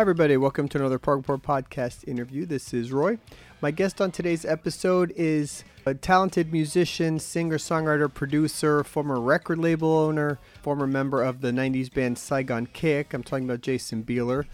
Hi, 0.00 0.02
everybody. 0.02 0.38
Welcome 0.38 0.66
to 0.68 0.78
another 0.78 0.98
Prog 0.98 1.18
Report 1.28 1.42
podcast 1.42 2.08
interview. 2.08 2.46
This 2.46 2.72
is 2.72 2.90
Roy. 2.90 3.18
My 3.60 3.70
guest 3.70 4.00
on 4.00 4.10
today's 4.10 4.46
episode 4.46 5.12
is 5.14 5.62
a 5.84 5.92
talented 5.92 6.50
musician, 6.50 7.18
singer, 7.18 7.58
songwriter, 7.58 8.10
producer, 8.10 8.82
former 8.82 9.20
record 9.20 9.58
label 9.58 9.92
owner, 9.92 10.38
former 10.62 10.86
member 10.86 11.22
of 11.22 11.42
the 11.42 11.50
90s 11.50 11.92
band 11.92 12.16
Saigon 12.16 12.64
Kick. 12.64 13.12
I'm 13.12 13.22
talking 13.22 13.44
about 13.44 13.60
Jason 13.60 14.02
Bieler. 14.02 14.46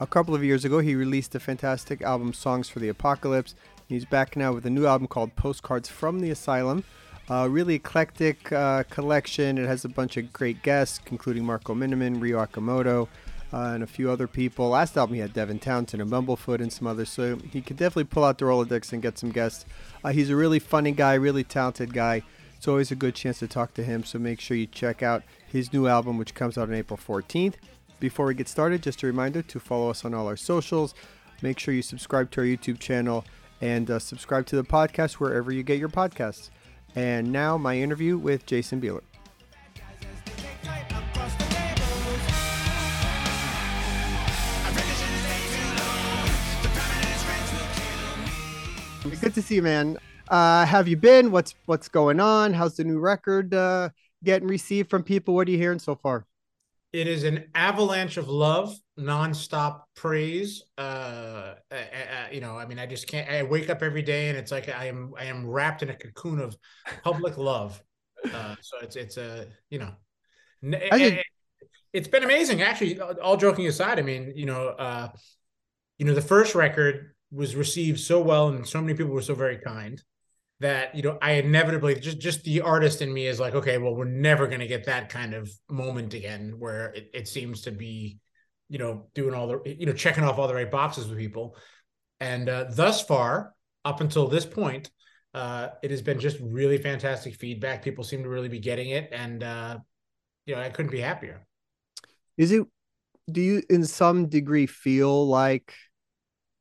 A 0.00 0.06
couple 0.08 0.34
of 0.34 0.42
years 0.42 0.64
ago, 0.64 0.80
he 0.80 0.96
released 0.96 1.32
a 1.36 1.38
fantastic 1.38 2.02
album, 2.02 2.32
Songs 2.32 2.68
for 2.68 2.80
the 2.80 2.88
Apocalypse. 2.88 3.54
He's 3.86 4.04
back 4.04 4.34
now 4.34 4.52
with 4.52 4.66
a 4.66 4.70
new 4.70 4.86
album 4.86 5.06
called 5.06 5.36
Postcards 5.36 5.88
from 5.88 6.18
the 6.18 6.30
Asylum. 6.30 6.82
A 7.28 7.48
really 7.48 7.76
eclectic 7.76 8.50
uh, 8.50 8.82
collection. 8.90 9.58
It 9.58 9.68
has 9.68 9.84
a 9.84 9.88
bunch 9.88 10.16
of 10.16 10.32
great 10.32 10.64
guests, 10.64 10.98
including 11.08 11.44
Marco 11.44 11.72
Minnemann, 11.72 12.18
Rio 12.18 12.44
Okamoto, 12.44 13.06
uh, 13.52 13.72
and 13.74 13.82
a 13.82 13.86
few 13.86 14.10
other 14.10 14.26
people. 14.26 14.70
Last 14.70 14.96
album 14.96 15.14
he 15.14 15.20
had 15.20 15.32
Devin 15.32 15.58
Townsend 15.58 16.02
and 16.02 16.10
Bumblefoot 16.10 16.60
and 16.60 16.72
some 16.72 16.86
others, 16.86 17.08
so 17.08 17.36
he 17.36 17.60
could 17.60 17.76
definitely 17.76 18.04
pull 18.04 18.24
out 18.24 18.38
the 18.38 18.44
Rolodex 18.44 18.92
and 18.92 19.02
get 19.02 19.18
some 19.18 19.30
guests. 19.30 19.64
Uh, 20.04 20.12
he's 20.12 20.30
a 20.30 20.36
really 20.36 20.58
funny 20.58 20.92
guy, 20.92 21.14
really 21.14 21.44
talented 21.44 21.92
guy. 21.92 22.22
It's 22.56 22.68
always 22.68 22.90
a 22.90 22.96
good 22.96 23.14
chance 23.14 23.38
to 23.38 23.48
talk 23.48 23.74
to 23.74 23.84
him, 23.84 24.04
so 24.04 24.18
make 24.18 24.40
sure 24.40 24.56
you 24.56 24.66
check 24.66 25.02
out 25.02 25.22
his 25.46 25.72
new 25.72 25.86
album, 25.86 26.18
which 26.18 26.34
comes 26.34 26.58
out 26.58 26.68
on 26.68 26.74
April 26.74 26.98
14th. 26.98 27.54
Before 28.00 28.26
we 28.26 28.34
get 28.34 28.48
started, 28.48 28.82
just 28.82 29.02
a 29.02 29.06
reminder 29.06 29.42
to 29.42 29.60
follow 29.60 29.90
us 29.90 30.04
on 30.04 30.14
all 30.14 30.26
our 30.26 30.36
socials. 30.36 30.94
Make 31.40 31.58
sure 31.58 31.72
you 31.72 31.82
subscribe 31.82 32.30
to 32.32 32.40
our 32.40 32.46
YouTube 32.46 32.78
channel 32.78 33.24
and 33.60 33.90
uh, 33.90 33.98
subscribe 33.98 34.46
to 34.46 34.56
the 34.56 34.64
podcast 34.64 35.14
wherever 35.14 35.52
you 35.52 35.62
get 35.62 35.78
your 35.78 35.88
podcasts. 35.88 36.50
And 36.94 37.32
now, 37.32 37.56
my 37.56 37.78
interview 37.78 38.18
with 38.18 38.46
Jason 38.46 38.80
Bieler. 38.80 39.02
Good 49.20 49.34
to 49.34 49.42
see 49.42 49.56
you, 49.56 49.62
man. 49.62 49.98
Uh, 50.28 50.64
have 50.64 50.86
you 50.86 50.96
been? 50.96 51.32
What's 51.32 51.56
what's 51.66 51.88
going 51.88 52.20
on? 52.20 52.52
How's 52.52 52.76
the 52.76 52.84
new 52.84 53.00
record 53.00 53.52
uh, 53.52 53.88
getting 54.22 54.46
received 54.46 54.90
from 54.90 55.02
people? 55.02 55.34
What 55.34 55.48
are 55.48 55.50
you 55.50 55.58
hearing 55.58 55.80
so 55.80 55.96
far? 55.96 56.24
It 56.92 57.08
is 57.08 57.24
an 57.24 57.46
avalanche 57.54 58.16
of 58.16 58.28
love, 58.28 58.78
nonstop 58.96 59.82
praise. 59.96 60.62
Uh, 60.78 61.54
you 62.30 62.40
know, 62.40 62.56
I 62.56 62.64
mean, 62.66 62.78
I 62.78 62.86
just 62.86 63.08
can't. 63.08 63.28
I 63.28 63.42
wake 63.42 63.68
up 63.68 63.82
every 63.82 64.02
day 64.02 64.28
and 64.28 64.38
it's 64.38 64.52
like 64.52 64.68
I 64.68 64.86
am 64.86 65.12
I 65.18 65.24
am 65.24 65.46
wrapped 65.46 65.82
in 65.82 65.90
a 65.90 65.96
cocoon 65.96 66.38
of 66.38 66.56
public 67.02 67.36
love. 67.38 67.82
Uh, 68.32 68.54
so 68.60 68.76
it's 68.82 68.94
it's 68.94 69.16
a 69.16 69.48
you 69.68 69.80
know, 69.80 69.90
it, 70.62 71.24
has 71.92 72.06
been 72.06 72.22
amazing. 72.22 72.62
Actually, 72.62 73.00
all 73.00 73.36
joking 73.36 73.66
aside, 73.66 73.98
I 73.98 74.02
mean, 74.02 74.32
you 74.36 74.46
know, 74.46 74.68
uh, 74.68 75.08
you 75.98 76.06
know, 76.06 76.14
the 76.14 76.22
first 76.22 76.54
record 76.54 77.14
was 77.30 77.54
received 77.54 78.00
so 78.00 78.20
well 78.20 78.48
and 78.48 78.66
so 78.66 78.80
many 78.80 78.94
people 78.94 79.12
were 79.12 79.22
so 79.22 79.34
very 79.34 79.58
kind 79.58 80.02
that 80.60 80.94
you 80.94 81.02
know 81.02 81.18
I 81.22 81.32
inevitably 81.32 81.96
just 81.96 82.18
just 82.18 82.42
the 82.44 82.62
artist 82.62 83.02
in 83.02 83.12
me 83.12 83.26
is 83.26 83.38
like 83.38 83.54
okay 83.54 83.78
well 83.78 83.94
we're 83.94 84.04
never 84.04 84.46
going 84.46 84.60
to 84.60 84.66
get 84.66 84.86
that 84.86 85.08
kind 85.08 85.34
of 85.34 85.50
moment 85.70 86.14
again 86.14 86.54
where 86.58 86.86
it, 86.94 87.10
it 87.14 87.28
seems 87.28 87.62
to 87.62 87.70
be 87.70 88.18
you 88.68 88.78
know 88.78 89.06
doing 89.14 89.34
all 89.34 89.46
the 89.46 89.76
you 89.78 89.86
know 89.86 89.92
checking 89.92 90.24
off 90.24 90.38
all 90.38 90.48
the 90.48 90.54
right 90.54 90.70
boxes 90.70 91.08
with 91.08 91.18
people. 91.18 91.56
And 92.20 92.48
uh, 92.48 92.64
thus 92.70 93.00
far 93.00 93.54
up 93.84 94.00
until 94.00 94.26
this 94.26 94.44
point 94.44 94.90
uh, 95.34 95.68
it 95.82 95.90
has 95.90 96.02
been 96.02 96.18
just 96.18 96.38
really 96.40 96.78
fantastic 96.78 97.34
feedback. 97.36 97.84
People 97.84 98.02
seem 98.02 98.24
to 98.24 98.28
really 98.28 98.48
be 98.48 98.58
getting 98.58 98.90
it 98.90 99.10
and 99.12 99.42
uh, 99.42 99.78
you 100.46 100.54
know 100.54 100.60
I 100.60 100.70
couldn't 100.70 100.90
be 100.90 101.00
happier. 101.00 101.46
Is 102.36 102.52
it 102.52 102.66
do 103.30 103.40
you 103.40 103.62
in 103.68 103.84
some 103.84 104.28
degree 104.28 104.66
feel 104.66 105.28
like 105.28 105.74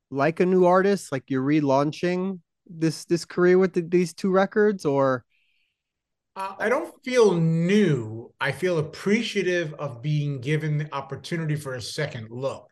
like 0.09 0.39
a 0.39 0.45
new 0.45 0.65
artist 0.65 1.11
like 1.11 1.23
you're 1.27 1.43
relaunching 1.43 2.39
this 2.69 3.05
this 3.05 3.25
career 3.25 3.57
with 3.57 3.73
the, 3.73 3.81
these 3.81 4.13
two 4.13 4.31
records 4.31 4.85
or? 4.85 5.23
Uh, 6.35 6.53
i 6.59 6.69
don't 6.69 6.93
feel 7.03 7.33
new. 7.33 8.31
I 8.39 8.51
feel 8.51 8.77
appreciative 8.77 9.73
of 9.75 10.01
being 10.01 10.39
given 10.39 10.77
the 10.77 10.93
opportunity 10.93 11.55
for 11.55 11.75
a 11.75 11.81
second 11.81 12.29
look. 12.29 12.69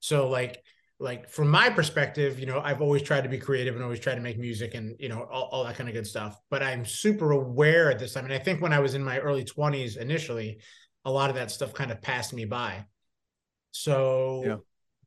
So 0.00 0.28
like 0.28 0.62
like 0.98 1.30
from 1.30 1.48
my 1.48 1.70
perspective 1.70 2.38
you 2.38 2.44
know 2.44 2.60
i've 2.62 2.82
always 2.82 3.00
tried 3.00 3.22
to 3.22 3.28
be 3.30 3.38
creative 3.38 3.74
and 3.74 3.82
always 3.82 4.00
tried 4.00 4.16
to 4.16 4.20
make 4.20 4.38
music 4.38 4.74
and 4.74 4.94
you 4.98 5.08
know 5.08 5.22
all, 5.32 5.44
all 5.44 5.64
that 5.64 5.76
kind 5.76 5.88
of 5.88 5.94
good 5.94 6.06
stuff. 6.06 6.38
But 6.50 6.62
i'm 6.62 6.84
super 6.84 7.32
aware 7.32 7.90
at 7.90 7.98
this 7.98 8.12
time. 8.12 8.24
And 8.24 8.34
i 8.34 8.38
think 8.38 8.60
when 8.60 8.72
i 8.72 8.78
was 8.78 8.94
in 8.94 9.02
my 9.02 9.18
early 9.18 9.44
20s 9.44 9.96
initially 9.96 10.60
a 11.06 11.10
lot 11.10 11.30
of 11.30 11.36
that 11.36 11.50
stuff 11.50 11.72
kind 11.72 11.90
of 11.90 12.02
passed 12.02 12.34
me 12.34 12.44
by. 12.44 12.84
So 13.70 14.42
yeah 14.44 14.56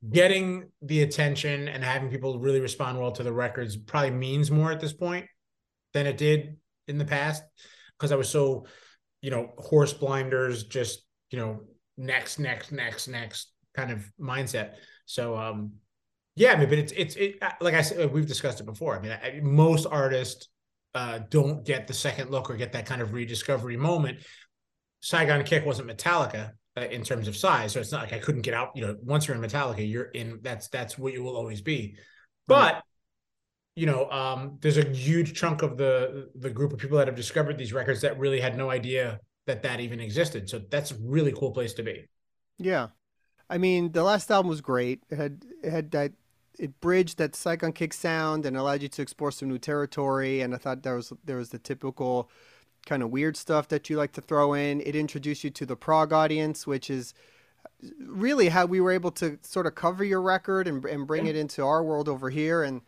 getting 0.10 0.70
the 0.82 1.02
attention 1.02 1.68
and 1.68 1.84
having 1.84 2.10
people 2.10 2.40
really 2.40 2.60
respond 2.60 3.00
well 3.00 3.12
to 3.12 3.24
the 3.24 3.32
records 3.32 3.78
probably 3.78 4.12
means 4.12 4.52
more 4.52 4.72
at 4.72 4.80
this 4.80 4.94
point 4.94 5.26
than 5.94 6.06
it 6.06 6.18
did 6.18 6.58
in 6.88 6.98
the 6.98 7.06
past 7.06 7.44
because 7.98 8.12
I 8.12 8.16
was 8.16 8.30
so, 8.30 8.66
you 9.22 9.32
know, 9.32 9.54
horse 9.58 9.94
blinders, 9.94 10.64
just, 10.64 11.04
you 11.32 11.40
know, 11.40 11.62
next, 11.98 12.40
next, 12.40 12.72
next, 12.72 13.08
next 13.08 13.52
kind 13.76 13.92
of 13.92 14.12
mindset. 14.20 14.74
So, 15.06 15.38
um, 15.38 15.74
yeah, 16.36 16.54
I 16.54 16.58
mean, 16.58 16.70
but 16.70 16.80
it's, 16.80 16.92
it's, 16.94 17.16
it, 17.16 17.38
uh, 17.42 17.52
like 17.62 17.76
I 17.76 17.82
said, 17.82 18.12
we've 18.12 18.28
discussed 18.28 18.60
it 18.60 18.66
before. 18.66 18.98
I 18.98 19.02
mean, 19.02 19.12
I, 19.12 19.40
most 19.42 19.86
artists 19.86 20.50
uh, 20.96 21.20
don't 21.30 21.66
get 21.66 21.88
the 21.88 21.94
second 21.94 22.30
look 22.30 22.50
or 22.50 22.56
get 22.56 22.74
that 22.74 22.86
kind 22.86 23.02
of 23.02 23.14
rediscovery 23.14 23.78
moment. 23.78 24.20
Saigon 25.02 25.44
Kick 25.44 25.66
wasn't 25.66 25.90
Metallica, 25.90 26.52
in 26.76 27.04
terms 27.04 27.28
of 27.28 27.36
size. 27.36 27.72
So 27.74 27.80
it's 27.80 27.92
not 27.92 28.02
like 28.02 28.14
I 28.14 28.20
couldn't 28.20 28.42
get 28.42 28.54
out. 28.54 28.72
You 28.76 28.88
know, 28.88 28.98
once 29.04 29.28
you're 29.28 29.36
in 29.36 29.42
Metallica, 29.42 29.90
you're 29.90 30.06
in. 30.06 30.40
That's 30.42 30.68
that's 30.70 30.98
what 30.98 31.14
you 31.14 31.24
will 31.24 31.36
always 31.36 31.62
be. 31.62 31.98
But 32.48 32.74
right. 32.74 32.84
you 33.76 33.86
know, 33.86 34.10
um, 34.10 34.58
there's 34.62 34.78
a 34.78 34.90
huge 34.90 35.34
chunk 35.34 35.62
of 35.62 35.78
the 35.78 36.30
the 36.36 36.50
group 36.50 36.74
of 36.74 36.80
people 36.80 36.98
that 36.98 37.08
have 37.08 37.16
discovered 37.16 37.58
these 37.58 37.74
records 37.74 38.02
that 38.02 38.18
really 38.18 38.40
had 38.40 38.58
no 38.58 38.70
idea 38.70 39.20
that 39.46 39.62
that 39.64 39.80
even 39.80 40.00
existed. 40.00 40.50
So 40.50 40.60
that's 40.70 40.92
a 40.92 40.96
really 41.02 41.34
cool 41.34 41.52
place 41.52 41.74
to 41.76 41.84
be. 41.84 42.08
Yeah, 42.58 42.88
I 43.50 43.58
mean, 43.58 43.92
the 43.92 44.04
last 44.04 44.32
album 44.32 44.50
was 44.50 44.62
great. 44.62 45.04
It 45.10 45.18
had 45.18 45.46
it 45.64 45.72
had 45.72 45.92
that 45.92 46.14
it 46.60 46.80
bridged 46.80 47.18
that 47.18 47.36
Saigon 47.36 47.74
Kick 47.74 47.94
sound 47.94 48.46
and 48.46 48.56
allowed 48.56 48.82
you 48.82 48.88
to 48.90 49.02
explore 49.02 49.32
some 49.32 49.50
new 49.50 49.58
territory. 49.58 50.42
And 50.42 50.54
I 50.54 50.58
thought 50.58 50.84
there 50.84 50.96
was 50.96 51.14
there 51.24 51.38
was 51.38 51.50
the 51.50 51.60
typical 51.60 52.30
kind 52.86 53.04
of 53.04 53.10
weird 53.10 53.38
stuff 53.38 53.68
that 53.70 53.90
you 53.90 53.98
like 53.98 54.12
to 54.14 54.22
throw 54.22 54.54
in. 54.54 54.82
It 54.82 54.96
introduced 54.96 55.44
you 55.44 55.50
to 55.52 55.66
the 55.66 55.76
prog 55.76 56.14
audience, 56.14 56.68
which 56.68 56.90
is 56.90 57.14
uh, 57.66 57.90
really 58.06 58.50
how 58.50 58.66
we 58.66 58.82
were 58.82 58.92
able 58.92 59.12
to 59.12 59.38
sort 59.42 59.66
of 59.66 59.76
cover 59.76 60.04
your 60.04 60.22
record 60.22 60.68
and, 60.68 60.84
and 60.86 61.08
bring 61.08 61.26
yeah. 61.26 61.32
it 61.32 61.36
into 61.36 61.64
our 61.64 61.84
world 61.84 62.10
over 62.10 62.30
here. 62.30 62.64
And 62.64 62.82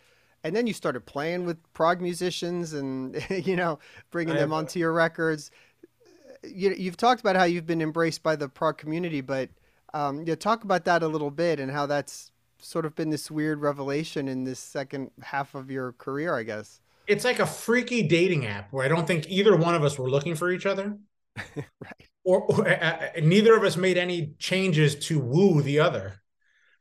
and 0.43 0.55
then 0.55 0.67
you 0.67 0.73
started 0.73 1.07
playing 1.07 1.45
with 1.45 1.57
prog 1.73 2.01
musicians 2.01 2.73
and 2.73 3.23
you 3.45 3.55
know 3.55 3.79
bringing 4.11 4.35
them 4.35 4.53
uh, 4.53 4.57
onto 4.57 4.79
your 4.79 4.91
records. 4.91 5.51
Uh, 6.05 6.47
you, 6.47 6.73
you've 6.77 6.97
talked 6.97 7.21
about 7.21 7.35
how 7.35 7.45
you've 7.45 7.65
been 7.65 7.81
embraced 7.81 8.21
by 8.21 8.35
the 8.35 8.49
prog 8.49 8.77
community, 8.77 9.21
but 9.21 9.49
um, 9.93 10.23
you 10.27 10.35
talk 10.35 10.63
about 10.63 10.85
that 10.85 11.03
a 11.03 11.07
little 11.07 11.31
bit 11.31 11.59
and 11.59 11.71
how 11.71 11.85
that's 11.85 12.31
sort 12.59 12.85
of 12.85 12.95
been 12.95 13.09
this 13.09 13.31
weird 13.31 13.61
revelation 13.61 14.27
in 14.27 14.43
this 14.43 14.59
second 14.59 15.11
half 15.21 15.55
of 15.55 15.71
your 15.71 15.93
career, 15.93 16.35
I 16.35 16.43
guess 16.43 16.79
it's 17.07 17.25
like 17.25 17.39
a 17.39 17.45
freaky 17.45 18.03
dating 18.03 18.45
app 18.45 18.71
where 18.71 18.85
I 18.85 18.87
don't 18.87 19.07
think 19.07 19.29
either 19.29 19.55
one 19.55 19.75
of 19.75 19.83
us 19.83 19.97
were 19.97 20.09
looking 20.09 20.35
for 20.35 20.51
each 20.51 20.65
other. 20.65 20.97
right. 21.55 22.09
Or, 22.23 22.41
or 22.43 22.67
uh, 22.67 22.73
uh, 22.73 23.07
neither 23.21 23.55
of 23.55 23.63
us 23.63 23.77
made 23.77 23.97
any 23.97 24.33
changes 24.39 24.95
to 25.07 25.19
woo 25.19 25.61
the 25.61 25.79
other. 25.79 26.21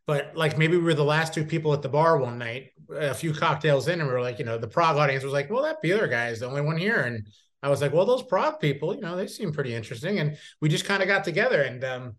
But 0.07 0.33
like 0.35 0.59
maybe 0.59 0.77
we 0.77 0.83
were 0.83 0.95
the 0.95 1.05
last 1.05 1.35
two 1.35 1.45
people 1.45 1.73
at 1.73 1.83
the 1.83 1.89
bar 1.89 2.19
one 2.19 2.39
night, 2.39 2.71
a 2.95 3.15
few 3.15 3.33
cocktails 3.33 3.89
in, 3.89 4.01
and 4.01 4.09
we 4.09 4.15
were 4.15 4.21
like, 4.21 4.39
you 4.39 4.45
know, 4.45 4.59
the 4.59 4.69
prog 4.69 4.97
audience 4.97 5.25
was 5.25 5.33
like, 5.33 5.51
well, 5.51 5.63
that 5.63 5.83
Bieler 5.83 6.09
guy 6.09 6.29
is 6.29 6.41
the 6.41 6.47
only 6.47 6.61
one 6.61 6.77
here. 6.77 7.01
And 7.01 7.27
I 7.63 7.69
was 7.69 7.81
like, 7.81 7.93
well, 7.93 8.05
those 8.05 8.23
prog 8.23 8.61
people, 8.61 8.95
you 8.95 9.01
know, 9.01 9.17
they 9.17 9.27
seem 9.27 9.53
pretty 9.53 9.75
interesting. 9.75 10.19
And 10.19 10.37
we 10.61 10.69
just 10.69 10.85
kind 10.85 11.03
of 11.03 11.09
got 11.09 11.25
together. 11.25 11.63
And 11.63 11.83
um, 11.85 12.17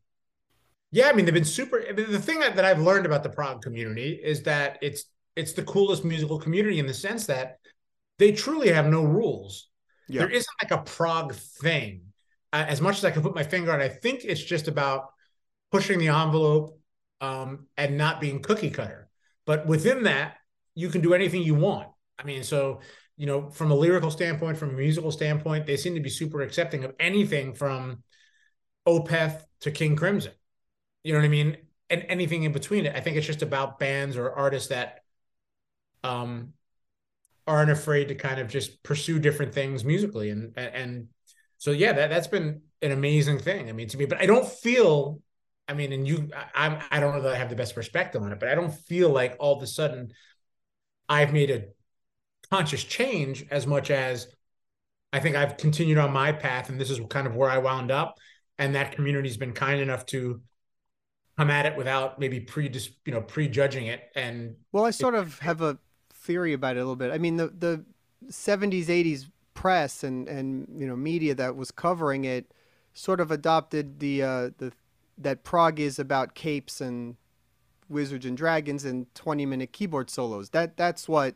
yeah, 0.92 1.10
I 1.10 1.14
mean, 1.14 1.26
they've 1.26 1.34
been 1.34 1.46
super. 1.46 1.84
I 1.88 1.92
mean, 1.92 2.12
the 2.12 2.20
thing 2.20 2.40
that, 2.40 2.56
that 2.56 2.66
I've 2.66 2.82
learned 2.82 3.06
about 3.06 3.22
the 3.22 3.30
prog 3.30 3.62
community 3.62 4.20
is 4.24 4.44
that 4.44 4.80
it's 4.82 5.06
it's 5.36 5.54
the 5.54 5.64
coolest 5.64 6.06
musical 6.06 6.40
community 6.40 6.80
in 6.80 6.88
the 6.88 6.94
sense 6.94 7.26
that 7.28 7.60
they 8.18 8.32
truly 8.32 8.70
have 8.70 8.88
no 8.88 9.04
rules. 9.04 9.70
Yeah. 10.08 10.22
There 10.22 10.30
isn't 10.30 10.56
like 10.62 10.72
a 10.72 10.84
prog 10.84 11.34
thing. 11.34 12.02
As 12.54 12.80
much 12.80 12.98
as 12.98 13.06
I 13.06 13.12
can 13.12 13.22
put 13.22 13.36
my 13.36 13.44
finger 13.44 13.74
on, 13.74 13.82
I 13.82 13.90
think 13.90 14.24
it's 14.24 14.42
just 14.42 14.68
about 14.68 15.10
pushing 15.72 16.00
the 16.00 16.08
envelope 16.08 16.80
um, 17.20 17.68
and 17.76 17.98
not 17.98 18.22
being 18.22 18.42
cookie 18.42 18.70
cutter. 18.70 19.10
But 19.46 19.68
within 19.68 20.04
that, 20.04 20.38
you 20.74 20.90
can 20.90 21.02
do 21.02 21.14
anything 21.14 21.44
you 21.44 21.56
want. 21.56 21.90
I 22.18 22.24
mean, 22.24 22.44
so 22.44 22.80
you 23.18 23.26
know, 23.26 23.50
from 23.50 23.72
a 23.72 23.76
lyrical 23.76 24.12
standpoint, 24.12 24.58
from 24.58 24.72
a 24.72 24.74
musical 24.74 25.12
standpoint, 25.12 25.66
they 25.66 25.78
seem 25.78 25.96
to 25.96 26.02
be 26.02 26.10
super 26.10 26.42
accepting 26.42 26.84
of 26.84 26.94
anything 27.00 27.54
from 27.54 28.04
Opeth 28.88 29.42
to 29.62 29.72
King 29.72 29.96
Crimson. 29.96 30.34
You 31.04 31.14
know 31.14 31.20
what 31.20 31.26
I 31.26 31.30
mean? 31.30 31.58
And 31.90 32.06
anything 32.10 32.44
in 32.44 32.52
between 32.52 32.86
it. 32.86 32.96
I 32.96 33.00
think 33.00 33.16
it's 33.16 33.28
just 33.28 33.42
about 33.42 33.80
bands 33.80 34.18
or 34.18 34.32
artists 34.32 34.70
that 34.70 35.02
um 36.04 36.54
aren't 37.48 37.72
afraid 37.72 38.08
to 38.08 38.16
kind 38.16 38.40
of 38.40 38.48
just 38.48 38.82
pursue 38.84 39.20
different 39.20 39.54
things 39.54 39.84
musically 39.86 40.30
and 40.30 40.58
and 40.58 41.08
so 41.58 41.72
yeah 41.72 41.94
that 41.94 42.10
that's 42.10 42.28
been 42.28 42.62
an 42.82 42.92
amazing 42.92 43.40
thing 43.40 43.70
i 43.70 43.72
mean 43.72 43.88
to 43.88 43.98
me 43.98 44.06
but 44.06 44.20
i 44.20 44.26
don't 44.26 44.48
feel 44.48 45.20
I 45.68 45.74
mean, 45.74 45.94
and 45.94 46.08
you, 46.08 46.30
I, 46.36 46.66
I'm, 46.66 46.80
I 46.92 47.00
don't 47.00 47.16
know 47.16 47.22
that 47.24 47.34
I 47.34 47.38
have 47.38 47.50
the 47.50 47.56
best 47.56 47.76
perspective 47.76 48.22
on 48.22 48.32
it, 48.32 48.40
but 48.40 48.50
I 48.50 48.56
don't 48.56 48.74
feel 48.74 49.10
like 49.10 49.36
all 49.40 49.58
of 49.58 49.64
a 49.64 49.68
sudden 49.68 50.12
I've 51.10 51.34
made 51.34 51.52
a 51.52 51.66
conscious 52.52 52.84
change 52.84 53.46
as 53.50 53.66
much 53.66 53.90
as 53.90 54.28
I 55.12 55.20
think 55.20 55.36
I've 55.36 55.58
continued 55.58 55.98
on 55.98 56.12
my 56.12 56.32
path, 56.32 56.70
and 56.70 56.80
this 56.80 56.90
is 56.90 57.00
kind 57.10 57.26
of 57.26 57.36
where 57.36 57.50
I 57.50 57.58
wound 57.58 57.92
up. 57.92 58.18
And 58.58 58.76
that 58.76 58.94
community's 58.94 59.38
been 59.38 59.54
kind 59.54 59.82
enough 59.82 60.06
to 60.08 60.42
come 61.38 61.50
at 61.52 61.66
it 61.66 61.76
without 61.76 62.20
maybe 62.20 62.40
pre 62.40 62.72
you 63.06 63.12
know 63.12 63.22
prejudging 63.22 63.88
it. 63.88 64.02
And 64.16 64.56
well, 64.72 64.86
I 64.86 64.92
sort 64.92 65.16
of 65.16 65.40
have 65.40 65.62
a 65.62 65.78
theory 66.26 66.54
about 66.54 66.76
it 66.76 66.80
a 66.80 66.84
little 66.84 66.96
bit. 66.96 67.12
I 67.12 67.18
mean, 67.18 67.38
the 67.38 67.48
the 67.48 67.86
70s, 68.28 68.86
80s 68.88 69.30
press 69.54 70.04
and 70.04 70.28
and 70.28 70.68
you 70.78 70.86
know 70.86 70.96
media 70.96 71.34
that 71.34 71.56
was 71.56 71.72
covering 71.72 72.26
it 72.26 72.52
sort 72.94 73.20
of 73.20 73.32
adopted 73.32 74.00
the 74.00 74.22
uh, 74.22 74.50
the 74.58 74.72
that 75.18 75.44
prog 75.44 75.80
is 75.80 75.98
about 75.98 76.36
capes 76.36 76.82
and 76.82 77.16
wizards 77.88 78.26
and 78.26 78.36
dragons 78.36 78.84
and 78.84 79.14
20 79.16 79.46
minute 79.46 79.72
keyboard 79.72 80.10
solos. 80.10 80.50
That 80.50 80.76
that's 80.78 81.08
what 81.08 81.36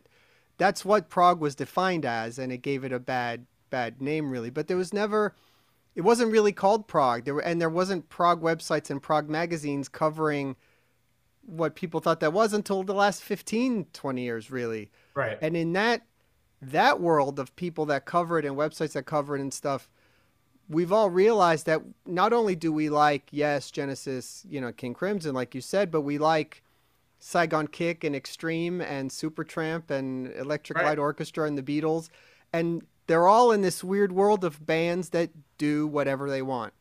that's 0.58 0.84
what 0.84 1.10
prog 1.10 1.40
was 1.40 1.56
defined 1.56 2.06
as, 2.06 2.38
and 2.38 2.52
it 2.52 2.62
gave 2.62 2.84
it 2.84 2.92
a 2.92 3.00
bad 3.00 3.46
bad 3.70 4.02
name 4.02 4.32
really. 4.32 4.50
But 4.50 4.68
there 4.68 4.78
was 4.78 4.94
never 4.94 5.36
it 5.96 6.02
wasn't 6.02 6.32
really 6.32 6.52
called 6.52 6.88
prog. 6.88 7.26
There 7.26 7.34
were, 7.34 7.42
and 7.42 7.60
there 7.60 7.70
wasn't 7.70 8.10
prog 8.10 8.42
websites 8.42 8.90
and 8.90 9.02
prog 9.02 9.30
magazines 9.30 9.90
covering 9.90 10.56
what 11.50 11.76
people 11.76 12.00
thought 12.00 12.20
that 12.20 12.34
was 12.34 12.54
until 12.54 12.84
the 12.84 12.94
last 12.94 13.24
15 13.24 13.88
20 13.94 14.22
years 14.22 14.52
really. 14.52 14.92
Right. 15.14 15.38
And 15.42 15.56
in 15.58 15.74
that 15.74 16.04
that 16.62 17.00
world 17.00 17.40
of 17.40 17.56
people 17.56 17.86
that 17.88 18.06
cover 18.06 18.38
it 18.40 18.46
and 18.46 18.56
websites 18.56 18.94
that 18.94 19.04
cover 19.04 19.36
it 19.36 19.42
and 19.42 19.54
stuff 19.54 19.90
we've 20.68 20.92
all 20.92 21.10
realized 21.10 21.66
that 21.66 21.82
not 22.06 22.34
only 22.34 22.54
do 22.54 22.72
we 22.72 22.90
like 22.90 23.24
yes 23.32 23.72
genesis 23.72 24.46
you 24.50 24.60
know 24.60 24.74
king 24.74 24.94
crimson 24.94 25.34
like 25.34 25.56
you 25.56 25.62
said 25.62 25.90
but 25.90 26.02
we 26.02 26.18
like 26.18 26.62
saigon 27.20 27.68
kick 27.68 28.04
and 28.04 28.16
extreme 28.16 28.82
and 28.82 29.10
supertramp 29.12 29.92
and 29.92 30.34
electric 30.36 30.78
right. 30.78 30.88
light 30.88 31.00
orchestra 31.00 31.46
and 31.46 31.58
the 31.58 31.64
beatles. 31.64 32.10
And 32.52 32.84
they're 33.08 33.28
all 33.28 33.52
in 33.52 33.62
this 33.62 33.84
weird 33.84 34.12
world 34.12 34.44
of 34.44 34.66
bands 34.66 35.10
that 35.10 35.30
do 35.58 35.86
whatever 35.86 36.30
they 36.30 36.42
want 36.42 36.74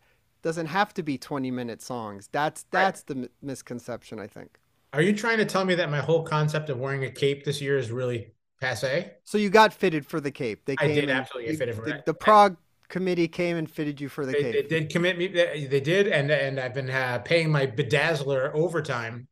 doesn't 0.49 0.65
have 0.65 0.95
to 0.95 1.03
be 1.03 1.19
20 1.19 1.51
minute 1.51 1.83
songs. 1.83 2.31
That's 2.33 2.65
that's 2.71 3.05
right. 3.07 3.17
the 3.17 3.23
m- 3.25 3.29
misconception 3.43 4.19
i 4.19 4.27
think. 4.27 4.59
Are 4.95 5.03
you 5.03 5.15
trying 5.15 5.37
to 5.37 5.45
tell 5.45 5.67
me 5.67 5.75
that 5.75 5.91
my 5.91 6.01
whole 6.01 6.23
concept 6.23 6.71
of 6.71 6.79
wearing 6.79 7.05
a 7.05 7.11
cape 7.11 7.45
this 7.45 7.61
year 7.61 7.77
is 7.77 7.93
really 7.93 8.33
passe? 8.59 9.11
So 9.25 9.37
you 9.37 9.51
got 9.51 9.75
fitted 9.75 10.07
for 10.07 10.23
the 10.23 10.31
cape. 10.31 10.65
They 10.65 10.77
came 10.77 10.91
i 10.91 10.95
did 10.95 11.11
absolutely 11.11 11.53
get 11.53 11.59
fitted 11.59 11.75
for 11.75 11.85
the, 11.85 11.97
it 11.97 12.07
the 12.07 12.15
prog 12.15 12.57
committee 12.89 13.29
came 13.29 13.59
and 13.59 13.71
fitted 13.71 14.01
you 14.01 14.09
for 14.09 14.25
the 14.25 14.33
they, 14.33 14.43
cape. 14.43 14.55
they 14.55 14.63
did 14.63 14.91
commit 14.91 15.19
me 15.19 15.27
they 15.27 15.81
did 15.81 16.09
and 16.09 16.31
and 16.31 16.59
i've 16.59 16.73
been 16.73 16.89
uh, 16.89 17.19
paying 17.27 17.51
my 17.51 17.67
bedazzler 17.67 18.51
overtime. 18.55 19.29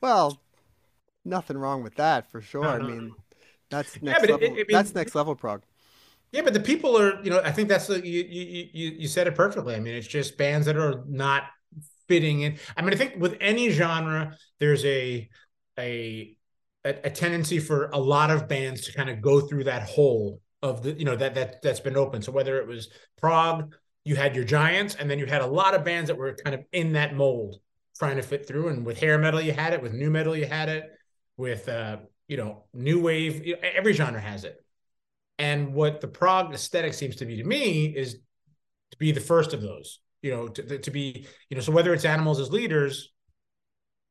Well 0.00 0.40
nothing 1.22 1.58
wrong 1.58 1.82
with 1.82 1.96
that 1.96 2.30
for 2.30 2.40
sure. 2.40 2.62
No, 2.62 2.78
no, 2.78 2.84
i 2.86 2.88
mean 2.88 3.12
that's 3.68 4.00
next 4.00 4.24
yeah, 4.24 4.32
level 4.32 4.46
it, 4.46 4.52
it, 4.52 4.52
I 4.52 4.56
mean, 4.56 4.66
that's 4.70 4.94
next 4.94 5.14
level 5.14 5.34
prog 5.34 5.64
yeah, 6.32 6.42
but 6.42 6.52
the 6.52 6.60
people 6.60 6.98
are, 6.98 7.22
you 7.22 7.30
know, 7.30 7.40
I 7.44 7.52
think 7.52 7.68
that's 7.68 7.86
the 7.86 8.06
you 8.06 8.22
you 8.22 8.68
you 8.72 8.90
you 9.00 9.08
said 9.08 9.26
it 9.26 9.34
perfectly. 9.34 9.74
I 9.74 9.80
mean, 9.80 9.94
it's 9.94 10.06
just 10.06 10.36
bands 10.36 10.66
that 10.66 10.76
are 10.76 11.04
not 11.06 11.44
fitting 12.08 12.42
in. 12.42 12.58
I 12.76 12.82
mean, 12.82 12.92
I 12.92 12.96
think 12.96 13.14
with 13.18 13.36
any 13.40 13.70
genre, 13.70 14.36
there's 14.58 14.84
a 14.84 15.28
a 15.78 16.36
a, 16.84 17.10
tendency 17.10 17.58
for 17.58 17.90
a 17.92 17.98
lot 17.98 18.30
of 18.30 18.46
bands 18.46 18.82
to 18.82 18.92
kind 18.92 19.10
of 19.10 19.20
go 19.20 19.40
through 19.40 19.64
that 19.64 19.82
hole 19.82 20.40
of 20.62 20.82
the, 20.82 20.92
you 20.92 21.04
know, 21.04 21.16
that 21.16 21.34
that 21.34 21.62
that's 21.62 21.80
been 21.80 21.96
open. 21.96 22.22
So 22.22 22.32
whether 22.32 22.58
it 22.58 22.66
was 22.66 22.90
prog, 23.20 23.74
you 24.04 24.14
had 24.14 24.36
your 24.36 24.44
giants, 24.44 24.94
and 24.94 25.10
then 25.10 25.18
you 25.18 25.26
had 25.26 25.42
a 25.42 25.46
lot 25.46 25.74
of 25.74 25.84
bands 25.84 26.08
that 26.08 26.16
were 26.16 26.36
kind 26.44 26.54
of 26.54 26.64
in 26.72 26.92
that 26.92 27.14
mold, 27.14 27.56
trying 27.98 28.16
to 28.16 28.22
fit 28.22 28.46
through. 28.46 28.68
And 28.68 28.86
with 28.86 28.98
hair 28.98 29.18
metal, 29.18 29.40
you 29.40 29.52
had 29.52 29.72
it. 29.72 29.82
With 29.82 29.92
new 29.92 30.10
metal, 30.10 30.36
you 30.36 30.46
had 30.46 30.68
it. 30.68 30.84
With 31.36 31.68
uh, 31.68 31.98
you 32.28 32.36
know, 32.36 32.64
new 32.72 33.00
wave, 33.00 33.54
every 33.62 33.92
genre 33.92 34.20
has 34.20 34.44
it. 34.44 34.64
And 35.38 35.74
what 35.74 36.00
the 36.00 36.08
prog 36.08 36.54
aesthetic 36.54 36.94
seems 36.94 37.16
to 37.16 37.26
be 37.26 37.36
to 37.36 37.44
me 37.44 37.86
is 37.86 38.14
to 38.92 38.98
be 38.98 39.12
the 39.12 39.20
first 39.20 39.52
of 39.52 39.60
those, 39.60 40.00
you 40.22 40.30
know, 40.30 40.48
to, 40.48 40.78
to 40.78 40.90
be, 40.90 41.26
you 41.50 41.56
know, 41.56 41.62
so 41.62 41.72
whether 41.72 41.92
it's 41.92 42.04
animals 42.04 42.40
as 42.40 42.50
leaders 42.50 43.12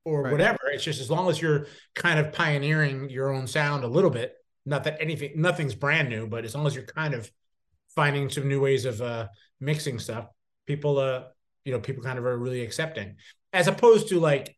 or 0.04 0.24
right. 0.24 0.32
whatever, 0.32 0.60
it's 0.72 0.84
just 0.84 1.02
as 1.02 1.10
long 1.10 1.30
as 1.30 1.42
you're 1.42 1.68
kind 1.96 2.20
of 2.20 2.32
pioneering 2.32 3.10
your 3.10 3.34
own 3.34 3.48
sound 3.48 3.84
a 3.84 3.88
little 3.88 4.12
bit, 4.12 4.34
not 4.66 4.84
that 4.84 4.98
anything, 5.00 5.32
nothing's 5.36 5.74
brand 5.74 6.10
new, 6.10 6.28
but 6.28 6.46
as 6.46 6.54
long 6.54 6.68
as 6.68 6.76
you're 6.76 6.86
kind 6.86 7.14
of 7.14 7.30
finding 7.96 8.30
some 8.30 8.48
new 8.48 8.62
ways 8.62 8.86
of 8.86 9.02
uh, 9.02 9.28
mixing 9.60 9.98
stuff, 9.98 10.28
people, 10.68 11.00
uh, 11.00 11.24
you 11.64 11.72
know, 11.72 11.80
people 11.80 12.04
kind 12.04 12.20
of 12.20 12.26
are 12.26 12.38
really 12.38 12.62
accepting 12.62 13.16
as 13.52 13.68
opposed 13.68 14.10
to 14.10 14.20
like, 14.20 14.56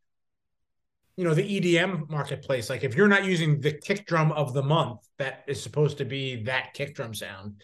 you 1.17 1.23
know 1.23 1.33
the 1.33 1.43
EDM 1.43 2.09
marketplace. 2.09 2.69
Like 2.69 2.83
if 2.83 2.95
you're 2.95 3.07
not 3.07 3.25
using 3.25 3.59
the 3.59 3.73
kick 3.73 4.05
drum 4.05 4.31
of 4.31 4.53
the 4.53 4.63
month 4.63 5.01
that 5.17 5.43
is 5.47 5.61
supposed 5.61 5.97
to 5.97 6.05
be 6.05 6.43
that 6.43 6.73
kick 6.73 6.95
drum 6.95 7.13
sound, 7.13 7.61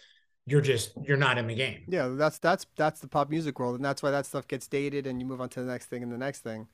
you're 0.48 0.62
just 0.62 0.94
you're 1.04 1.18
not 1.18 1.38
in 1.38 1.48
the 1.48 1.56
game. 1.56 1.84
Yeah, 1.88 2.08
that's 2.10 2.40
that's 2.40 2.66
that's 2.76 3.00
the 3.00 3.08
pop 3.08 3.30
music 3.30 3.60
world, 3.60 3.76
and 3.76 3.86
that's 3.86 4.02
why 4.02 4.12
that 4.12 4.26
stuff 4.26 4.48
gets 4.48 4.68
dated, 4.68 5.06
and 5.06 5.22
you 5.22 5.28
move 5.28 5.40
on 5.40 5.50
to 5.50 5.62
the 5.62 5.72
next 5.72 5.86
thing 5.86 6.02
and 6.02 6.12
the 6.12 6.18
next 6.18 6.40
thing. 6.40 6.68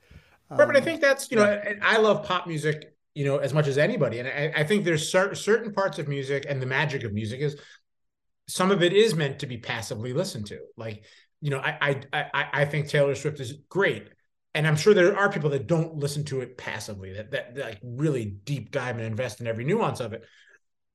Um, 0.49 0.57
right, 0.57 0.65
but 0.65 0.75
I 0.75 0.79
um, 0.79 0.85
think 0.85 1.01
that's 1.01 1.29
you 1.29 1.37
know 1.37 1.43
yeah. 1.43 1.73
I 1.81 1.97
love 1.97 2.25
pop 2.25 2.47
music 2.47 2.95
you 3.13 3.25
know 3.25 3.37
as 3.37 3.53
much 3.53 3.67
as 3.67 3.77
anybody, 3.77 4.19
and 4.19 4.27
I, 4.29 4.61
I 4.61 4.63
think 4.63 4.85
there's 4.85 5.11
cer- 5.11 5.35
certain 5.35 5.73
parts 5.73 5.99
of 5.99 6.07
music 6.07 6.45
and 6.47 6.61
the 6.61 6.65
magic 6.65 7.03
of 7.03 7.11
music 7.13 7.41
is 7.41 7.59
some 8.47 8.71
of 8.71 8.81
it 8.81 8.93
is 8.93 9.15
meant 9.15 9.39
to 9.39 9.47
be 9.47 9.57
passively 9.57 10.13
listened 10.13 10.47
to. 10.47 10.59
Like 10.77 11.03
you 11.41 11.49
know 11.49 11.59
I 11.59 11.99
I 12.13 12.25
I, 12.33 12.45
I 12.53 12.65
think 12.65 12.87
Taylor 12.87 13.15
Swift 13.15 13.41
is 13.41 13.53
great 13.67 14.07
and 14.55 14.67
I'm 14.67 14.75
sure 14.75 14.93
there 14.93 15.17
are 15.17 15.31
people 15.31 15.51
that 15.51 15.67
don't 15.67 15.95
listen 15.95 16.23
to 16.25 16.41
it 16.41 16.57
passively, 16.57 17.13
that, 17.13 17.31
that, 17.31 17.55
that 17.55 17.65
like 17.65 17.79
really 17.83 18.25
deep 18.25 18.71
dive 18.71 18.97
and 18.97 19.05
invest 19.05 19.41
in 19.41 19.47
every 19.47 19.63
nuance 19.63 19.99
of 19.99 20.13
it. 20.13 20.23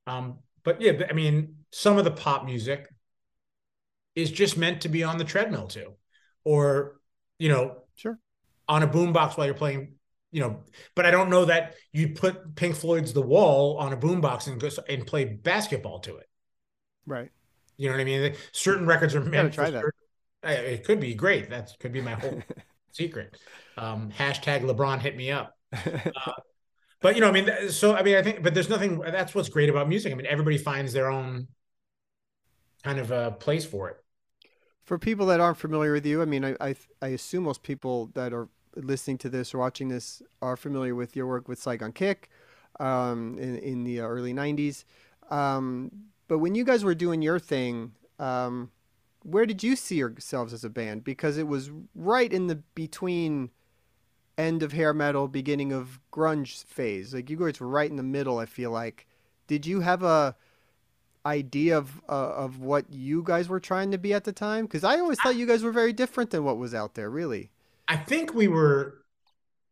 Um, 0.06 0.38
but 0.64 0.80
yeah, 0.80 0.92
I 1.08 1.12
mean, 1.12 1.56
some 1.70 1.98
of 1.98 2.04
the 2.04 2.10
pop 2.10 2.44
music 2.44 2.88
is 4.14 4.30
just 4.30 4.56
meant 4.56 4.82
to 4.82 4.88
be 4.88 5.04
on 5.04 5.18
the 5.18 5.24
treadmill 5.24 5.68
too, 5.68 5.94
or 6.44 7.00
you 7.38 7.48
know, 7.48 7.82
sure, 7.96 8.18
on 8.68 8.82
a 8.82 8.88
boombox 8.88 9.36
while 9.36 9.46
you're 9.46 9.54
playing. 9.54 9.94
You 10.32 10.40
know, 10.40 10.64
but 10.96 11.06
I 11.06 11.12
don't 11.12 11.30
know 11.30 11.44
that 11.44 11.74
you 11.92 12.08
put 12.08 12.56
Pink 12.56 12.74
Floyd's 12.74 13.12
"The 13.12 13.22
Wall" 13.22 13.76
on 13.78 13.92
a 13.92 13.96
boombox 13.96 14.48
and 14.48 14.60
go 14.60 14.68
and 14.88 15.06
play 15.06 15.24
basketball 15.26 16.00
to 16.00 16.16
it. 16.16 16.28
Right. 17.06 17.30
You 17.76 17.88
know 17.88 17.94
what 17.94 18.00
I 18.00 18.04
mean? 18.04 18.34
Certain 18.52 18.86
records 18.86 19.14
are 19.14 19.20
meant. 19.20 19.54
Try 19.54 19.70
that. 19.70 19.82
Certain, 19.82 20.64
it 20.66 20.84
could 20.84 20.98
be 20.98 21.14
great. 21.14 21.50
That 21.50 21.70
could 21.78 21.92
be 21.92 22.00
my 22.00 22.14
whole 22.14 22.42
secret. 22.94 23.36
Um, 23.76 24.10
hashtag 24.10 24.62
LeBron 24.62 25.00
hit 25.00 25.16
me 25.16 25.30
up. 25.30 25.54
Uh, 26.26 26.32
but 27.00 27.16
you 27.16 27.20
know, 27.20 27.28
I 27.28 27.32
mean, 27.32 27.50
so 27.68 27.94
I 27.94 28.02
mean, 28.02 28.16
I 28.16 28.22
think, 28.22 28.42
but 28.42 28.54
there's 28.54 28.70
nothing. 28.70 28.98
That's 28.98 29.34
what's 29.34 29.50
great 29.50 29.68
about 29.68 29.90
music. 29.90 30.10
I 30.10 30.16
mean, 30.16 30.24
everybody 30.24 30.56
finds 30.56 30.94
their 30.94 31.10
own 31.10 31.48
kind 32.82 32.98
of 32.98 33.10
a 33.10 33.32
place 33.32 33.66
for 33.66 33.90
it. 33.90 33.96
For 34.84 34.98
people 34.98 35.26
that 35.26 35.38
aren't 35.38 35.58
familiar 35.58 35.92
with 35.92 36.06
you, 36.06 36.22
I 36.22 36.24
mean, 36.24 36.46
I 36.46 36.56
I, 36.60 36.74
I 37.02 37.08
assume 37.08 37.44
most 37.44 37.62
people 37.62 38.06
that 38.14 38.32
are 38.32 38.48
listening 38.74 39.18
to 39.18 39.28
this 39.28 39.52
or 39.52 39.58
watching 39.58 39.88
this 39.88 40.22
are 40.40 40.56
familiar 40.56 40.94
with 40.94 41.14
your 41.14 41.26
work 41.26 41.46
with 41.46 41.58
Saigon 41.58 41.92
Kick 41.92 42.30
um, 42.80 43.36
in 43.38 43.58
in 43.58 43.84
the 43.84 44.00
early 44.00 44.32
'90s. 44.32 44.84
Um, 45.30 45.90
but 46.26 46.38
when 46.38 46.54
you 46.54 46.64
guys 46.64 46.84
were 46.84 46.94
doing 46.94 47.20
your 47.20 47.38
thing, 47.38 47.92
um, 48.18 48.70
where 49.24 49.46
did 49.46 49.62
you 49.62 49.74
see 49.74 49.96
yourselves 49.96 50.52
as 50.52 50.64
a 50.64 50.70
band? 50.70 51.02
Because 51.02 51.38
it 51.38 51.48
was 51.48 51.70
right 51.94 52.32
in 52.32 52.46
the 52.46 52.56
between 52.74 53.50
end 54.36 54.62
of 54.62 54.72
hair 54.72 54.92
metal, 54.92 55.28
beginning 55.28 55.72
of 55.72 55.98
grunge 56.12 56.64
phase. 56.64 57.14
Like 57.14 57.30
you 57.30 57.36
guys 57.36 57.58
were 57.58 57.68
right 57.68 57.90
in 57.90 57.96
the 57.96 58.02
middle. 58.02 58.38
I 58.38 58.46
feel 58.46 58.70
like. 58.70 59.06
Did 59.46 59.66
you 59.66 59.80
have 59.80 60.02
a 60.02 60.36
idea 61.26 61.76
of 61.76 62.00
uh, 62.08 62.12
of 62.12 62.60
what 62.60 62.92
you 62.92 63.22
guys 63.22 63.48
were 63.48 63.60
trying 63.60 63.90
to 63.90 63.98
be 63.98 64.12
at 64.14 64.24
the 64.24 64.32
time? 64.32 64.66
Because 64.66 64.84
I 64.84 64.98
always 65.00 65.18
thought 65.20 65.36
you 65.36 65.46
guys 65.46 65.62
were 65.62 65.72
very 65.72 65.92
different 65.92 66.30
than 66.30 66.44
what 66.44 66.58
was 66.58 66.74
out 66.74 66.94
there. 66.94 67.10
Really. 67.10 67.50
I 67.88 67.96
think 67.96 68.34
we 68.34 68.48
were 68.48 69.04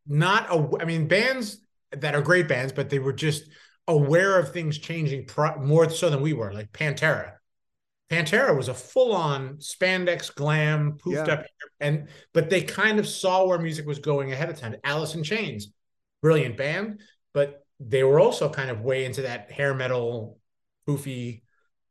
not. 0.06 0.50
A, 0.50 0.82
I 0.82 0.84
mean, 0.84 1.08
bands 1.08 1.58
that 1.92 2.14
are 2.14 2.22
great 2.22 2.48
bands, 2.48 2.72
but 2.72 2.90
they 2.90 2.98
were 2.98 3.12
just 3.12 3.44
aware 3.86 4.38
of 4.38 4.52
things 4.52 4.78
changing 4.78 5.26
pro- 5.26 5.58
more 5.58 5.90
so 5.90 6.08
than 6.08 6.22
we 6.22 6.32
were. 6.32 6.52
Like 6.52 6.72
Pantera 6.72 7.32
Pantera 8.10 8.56
was 8.56 8.68
a 8.68 8.74
full-on 8.74 9.56
spandex 9.56 10.34
glam, 10.34 10.98
poofed 10.98 11.26
yeah. 11.26 11.34
up, 11.34 11.46
and 11.80 12.08
but 12.34 12.50
they 12.50 12.62
kind 12.62 12.98
of 12.98 13.06
saw 13.06 13.46
where 13.46 13.58
music 13.58 13.86
was 13.86 13.98
going 13.98 14.32
ahead 14.32 14.50
of 14.50 14.58
time. 14.58 14.76
Alice 14.84 15.14
in 15.14 15.22
Chains, 15.22 15.68
brilliant 16.20 16.56
band, 16.56 17.00
but 17.32 17.64
they 17.80 18.04
were 18.04 18.20
also 18.20 18.48
kind 18.48 18.70
of 18.70 18.80
way 18.80 19.04
into 19.04 19.22
that 19.22 19.50
hair 19.50 19.74
metal, 19.74 20.38
poofy, 20.86 21.42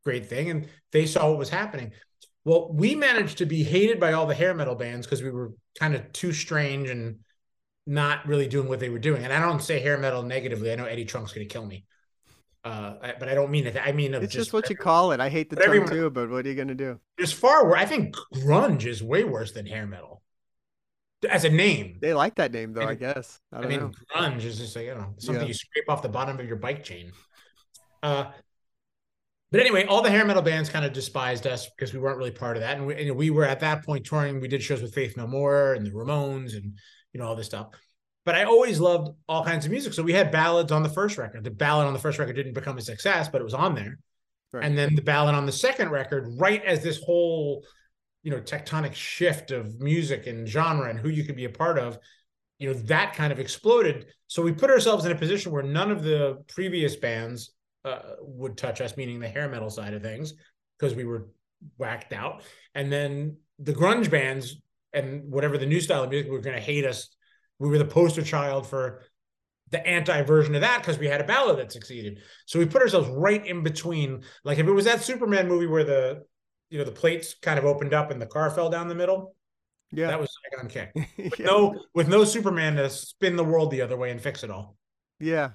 great 0.03 0.27
thing, 0.27 0.50
and 0.50 0.68
they 0.91 1.06
saw 1.06 1.30
what 1.30 1.39
was 1.39 1.50
happening. 1.50 1.91
Well, 2.44 2.72
we 2.74 2.96
managed 2.96 3.39
to 3.39 3.46
be 3.46 3.63
hated 3.63 4.00
by 4.00 4.13
all 4.13 4.25
the 4.25 4.36
hair 4.36 4.53
metal 4.53 4.75
bands 4.75 5.06
because 5.06 5.22
we 5.22 5.32
were 5.32 5.53
kind 5.80 5.96
of 5.96 6.12
too 6.12 6.34
strange 6.34 6.89
and 6.89 7.20
not 7.86 8.27
really 8.27 8.48
doing 8.48 8.68
what 8.68 8.80
they 8.80 8.89
were 8.89 9.00
doing. 9.00 9.24
And 9.24 9.34
I 9.34 9.39
don't 9.39 9.62
say 9.62 9.80
hair 9.80 9.98
metal 9.98 10.24
negatively. 10.24 10.72
I 10.72 10.75
know 10.75 10.86
Eddie 10.86 11.06
Trunk's 11.06 11.34
going 11.34 11.48
to 11.48 11.53
kill 11.53 11.65
me. 11.65 11.86
Uh, 12.63 12.94
but 13.20 13.27
I 13.27 13.34
don't 13.34 13.50
mean 13.50 13.65
it. 13.65 13.75
I 13.84 13.91
mean 13.91 14.13
it's 14.13 14.25
just, 14.25 14.36
just 14.36 14.53
what 14.53 14.70
you 14.70 14.75
call 14.75 15.12
it. 15.13 15.20
I 15.20 15.30
hate 15.30 15.50
the 15.50 15.56
term 15.56 15.65
everyone, 15.65 15.89
too, 15.89 16.10
but 16.12 16.30
what 16.30 16.46
are 16.46 16.50
you 16.50 16.56
gonna 16.56 16.75
do? 16.75 17.00
It's 17.18 17.32
far 17.32 17.65
worse. 17.65 17.80
I 17.80 17.86
think 17.86 18.15
grunge 18.36 18.86
is 18.86 19.01
way 19.01 19.24
worse 19.24 19.51
than 19.51 19.65
hair 19.65 19.88
metal. 19.88 20.22
as 21.30 21.44
a 21.44 21.50
name. 21.50 21.98
They 22.01 22.13
like 22.13 22.36
that 22.36 22.51
name 22.51 22.74
though, 22.74 22.82
And- 22.82 22.89
I 22.91 22.96
guess. 22.96 23.39
I, 23.51 23.60
I, 23.60 23.65
mean, 23.68 23.80
know. 23.80 23.91
grunge 24.15 24.44
is 24.44 24.60
just 24.60 24.75
like 24.75 24.86
you 24.86 24.96
know 24.96 25.13
something 25.18 25.41
Yeah. 25.44 25.48
you 25.48 25.53
scrape 25.53 25.89
off 25.89 26.01
the 26.03 26.10
bottom 26.10 26.39
of 26.39 26.46
your 26.48 26.58
bike 26.58 26.84
chain. 26.84 27.12
Uh, 28.03 28.32
but 29.51 29.60
anyway, 29.60 29.86
all 29.86 30.01
the 30.01 30.10
hair 30.10 30.24
metal 30.25 30.41
bands 30.41 30.70
kind 30.70 30.86
of 30.86 30.94
despised 30.94 31.46
us 31.46 31.68
because 31.75 31.94
we 31.94 32.00
weren't 32.00 32.18
really 32.18 32.32
part 32.32 32.56
of 32.58 32.62
that, 32.62 32.77
and 32.77 32.86
we, 32.88 32.96
and 32.96 33.15
we 33.18 33.30
were 33.32 33.44
at 33.44 33.60
that 33.60 33.84
point 33.86 34.06
touring. 34.06 34.39
We 34.39 34.48
did 34.48 34.63
shows 34.63 34.82
with 34.82 34.94
Faith 34.94 35.18
No 35.18 35.27
More 35.27 35.74
and 35.74 35.86
the 35.86 35.91
Ramones 35.91 36.56
and 36.56 36.77
you 37.12 37.20
know 37.20 37.25
all 37.27 37.36
this 37.36 37.48
stuff. 37.48 37.68
But 38.23 38.35
I 38.35 38.43
always 38.43 38.79
loved 38.79 39.15
all 39.27 39.43
kinds 39.43 39.65
of 39.65 39.71
music, 39.71 39.93
so 39.93 40.03
we 40.03 40.13
had 40.13 40.31
ballads 40.31 40.71
on 40.71 40.83
the 40.83 40.89
first 40.89 41.17
record. 41.17 41.43
The 41.43 41.51
ballad 41.51 41.87
on 41.87 41.93
the 41.93 41.99
first 41.99 42.19
record 42.19 42.35
didn't 42.35 42.53
become 42.53 42.77
a 42.77 42.81
success, 42.81 43.27
but 43.27 43.41
it 43.41 43.43
was 43.43 43.55
on 43.55 43.73
there. 43.73 43.97
Right. 44.53 44.63
And 44.63 44.77
then 44.77 44.95
the 44.95 45.01
ballad 45.01 45.33
on 45.33 45.45
the 45.45 45.51
second 45.51 45.89
record, 45.89 46.27
right 46.37 46.63
as 46.63 46.83
this 46.83 47.01
whole 47.01 47.63
you 48.23 48.31
know 48.31 48.39
tectonic 48.39 48.93
shift 48.93 49.51
of 49.51 49.79
music 49.79 50.27
and 50.27 50.47
genre 50.47 50.89
and 50.89 50.99
who 50.99 51.09
you 51.09 51.23
could 51.23 51.35
be 51.35 51.45
a 51.45 51.49
part 51.49 51.77
of 51.79 51.97
you 52.59 52.67
know 52.67 52.73
that 52.73 53.13
kind 53.13 53.31
of 53.31 53.39
exploded 53.39 54.07
so 54.27 54.41
we 54.41 54.51
put 54.51 54.69
ourselves 54.69 55.05
in 55.05 55.11
a 55.11 55.15
position 55.15 55.51
where 55.51 55.63
none 55.63 55.91
of 55.91 56.03
the 56.03 56.43
previous 56.47 56.95
bands 56.95 57.53
uh, 57.83 57.99
would 58.21 58.57
touch 58.57 58.81
us 58.81 58.95
meaning 58.95 59.19
the 59.19 59.27
hair 59.27 59.49
metal 59.49 59.69
side 59.69 59.93
of 59.93 60.01
things 60.01 60.33
because 60.77 60.95
we 60.95 61.05
were 61.05 61.29
whacked 61.77 62.13
out 62.13 62.43
and 62.75 62.91
then 62.91 63.35
the 63.59 63.73
grunge 63.73 64.09
bands 64.09 64.57
and 64.93 65.31
whatever 65.31 65.57
the 65.57 65.65
new 65.65 65.81
style 65.81 66.03
of 66.03 66.09
music 66.09 66.31
were 66.31 66.39
going 66.39 66.55
to 66.55 66.61
hate 66.61 66.85
us 66.85 67.15
we 67.62 67.70
were 67.70 67.77
the 67.77 67.86
poster 67.86 68.22
child 68.24 68.68
for 68.68 69.01
the 69.70 69.86
anti 69.88 70.22
version 70.24 70.53
of 70.56 70.62
that 70.62 70.80
because 70.82 70.98
we 71.00 71.08
had 71.08 71.22
a 71.22 71.25
ballad 71.25 71.58
that 71.58 71.72
succeeded 71.72 72.20
so 72.46 72.60
we 72.60 72.65
put 72.65 72.82
ourselves 72.82 73.08
right 73.10 73.46
in 73.46 73.63
between 73.63 74.22
like 74.44 74.58
if 74.60 74.68
it 74.68 74.72
was 74.72 74.86
that 74.86 75.01
superman 75.01 75.48
movie 75.48 75.68
where 75.68 75.84
the 75.86 76.24
you 76.70 76.77
know 76.77 76.84
the 76.84 76.91
plates 76.91 77.36
kind 77.41 77.58
of 77.60 77.65
opened 77.65 77.94
up 77.94 78.12
and 78.12 78.22
the 78.22 78.25
car 78.25 78.50
fell 78.50 78.70
down 78.70 78.88
the 78.89 78.96
middle 78.96 79.36
Yeah. 79.91 80.08
that 80.08 80.20
was 80.20 80.30
Saigon 80.51 80.70
Kick. 80.70 80.91
With 81.18 81.39
yeah. 81.39 81.46
no 81.46 81.84
with 81.94 82.08
no 82.10 82.24
Superman 82.24 82.75
to 82.77 82.89
spin 82.89 83.36
the 83.36 83.44
world 83.44 83.72
the 83.72 83.82
other 83.82 83.98
way 83.98 84.12
and 84.12 84.20
fix 84.22 84.44
it 84.44 84.50
all. 84.51 84.77
Yeah. 85.20 85.51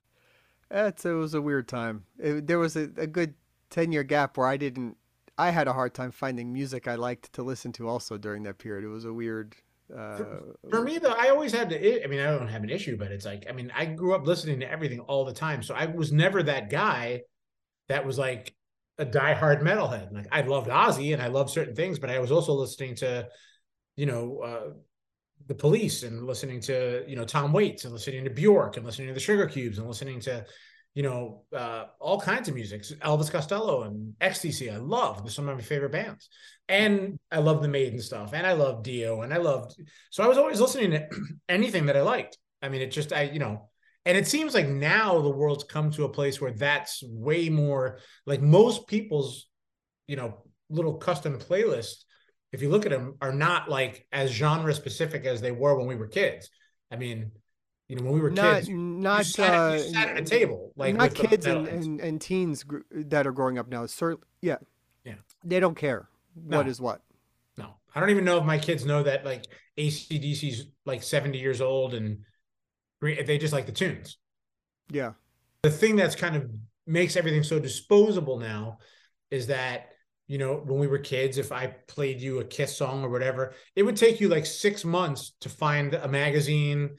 That's 0.70 1.04
it 1.04 1.12
was 1.12 1.34
a 1.34 1.40
weird 1.40 1.68
time. 1.68 2.04
It, 2.18 2.46
there 2.46 2.58
was 2.58 2.76
a, 2.76 2.90
a 2.96 3.06
good 3.06 3.34
10 3.70 3.92
year 3.92 4.02
gap 4.02 4.36
where 4.36 4.46
I 4.48 4.56
didn't 4.56 4.96
I 5.38 5.50
had 5.50 5.68
a 5.68 5.72
hard 5.72 5.94
time 5.94 6.10
finding 6.10 6.52
music 6.52 6.88
I 6.88 6.94
liked 6.96 7.32
to 7.34 7.42
listen 7.42 7.72
to 7.72 7.88
also 7.88 8.16
during 8.18 8.42
that 8.44 8.58
period. 8.58 8.84
It 8.84 8.88
was 8.88 9.04
a 9.04 9.12
weird 9.12 9.54
uh 9.94 10.22
For 10.70 10.82
me 10.82 10.98
though, 10.98 11.14
I 11.16 11.28
always 11.28 11.52
had 11.52 11.70
to 11.70 12.04
I 12.04 12.06
mean, 12.06 12.20
I 12.20 12.26
don't 12.36 12.48
have 12.48 12.64
an 12.64 12.70
issue, 12.70 12.96
but 12.96 13.12
it's 13.12 13.24
like, 13.24 13.46
I 13.48 13.52
mean, 13.52 13.72
I 13.74 13.84
grew 13.84 14.14
up 14.14 14.26
listening 14.26 14.60
to 14.60 14.70
everything 14.70 15.00
all 15.00 15.24
the 15.24 15.32
time. 15.32 15.62
So 15.62 15.74
I 15.74 15.86
was 15.86 16.12
never 16.12 16.42
that 16.42 16.70
guy 16.70 17.22
that 17.88 18.04
was 18.04 18.18
like 18.18 18.54
a 18.98 19.06
diehard 19.06 19.62
metalhead. 19.62 20.12
Like 20.12 20.26
I 20.32 20.40
loved 20.40 20.68
Ozzy 20.68 21.12
and 21.12 21.22
I 21.22 21.28
loved 21.28 21.50
certain 21.50 21.74
things, 21.74 21.98
but 21.98 22.10
I 22.10 22.18
was 22.18 22.32
also 22.32 22.52
listening 22.52 22.94
to, 22.96 23.28
you 23.96 24.06
know, 24.06 24.40
uh 24.40 24.70
the 25.46 25.54
police 25.54 26.02
and 26.02 26.26
listening 26.26 26.60
to, 26.60 27.04
you 27.06 27.14
know, 27.14 27.24
Tom 27.24 27.52
Waits 27.52 27.84
and 27.84 27.92
listening 27.92 28.24
to 28.24 28.30
Bjork 28.30 28.76
and 28.76 28.84
listening 28.84 29.08
to 29.08 29.14
the 29.14 29.20
Sugar 29.20 29.46
Cubes 29.46 29.78
and 29.78 29.86
listening 29.86 30.18
to 30.20 30.44
you 30.96 31.02
know, 31.02 31.42
uh, 31.54 31.84
all 32.00 32.18
kinds 32.18 32.48
of 32.48 32.54
music. 32.54 32.80
Elvis 32.80 33.30
Costello 33.30 33.82
and 33.82 34.14
XTC. 34.18 34.72
I 34.72 34.78
love. 34.78 35.22
They're 35.22 35.30
some 35.30 35.46
of 35.46 35.54
my 35.54 35.62
favorite 35.62 35.92
bands. 35.92 36.30
And 36.70 37.18
I 37.30 37.40
love 37.40 37.60
the 37.60 37.68
Maiden 37.68 38.00
stuff. 38.00 38.32
And 38.32 38.46
I 38.46 38.54
love 38.54 38.82
Dio. 38.82 39.20
And 39.20 39.32
I 39.34 39.36
loved. 39.36 39.76
So 40.08 40.24
I 40.24 40.26
was 40.26 40.38
always 40.38 40.58
listening 40.58 40.92
to 40.92 41.06
anything 41.50 41.84
that 41.86 41.98
I 41.98 42.00
liked. 42.00 42.38
I 42.62 42.70
mean, 42.70 42.80
it 42.80 42.92
just, 42.92 43.12
I, 43.12 43.24
you 43.24 43.38
know, 43.38 43.68
and 44.06 44.16
it 44.16 44.26
seems 44.26 44.54
like 44.54 44.68
now 44.68 45.20
the 45.20 45.28
world's 45.28 45.64
come 45.64 45.90
to 45.90 46.04
a 46.04 46.08
place 46.08 46.40
where 46.40 46.52
that's 46.52 47.02
way 47.06 47.50
more 47.50 47.98
like 48.24 48.40
most 48.40 48.86
people's, 48.86 49.48
you 50.06 50.16
know, 50.16 50.44
little 50.70 50.94
custom 50.94 51.38
playlists, 51.38 52.04
if 52.52 52.62
you 52.62 52.70
look 52.70 52.86
at 52.86 52.90
them, 52.90 53.16
are 53.20 53.34
not 53.34 53.68
like 53.68 54.06
as 54.12 54.30
genre 54.30 54.72
specific 54.72 55.26
as 55.26 55.42
they 55.42 55.52
were 55.52 55.76
when 55.76 55.88
we 55.88 55.94
were 55.94 56.08
kids. 56.08 56.48
I 56.90 56.96
mean, 56.96 57.32
you 57.88 57.96
know, 57.96 58.04
when 58.04 58.14
we 58.14 58.20
were 58.20 58.30
not 58.30 58.56
kids, 58.56 58.68
you 58.68 58.76
not 58.76 59.24
sat, 59.26 59.54
uh, 59.54 59.74
you 59.74 59.92
sat 59.92 60.08
at 60.08 60.18
a 60.18 60.22
table 60.22 60.72
like 60.76 60.94
not 60.94 61.10
the 61.10 61.26
kids 61.28 61.46
and, 61.46 61.68
and, 61.68 62.00
and 62.00 62.20
teens 62.20 62.64
gr- 62.64 62.80
that 62.90 63.26
are 63.26 63.32
growing 63.32 63.58
up 63.58 63.68
now. 63.68 63.86
Cer- 63.86 64.18
yeah. 64.42 64.56
Yeah. 65.04 65.14
They 65.44 65.60
don't 65.60 65.76
care 65.76 66.08
what 66.34 66.64
No. 66.64 66.70
is 66.70 66.80
what. 66.80 67.02
No, 67.56 67.74
I 67.94 68.00
don't 68.00 68.10
even 68.10 68.24
know 68.24 68.38
if 68.38 68.44
my 68.44 68.58
kids 68.58 68.84
know 68.84 69.02
that 69.04 69.24
like 69.24 69.44
ACDC's 69.78 70.66
like 70.84 71.02
70 71.02 71.38
years 71.38 71.60
old 71.60 71.94
and 71.94 72.18
they 73.00 73.38
just 73.38 73.52
like 73.52 73.66
the 73.66 73.72
tunes. 73.72 74.18
Yeah. 74.90 75.12
The 75.62 75.70
thing 75.70 75.96
that's 75.96 76.16
kind 76.16 76.36
of 76.36 76.50
makes 76.86 77.16
everything 77.16 77.42
so 77.42 77.58
disposable 77.58 78.38
now 78.38 78.78
is 79.30 79.46
that, 79.48 79.90
you 80.26 80.38
know, 80.38 80.56
when 80.64 80.78
we 80.78 80.86
were 80.86 80.98
kids, 80.98 81.38
if 81.38 81.52
I 81.52 81.68
played 81.88 82.20
you 82.20 82.40
a 82.40 82.44
Kiss 82.44 82.76
song 82.76 83.04
or 83.04 83.10
whatever, 83.10 83.54
it 83.76 83.82
would 83.84 83.96
take 83.96 84.20
you 84.20 84.28
like 84.28 84.46
six 84.46 84.84
months 84.84 85.34
to 85.40 85.48
find 85.48 85.94
a 85.94 86.08
magazine, 86.08 86.96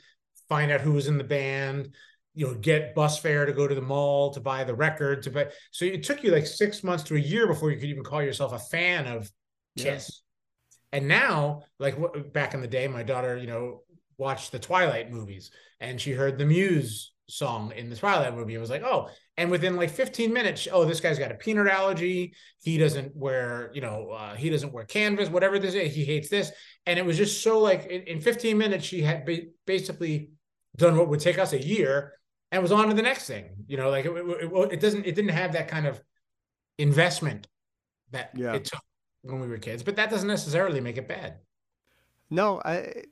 find 0.50 0.72
out 0.72 0.82
who 0.82 0.94
was 0.94 1.08
in 1.08 1.18
the 1.18 1.24
band, 1.24 1.94
you 2.34 2.48
know, 2.48 2.54
get 2.54 2.94
bus 2.94 3.20
fare 3.20 3.46
to 3.46 3.54
go 3.54 3.68
to 3.68 3.76
the 3.76 3.82
mall 3.82 4.32
to 4.32 4.40
buy 4.40 4.64
the 4.64 4.76
record 4.76 5.24
to 5.24 5.32
buy. 5.32 5.48
So 5.72 5.86
it 5.86 6.04
took 6.04 6.24
you 6.24 6.32
like 6.32 6.46
six 6.46 6.84
months 6.84 7.04
to 7.06 7.16
a 7.16 7.20
year 7.20 7.48
before 7.48 7.72
you 7.72 7.78
could 7.78 7.90
even 7.90 8.04
call 8.04 8.22
yourself 8.22 8.54
a 8.54 8.60
fan 8.60 9.08
of 9.08 9.30
Yeah. 10.92 10.98
And 11.00 11.08
now, 11.08 11.64
like 11.80 11.98
back 12.32 12.54
in 12.54 12.62
the 12.62 12.68
day, 12.68 12.88
my 12.88 13.04
daughter, 13.04 13.38
you 13.38 13.48
know, 13.48 13.82
watched 14.18 14.52
the 14.52 14.60
Twilight 14.60 15.12
movies 15.12 15.52
and 15.80 16.00
she 16.00 16.12
heard 16.12 16.38
the 16.38 16.46
Muse 16.46 17.12
song 17.30 17.74
in 17.76 17.90
the 17.90 17.96
Twilight 17.96 18.36
movie 18.36 18.54
and 18.54 18.62
was 18.62 18.70
like, 18.70 18.84
oh, 18.84 19.10
and 19.36 19.52
within 19.52 19.76
like 19.76 19.90
15 19.90 20.32
minutes, 20.32 20.68
oh, 20.72 20.86
this 20.86 21.02
guy's 21.02 21.20
got 21.20 21.32
a 21.32 21.36
peanut 21.36 21.68
allergy. 21.68 22.34
He 22.62 22.78
doesn't 22.78 23.16
wear, 23.16 23.70
you 23.74 23.82
know, 23.82 24.12
uh, 24.12 24.36
he 24.36 24.50
doesn't 24.50 24.74
wear 24.74 24.86
canvas, 24.86 25.30
whatever 25.30 25.60
this 25.60 25.76
is. 25.76 25.94
He 25.94 26.06
hates 26.06 26.30
this. 26.30 26.52
And 26.86 26.98
it 26.98 27.06
was 27.06 27.18
just 27.18 27.44
so 27.44 27.60
like 27.60 27.86
in, 27.88 28.04
in 28.04 28.22
15 28.22 28.58
minutes, 28.58 28.86
she 28.86 29.02
had 29.02 29.26
ba- 29.26 29.48
basically 29.66 30.32
done 30.78 30.98
what 30.98 31.08
would 31.10 31.20
take 31.20 31.38
us 31.40 31.54
a 31.54 31.62
year 31.64 32.14
and 32.52 32.62
was 32.62 32.72
on 32.72 32.88
to 32.88 32.94
the 32.94 33.02
next 33.02 33.26
thing. 33.28 33.50
You 33.68 33.78
know, 33.78 33.90
like 33.90 34.06
it, 34.06 34.12
it, 34.12 34.74
it, 34.74 34.80
doesn't, 34.80 35.06
it 35.06 35.16
didn't 35.16 35.32
have 35.32 35.54
that 35.54 35.68
kind 35.68 35.86
of 35.88 36.02
investment 36.78 37.48
that 38.12 38.32
Yeah. 38.36 38.54
it 38.54 38.66
took 38.66 38.82
when 39.24 39.40
we 39.42 39.48
were 39.48 39.58
kids, 39.58 39.84
but 39.84 39.96
that 39.98 40.10
doesn't 40.10 40.28
necessarily 40.28 40.80
make 40.80 40.98
it 40.98 41.08
bad. 41.08 41.40
No, 42.30 42.62
I 42.64 43.04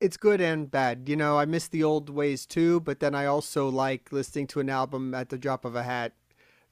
it's 0.00 0.16
good 0.16 0.40
and 0.40 0.70
bad. 0.70 1.08
You 1.08 1.16
know, 1.16 1.38
I 1.38 1.44
miss 1.44 1.68
the 1.68 1.82
old 1.84 2.08
ways 2.08 2.46
too, 2.46 2.80
but 2.80 3.00
then 3.00 3.14
I 3.14 3.26
also 3.26 3.68
like 3.68 4.12
listening 4.12 4.46
to 4.48 4.60
an 4.60 4.70
album 4.70 5.12
at 5.14 5.28
the 5.28 5.38
drop 5.38 5.64
of 5.64 5.74
a 5.74 5.82
hat 5.82 6.12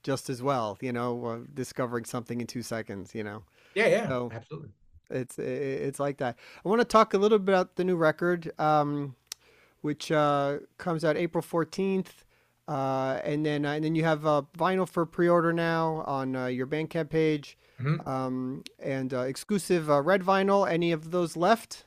just 0.05 0.31
as 0.31 0.41
well, 0.43 0.79
you 0.81 0.93
know, 0.93 1.25
uh, 1.27 1.39
discovering 1.53 2.05
something 2.05 2.41
in 2.41 2.47
2 2.47 2.63
seconds, 2.63 3.15
you 3.15 3.25
know. 3.25 3.43
Yeah, 3.75 3.89
yeah, 3.89 4.09
So- 4.09 4.31
absolutely. 4.33 4.71
It's 5.09 5.39
it's 5.39 6.01
like 6.01 6.17
that. 6.19 6.37
I 6.65 6.69
want 6.69 6.81
to 6.81 6.85
talk 6.85 7.15
a 7.15 7.19
little 7.19 7.39
bit 7.39 7.53
about 7.53 7.77
the 7.77 7.85
new 7.85 7.95
record, 7.95 8.51
um, 8.59 9.15
which 9.87 10.11
uh, 10.13 10.59
comes 10.77 11.05
out 11.05 11.17
April 11.17 11.41
fourteenth, 11.41 12.25
uh, 12.69 13.21
and 13.25 13.47
then 13.47 13.65
and 13.65 13.83
then 13.85 13.95
you 13.95 14.05
have 14.05 14.27
uh, 14.27 14.43
vinyl 14.59 14.87
for 14.89 15.07
pre-order 15.07 15.53
now 15.53 16.03
on 16.07 16.35
uh, 16.37 16.47
your 16.47 16.67
Bandcamp 16.67 17.09
page, 17.09 17.57
Mhm. 17.81 18.07
um, 18.07 18.65
and 18.81 19.15
uh, 19.15 19.21
exclusive 19.21 19.89
uh, 19.89 20.03
red 20.03 20.23
vinyl. 20.23 20.69
Any 20.69 20.91
of 20.93 21.11
those 21.13 21.37
left? 21.37 21.85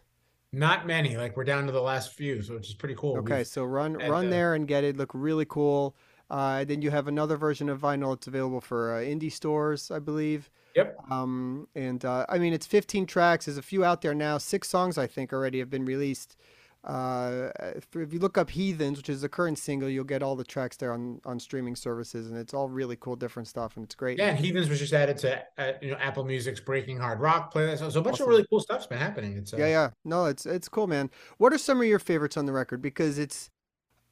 Not 0.52 0.88
many. 0.88 1.16
Like 1.18 1.36
we're 1.38 1.44
down 1.44 1.66
to 1.68 1.72
the 1.72 1.82
last 1.82 2.14
few, 2.14 2.42
so 2.42 2.56
which 2.56 2.70
is 2.70 2.74
pretty 2.74 2.96
cool. 2.96 3.18
Okay, 3.18 3.34
We've- 3.40 3.44
so 3.44 3.64
run 3.66 3.94
run 3.94 4.28
uh, 4.28 4.30
there 4.30 4.56
and 4.56 4.68
get 4.68 4.84
it. 4.84 4.98
Look 4.98 5.12
really 5.14 5.46
cool. 5.46 5.96
Uh, 6.32 6.64
then 6.64 6.82
you 6.84 6.92
have 6.92 7.08
another 7.08 7.36
version 7.38 7.70
of 7.70 7.82
vinyl. 7.82 8.14
It's 8.16 8.28
available 8.28 8.62
for 8.62 8.94
uh, 8.96 9.00
indie 9.00 9.32
stores, 9.32 9.92
I 9.92 10.00
believe. 10.00 10.50
Yep. 10.76 10.96
Um, 11.10 11.68
and 11.76 12.06
uh, 12.06 12.26
I 12.30 12.38
mean, 12.38 12.54
it's 12.54 12.68
15 12.68 13.08
tracks. 13.08 13.46
There's 13.46 13.58
a 13.58 13.64
few 13.64 13.84
out 13.84 14.02
there 14.04 14.14
now. 14.14 14.38
Six 14.38 14.70
songs, 14.70 14.98
I 15.00 15.08
think, 15.08 15.34
already 15.34 15.58
have 15.60 15.70
been 15.72 15.86
released. 15.86 16.36
Uh, 16.84 17.50
if, 17.76 17.88
you 17.94 18.20
look 18.20 18.38
up 18.38 18.50
Heathens, 18.50 18.98
which 18.98 19.10
is 19.10 19.22
the 19.22 19.28
current 19.28 19.60
single, 19.60 19.90
you'll 19.90 20.06
get 20.06 20.24
all 20.24 20.38
the 20.38 20.46
tracks 20.46 20.78
there 20.78 20.94
on, 20.94 21.20
on 21.26 21.38
streaming 21.40 21.76
services, 21.76 22.28
and 22.28 22.38
it's 22.38 22.54
all 22.54 22.70
really 22.70 22.96
cool, 22.96 23.18
different 23.18 23.50
stuff, 23.50 23.76
and 23.76 23.84
it's 23.84 23.96
great. 23.96 24.18
Yeah, 24.18 24.34
Heathens 24.34 24.70
was 24.70 24.80
just 24.80 24.94
added 24.94 25.18
to 25.20 25.44
uh, 25.58 25.74
you 25.82 25.92
know 25.92 25.98
Apple 25.98 26.24
Music's 26.24 26.62
Breaking 26.62 26.98
Hard 26.98 27.20
Rock 27.20 27.54
playlist. 27.54 27.80
So, 27.80 27.90
so 27.90 28.00
a 28.00 28.04
bunch 28.04 28.16
Awesome. 28.16 28.24
of 28.24 28.30
really 28.30 28.46
cool 28.50 28.62
stuff's 28.62 28.88
been 28.88 28.98
happening. 28.98 29.36
It's 29.36 29.54
uh, 29.54 29.58
yeah, 29.58 29.68
yeah. 29.68 29.90
No, 30.06 30.26
it's 30.26 30.46
it's 30.46 30.70
cool, 30.70 30.88
man. 30.88 31.10
What 31.38 31.52
are 31.52 31.58
some 31.58 31.82
of 31.82 31.88
your 31.88 32.00
favorites 32.00 32.38
on 32.38 32.46
the 32.46 32.54
record? 32.54 32.82
Because 32.82 33.20
it's 33.20 33.50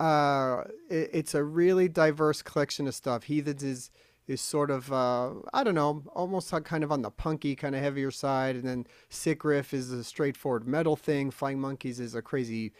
uh, 0.02 0.64
it, 0.90 1.10
it's 1.14 1.34
a 1.34 1.44
really 1.44 1.88
diverse 1.88 2.42
collection 2.42 2.86
of 2.88 2.96
stuff. 2.96 3.24
Heathens 3.24 3.64
is 3.64 3.92
is 4.28 4.42
sort 4.42 4.70
of 4.70 4.92
uh, 4.92 5.32
I 5.54 5.64
don't 5.64 5.76
know, 5.76 6.04
almost 6.14 6.52
kind 6.64 6.84
of 6.84 6.92
on 6.92 7.02
the 7.02 7.12
punky, 7.12 7.56
kind 7.56 7.76
of 7.76 7.82
heavier 7.82 8.12
side, 8.12 8.56
and 8.56 8.66
then 8.66 8.88
Sick 9.10 9.44
Riff 9.44 9.74
is 9.74 9.92
a 9.92 10.04
straightforward 10.04 10.68
metal 10.68 10.96
thing. 10.96 11.32
Flying 11.32 11.60
Monkeys 11.60 12.00
is 12.00 12.16
a 12.16 12.22
crazy 12.22 12.74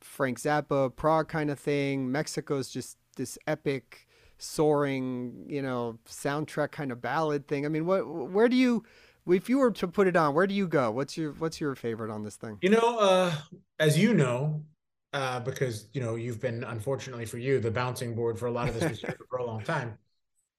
Frank 0.00 0.40
Zappa 0.40 0.94
prog 0.94 1.28
kind 1.28 1.50
of 1.50 1.58
thing. 1.58 2.10
Mexico's 2.10 2.70
just 2.70 2.96
this 3.16 3.38
epic, 3.46 4.06
soaring, 4.38 5.46
you 5.48 5.62
know, 5.62 5.98
soundtrack 6.08 6.70
kind 6.70 6.92
of 6.92 7.00
ballad 7.00 7.48
thing. 7.48 7.64
I 7.64 7.68
mean, 7.68 7.86
what 7.86 8.06
where 8.06 8.48
do 8.48 8.56
you 8.56 8.84
if 9.26 9.48
you 9.48 9.58
were 9.58 9.70
to 9.70 9.88
put 9.88 10.06
it 10.06 10.16
on, 10.16 10.34
where 10.34 10.46
do 10.46 10.54
you 10.54 10.66
go? 10.66 10.90
What's 10.90 11.16
your 11.16 11.32
what's 11.32 11.60
your 11.60 11.74
favorite 11.74 12.10
on 12.10 12.24
this 12.24 12.36
thing? 12.36 12.58
You 12.62 12.70
know, 12.70 12.98
uh, 12.98 13.32
as 13.78 13.98
you 13.98 14.14
know, 14.14 14.62
uh, 15.12 15.40
because 15.40 15.86
you 15.92 16.00
know 16.00 16.14
you've 16.14 16.40
been 16.40 16.64
unfortunately 16.64 17.26
for 17.26 17.38
you 17.38 17.60
the 17.60 17.70
bouncing 17.70 18.14
board 18.14 18.38
for 18.38 18.46
a 18.46 18.50
lot 18.50 18.68
of 18.68 18.78
this 18.78 19.00
for 19.28 19.38
a 19.38 19.46
long 19.46 19.62
time. 19.62 19.98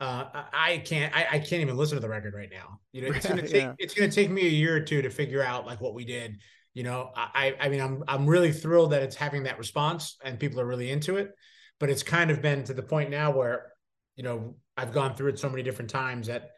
Uh, 0.01 0.25
I 0.33 0.73
I 0.73 0.77
can't 0.79 1.15
I, 1.15 1.27
I 1.33 1.39
can't 1.39 1.61
even 1.61 1.77
listen 1.77 1.95
to 1.95 2.01
the 2.01 2.09
record 2.09 2.33
right 2.33 2.49
now. 2.51 2.79
You 2.91 3.03
know, 3.03 3.11
it's 3.11 3.27
gonna 3.27 3.43
take 3.47 3.53
Yeah. 3.53 3.75
it's 3.77 3.93
gonna 3.93 4.11
take 4.11 4.31
me 4.31 4.41
a 4.47 4.49
year 4.49 4.75
or 4.75 4.81
two 4.81 5.03
to 5.03 5.11
figure 5.11 5.43
out 5.43 5.67
like 5.67 5.79
what 5.81 5.93
we 5.93 6.05
did 6.05 6.41
You 6.73 6.83
know, 6.83 7.11
I 7.15 7.55
I 7.59 7.69
mean 7.69 7.81
I'm 7.81 8.03
I'm 8.07 8.27
really 8.27 8.51
thrilled 8.51 8.93
that 8.93 9.03
it's 9.03 9.15
having 9.15 9.43
that 9.43 9.59
response 9.59 10.17
and 10.23 10.39
people 10.39 10.59
are 10.59 10.65
really 10.65 10.89
into 10.91 11.17
it, 11.17 11.31
but 11.79 11.89
it's 11.89 12.03
kind 12.03 12.31
of 12.31 12.41
been 12.41 12.63
to 12.65 12.73
the 12.73 12.83
point 12.83 13.11
now 13.11 13.31
where, 13.31 13.73
you 14.15 14.23
know, 14.23 14.55
I've 14.77 14.93
gone 14.93 15.15
through 15.15 15.29
it 15.31 15.39
so 15.39 15.49
many 15.49 15.63
different 15.63 15.91
times 15.91 16.27
that, 16.27 16.51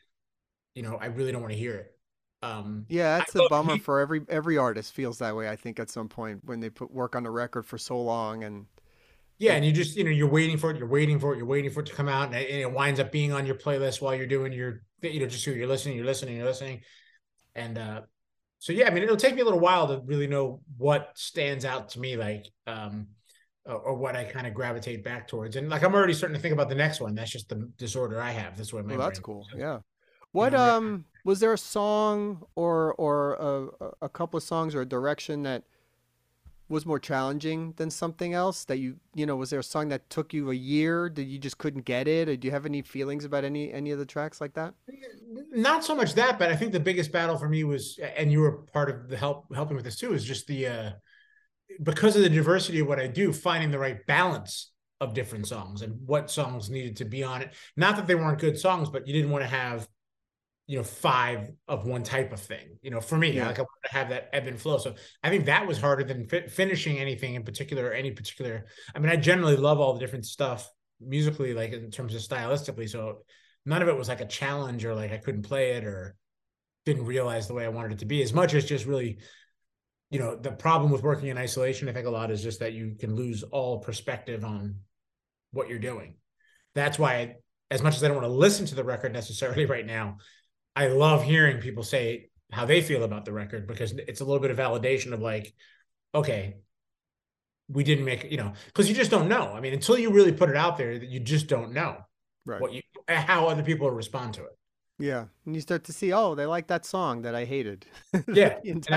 you 0.76 0.84
know, 0.84 0.98
I 0.98 1.08
really 1.08 1.32
don't 1.32 1.42
want 1.42 1.54
to 1.54 1.60
hear 1.60 1.76
it. 1.76 1.98
Um, 2.44 2.88
yeah, 2.90 3.18
that's 3.18 3.36
a 3.36 3.42
bummer 3.44 3.78
for 3.78 4.00
every 4.00 4.22
every 4.30 4.58
artist 4.58 4.94
feels 4.94 5.18
that 5.20 5.36
way. 5.36 5.50
I 5.50 5.56
think 5.56 5.80
at 5.80 5.90
some 5.90 6.10
point 6.10 6.42
when 6.44 6.60
they 6.60 6.70
put 6.70 6.92
work 6.92 7.16
on 7.16 7.24
the 7.24 7.32
record 7.32 7.66
for 7.66 7.78
so 7.78 8.00
long 8.02 8.44
and 8.44 8.68
yeah, 9.38 9.54
and 9.54 9.66
you 9.66 9.72
just 9.72 9.98
you 9.98 10.04
know 10.04 10.10
you're 10.10 10.30
waiting 10.30 10.58
for 10.58 10.72
it, 10.72 10.78
you're 10.78 10.88
waiting 10.88 11.20
for 11.20 11.34
it, 11.34 11.38
you're 11.38 11.46
waiting 11.46 11.72
for 11.72 11.82
it 11.82 11.88
to 11.88 11.94
come 11.94 12.08
out, 12.08 12.28
and 12.28 12.36
it, 12.36 12.50
and 12.50 12.62
it 12.62 12.72
winds 12.72 13.00
up 13.00 13.12
being 13.12 13.32
on 13.34 13.46
your 13.46 13.56
playlist 13.56 14.02
while 14.02 14.16
you're 14.16 14.28
doing 14.28 14.54
your 14.54 14.84
you 15.02 15.20
know 15.20 15.28
just 15.28 15.46
you're 15.46 15.68
listening, 15.68 15.98
you're 15.98 16.06
listening, 16.06 16.38
you're 16.38 16.46
listening, 16.46 16.82
and 17.56 17.78
uh, 17.78 18.02
so 18.60 18.72
yeah, 18.74 18.88
I 18.88 18.92
mean 18.92 19.04
it'll 19.04 19.18
take 19.18 19.36
me 19.36 19.42
a 19.42 19.46
little 19.46 19.60
while 19.60 19.88
to 19.88 20.02
really 20.06 20.28
know 20.28 20.62
what 20.78 21.10
stands 21.16 21.66
out 21.66 21.90
to 21.90 22.00
me, 22.00 22.16
like 22.16 22.46
um, 22.68 23.08
or, 23.66 23.76
or 23.76 23.96
what 23.96 24.16
I 24.16 24.24
kind 24.24 24.48
of 24.48 24.54
gravitate 24.54 25.04
back 25.04 25.28
towards, 25.28 25.56
and 25.56 25.70
like 25.70 25.84
I'm 25.84 25.94
already 25.94 26.14
starting 26.14 26.36
to 26.36 26.42
think 26.42 26.54
about 26.54 26.70
the 26.70 26.76
next 26.76 27.02
one. 27.02 27.16
That's 27.16 27.32
just 27.32 27.50
the 27.50 27.70
disorder 27.78 28.22
I 28.22 28.32
have. 28.32 28.56
That's 28.56 28.72
what 28.72 28.86
my 28.86 28.96
well, 28.96 29.08
that's 29.08 29.20
cool. 29.20 29.48
Yeah. 29.58 29.80
What 30.32 30.56
um 30.56 31.06
was 31.26 31.40
there 31.40 31.54
a 31.54 31.58
song 31.58 32.44
or 32.56 32.94
or 32.96 33.34
a, 33.82 34.06
a 34.06 34.10
couple 34.10 34.38
of 34.38 34.44
songs 34.44 34.74
or 34.76 34.82
a 34.82 34.86
direction 34.86 35.44
that 35.44 35.64
was 36.70 36.86
more 36.86 37.00
challenging 37.00 37.74
than 37.78 37.90
something 37.90 38.34
else 38.34 38.66
that 38.66 38.78
you 38.78 38.96
you 39.14 39.26
know 39.26 39.36
was 39.36 39.50
there 39.50 39.60
a 39.60 39.64
song 39.64 39.90
that 39.90 40.10
took 40.10 40.34
you 40.34 40.52
a 40.52 40.56
year 40.56 41.12
that 41.14 41.24
you 41.24 41.38
just 41.38 41.58
couldn't 41.58 41.86
get 41.86 42.08
it? 42.08 42.30
Or 42.30 42.36
do 42.36 42.48
you 42.48 42.52
have 42.52 42.66
any 42.66 42.82
feelings 42.82 43.26
about 43.26 43.44
any 43.44 43.72
any 43.72 43.92
of 43.92 44.00
the 44.00 44.06
tracks 44.06 44.42
like 44.42 44.54
that? 44.54 44.74
Not 45.52 45.84
so 45.84 45.96
much 45.96 46.14
that 46.16 46.40
but 46.40 46.50
i 46.50 46.56
think 46.56 46.72
the 46.72 46.80
biggest 46.80 47.12
battle 47.12 47.38
for 47.38 47.48
me 47.48 47.64
was 47.64 48.00
and 48.18 48.32
you 48.32 48.40
were 48.40 48.64
part 48.74 48.90
of 48.90 49.08
the 49.08 49.18
help 49.18 49.54
helping 49.54 49.76
with 49.76 49.86
this 49.86 49.98
too 49.98 50.14
is 50.14 50.24
just 50.24 50.48
the 50.48 50.68
uh 50.68 50.92
because 51.82 52.16
of 52.16 52.24
the 52.24 52.30
diversity 52.30 52.80
of 52.80 52.88
what 52.88 53.00
i 53.00 53.08
do 53.08 53.32
finding 53.32 53.72
the 53.72 53.80
right 53.80 54.06
balance 54.08 54.74
of 55.04 55.14
different 55.14 55.48
songs 55.48 55.82
and 55.82 56.00
what 56.06 56.32
songs 56.32 56.70
needed 56.70 56.96
to 56.96 57.06
be 57.06 57.24
on 57.24 57.42
it. 57.42 57.54
Not 57.76 57.98
that 57.98 58.08
they 58.08 58.16
weren't 58.16 58.40
good 58.40 58.58
songs 58.58 58.90
but 58.90 59.06
you 59.06 59.14
didn't 59.14 59.32
want 59.32 59.44
to 59.44 59.50
have 59.50 59.88
you 60.66 60.78
know, 60.78 60.84
five 60.84 61.52
of 61.68 61.86
one 61.86 62.04
type 62.04 62.32
of 62.32 62.40
thing. 62.40 62.78
You 62.82 62.92
know, 62.92 63.02
for 63.02 63.18
me, 63.18 63.32
yeah. 63.32 63.48
like 63.48 63.60
I 63.60 63.64
want 63.64 63.84
to 63.86 63.92
have 63.92 64.10
that 64.10 64.30
ebb 64.32 64.48
and 64.48 64.60
flow. 64.60 64.78
So 64.78 64.96
I 65.22 65.30
think 65.30 65.46
that 65.46 65.68
was 65.68 65.80
harder 65.80 66.04
than 66.04 66.28
fi- 66.28 66.48
finishing 66.48 67.00
anything 67.00 67.36
in 67.36 67.44
particular, 67.44 67.88
or 67.88 67.94
any 67.94 68.12
particular. 68.12 68.66
I 68.96 69.00
mean, 69.00 69.10
I 69.10 69.18
generally 69.18 69.58
love 69.58 69.80
all 69.80 69.94
the 69.94 70.00
different 70.00 70.26
stuff 70.26 70.70
musically, 71.02 71.54
like 71.54 71.74
in 71.74 71.92
terms 71.92 72.16
of 72.16 72.22
stylistically. 72.22 72.90
So 72.90 73.24
none 73.66 73.82
of 73.82 73.88
it 73.88 73.98
was 73.98 74.08
like 74.08 74.22
a 74.22 74.28
challenge 74.28 74.86
or 74.86 74.96
like 74.96 75.12
I 75.12 75.18
couldn't 75.18 75.44
play 75.44 75.72
it 75.72 75.84
or 75.84 76.16
didn't 76.86 77.06
realize 77.06 77.48
the 77.48 77.54
way 77.54 77.66
I 77.66 77.70
wanted 77.70 77.94
it 77.94 78.00
to 78.00 78.06
be. 78.06 78.22
As 78.22 78.34
much 78.34 78.54
as 78.54 78.66
just 78.66 78.86
really, 78.86 79.20
you 80.10 80.20
know, 80.20 80.36
the 80.36 80.52
problem 80.52 80.92
with 80.92 81.04
working 81.04 81.30
in 81.30 81.38
isolation, 81.38 81.88
I 81.88 81.94
think 81.94 82.08
a 82.08 82.12
lot 82.12 82.32
is 82.32 82.44
just 82.44 82.60
that 82.60 82.74
you 82.74 82.96
can 83.00 83.16
lose 83.16 83.44
all 83.44 83.80
perspective 83.80 84.44
on 84.44 84.76
what 85.52 85.70
you're 85.70 85.80
doing. 85.80 86.16
That's 86.76 87.00
why, 87.00 87.14
I, 87.16 87.36
as 87.72 87.82
much 87.82 87.96
as 87.96 88.04
I 88.04 88.08
don't 88.08 88.18
want 88.18 88.28
to 88.28 88.34
listen 88.34 88.66
to 88.68 88.76
the 88.76 88.84
record 88.84 89.14
necessarily 89.14 89.66
right 89.68 89.86
now, 89.86 90.18
I 90.76 90.88
love 90.88 91.24
hearing 91.24 91.60
people 91.60 91.84
say 91.84 92.30
how 92.52 92.66
they 92.66 92.82
feel 92.82 93.04
about 93.04 93.26
the 93.26 93.34
record 93.34 93.68
because 93.68 93.92
it's 93.94 94.22
a 94.22 94.26
little 94.26 94.40
bit 94.40 94.52
of 94.52 94.58
validation 94.58 95.14
of 95.14 95.22
like, 95.22 95.54
okay, 96.14 96.56
we 97.70 97.84
didn't 97.84 98.06
make 98.06 98.30
you 98.30 98.38
know, 98.38 98.54
because 98.68 98.90
you 98.90 98.96
just 98.96 99.12
don't 99.12 99.28
know. 99.28 99.54
I 99.54 99.62
mean, 99.62 99.74
until 99.74 99.98
you 99.98 100.12
really 100.12 100.32
put 100.32 100.50
it 100.50 100.58
out 100.58 100.78
there, 100.78 100.98
that 100.98 101.10
you 101.10 101.20
just 101.20 101.48
don't 101.48 101.74
know 101.74 101.98
right. 102.46 102.62
what 102.62 102.74
you 102.74 102.82
how 103.08 103.48
other 103.48 103.64
people 103.64 103.90
respond 103.90 104.34
to 104.36 104.44
it. 104.44 104.58
Yeah, 105.00 105.26
and 105.46 105.56
you 105.56 105.62
start 105.62 105.86
to 105.86 105.94
see, 105.94 106.14
oh, 106.14 106.36
they 106.36 106.46
like 106.46 106.68
that 106.68 106.86
song 106.86 107.24
that 107.24 107.34
I 107.34 107.46
hated. 107.46 107.86
yeah, 108.28 108.60
and, 108.64 108.88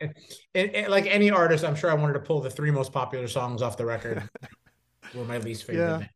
and, 0.00 0.14
and, 0.54 0.88
like 0.88 1.06
any 1.06 1.30
artist, 1.30 1.64
I'm 1.64 1.76
sure 1.76 1.90
I 1.90 1.94
wanted 1.94 2.14
to 2.14 2.20
pull 2.20 2.40
the 2.40 2.50
three 2.50 2.72
most 2.72 2.92
popular 2.92 3.28
songs 3.28 3.62
off 3.62 3.76
the 3.76 3.86
record. 3.86 4.28
were 5.14 5.24
my 5.24 5.38
least 5.38 5.64
favorite. 5.64 6.00
Yeah 6.00 6.06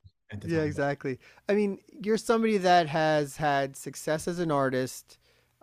yeah, 0.45 0.61
exactly. 0.61 1.19
I 1.49 1.55
mean, 1.55 1.79
you're 2.03 2.17
somebody 2.17 2.59
that 2.59 2.89
has 2.89 3.37
had 3.37 3.77
success 3.77 4.29
as 4.29 4.39
an 4.39 4.51
artist, 4.51 5.19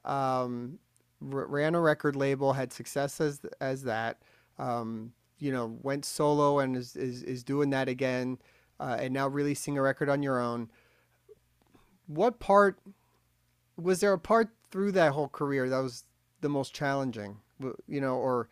um, 0.05 0.79
r- 1.21 1.47
ran 1.47 1.75
a 1.75 1.81
record 1.81 2.15
label, 2.15 2.53
had 2.53 2.73
success 2.73 3.19
as 3.21 3.41
as 3.61 3.83
that. 3.83 4.21
Um, 4.59 5.13
you 5.39 5.51
know, 5.51 5.77
went 5.81 6.05
solo 6.05 6.59
and 6.59 6.75
is 6.75 6.95
is, 6.95 7.23
is 7.23 7.43
doing 7.43 7.69
that 7.71 7.87
again, 7.87 8.39
uh, 8.79 8.97
and 8.99 9.13
now 9.13 9.27
releasing 9.27 9.77
a 9.77 9.81
record 9.81 10.09
on 10.09 10.23
your 10.23 10.39
own. 10.39 10.69
What 12.07 12.39
part 12.39 12.79
was 13.75 13.99
there 13.99 14.13
a 14.13 14.19
part 14.19 14.49
through 14.71 14.93
that 14.93 15.11
whole 15.11 15.29
career 15.29 15.69
that 15.69 15.79
was 15.79 16.03
the 16.41 16.49
most 16.49 16.73
challenging? 16.73 17.37
You 17.87 18.01
know, 18.01 18.15
or 18.15 18.49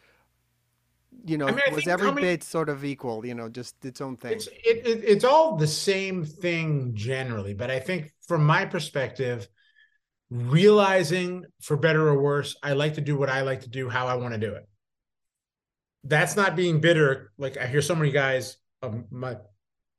you 1.26 1.38
know, 1.38 1.48
I 1.48 1.52
mean, 1.52 1.62
was 1.72 1.88
every 1.88 2.08
coming, 2.08 2.24
bit 2.24 2.44
sort 2.44 2.70
of 2.70 2.84
equal, 2.84 3.26
you 3.26 3.34
know, 3.34 3.50
just 3.50 3.84
its 3.86 4.02
own 4.02 4.18
thing? 4.18 4.34
It's, 4.34 4.48
it, 4.48 4.86
it, 4.86 5.04
it's 5.04 5.24
all 5.24 5.56
the 5.56 5.68
same 5.68 6.26
thing 6.26 6.94
generally, 6.96 7.54
but 7.54 7.72
I 7.72 7.80
think 7.80 8.12
from 8.28 8.46
my 8.46 8.66
perspective, 8.66 9.48
realizing 10.30 11.46
for 11.62 11.78
better 11.78 12.08
or 12.08 12.22
worse, 12.22 12.56
I 12.64 12.74
like 12.74 12.96
to 12.96 13.02
do 13.02 13.16
what 13.18 13.30
I 13.30 13.42
like 13.42 13.62
to 13.62 13.70
do, 13.70 13.90
how 13.90 14.08
I 14.08 14.16
want 14.16 14.34
to 14.34 14.40
do 14.40 14.54
it. 14.54 14.68
That's 16.04 16.36
not 16.36 16.56
being 16.56 16.82
bitter. 16.82 17.32
Like 17.38 17.58
I 17.58 17.68
hear 17.68 17.82
so 17.82 17.96
many 17.96 18.12
guys 18.12 18.58
of 18.82 19.12
my 19.12 19.38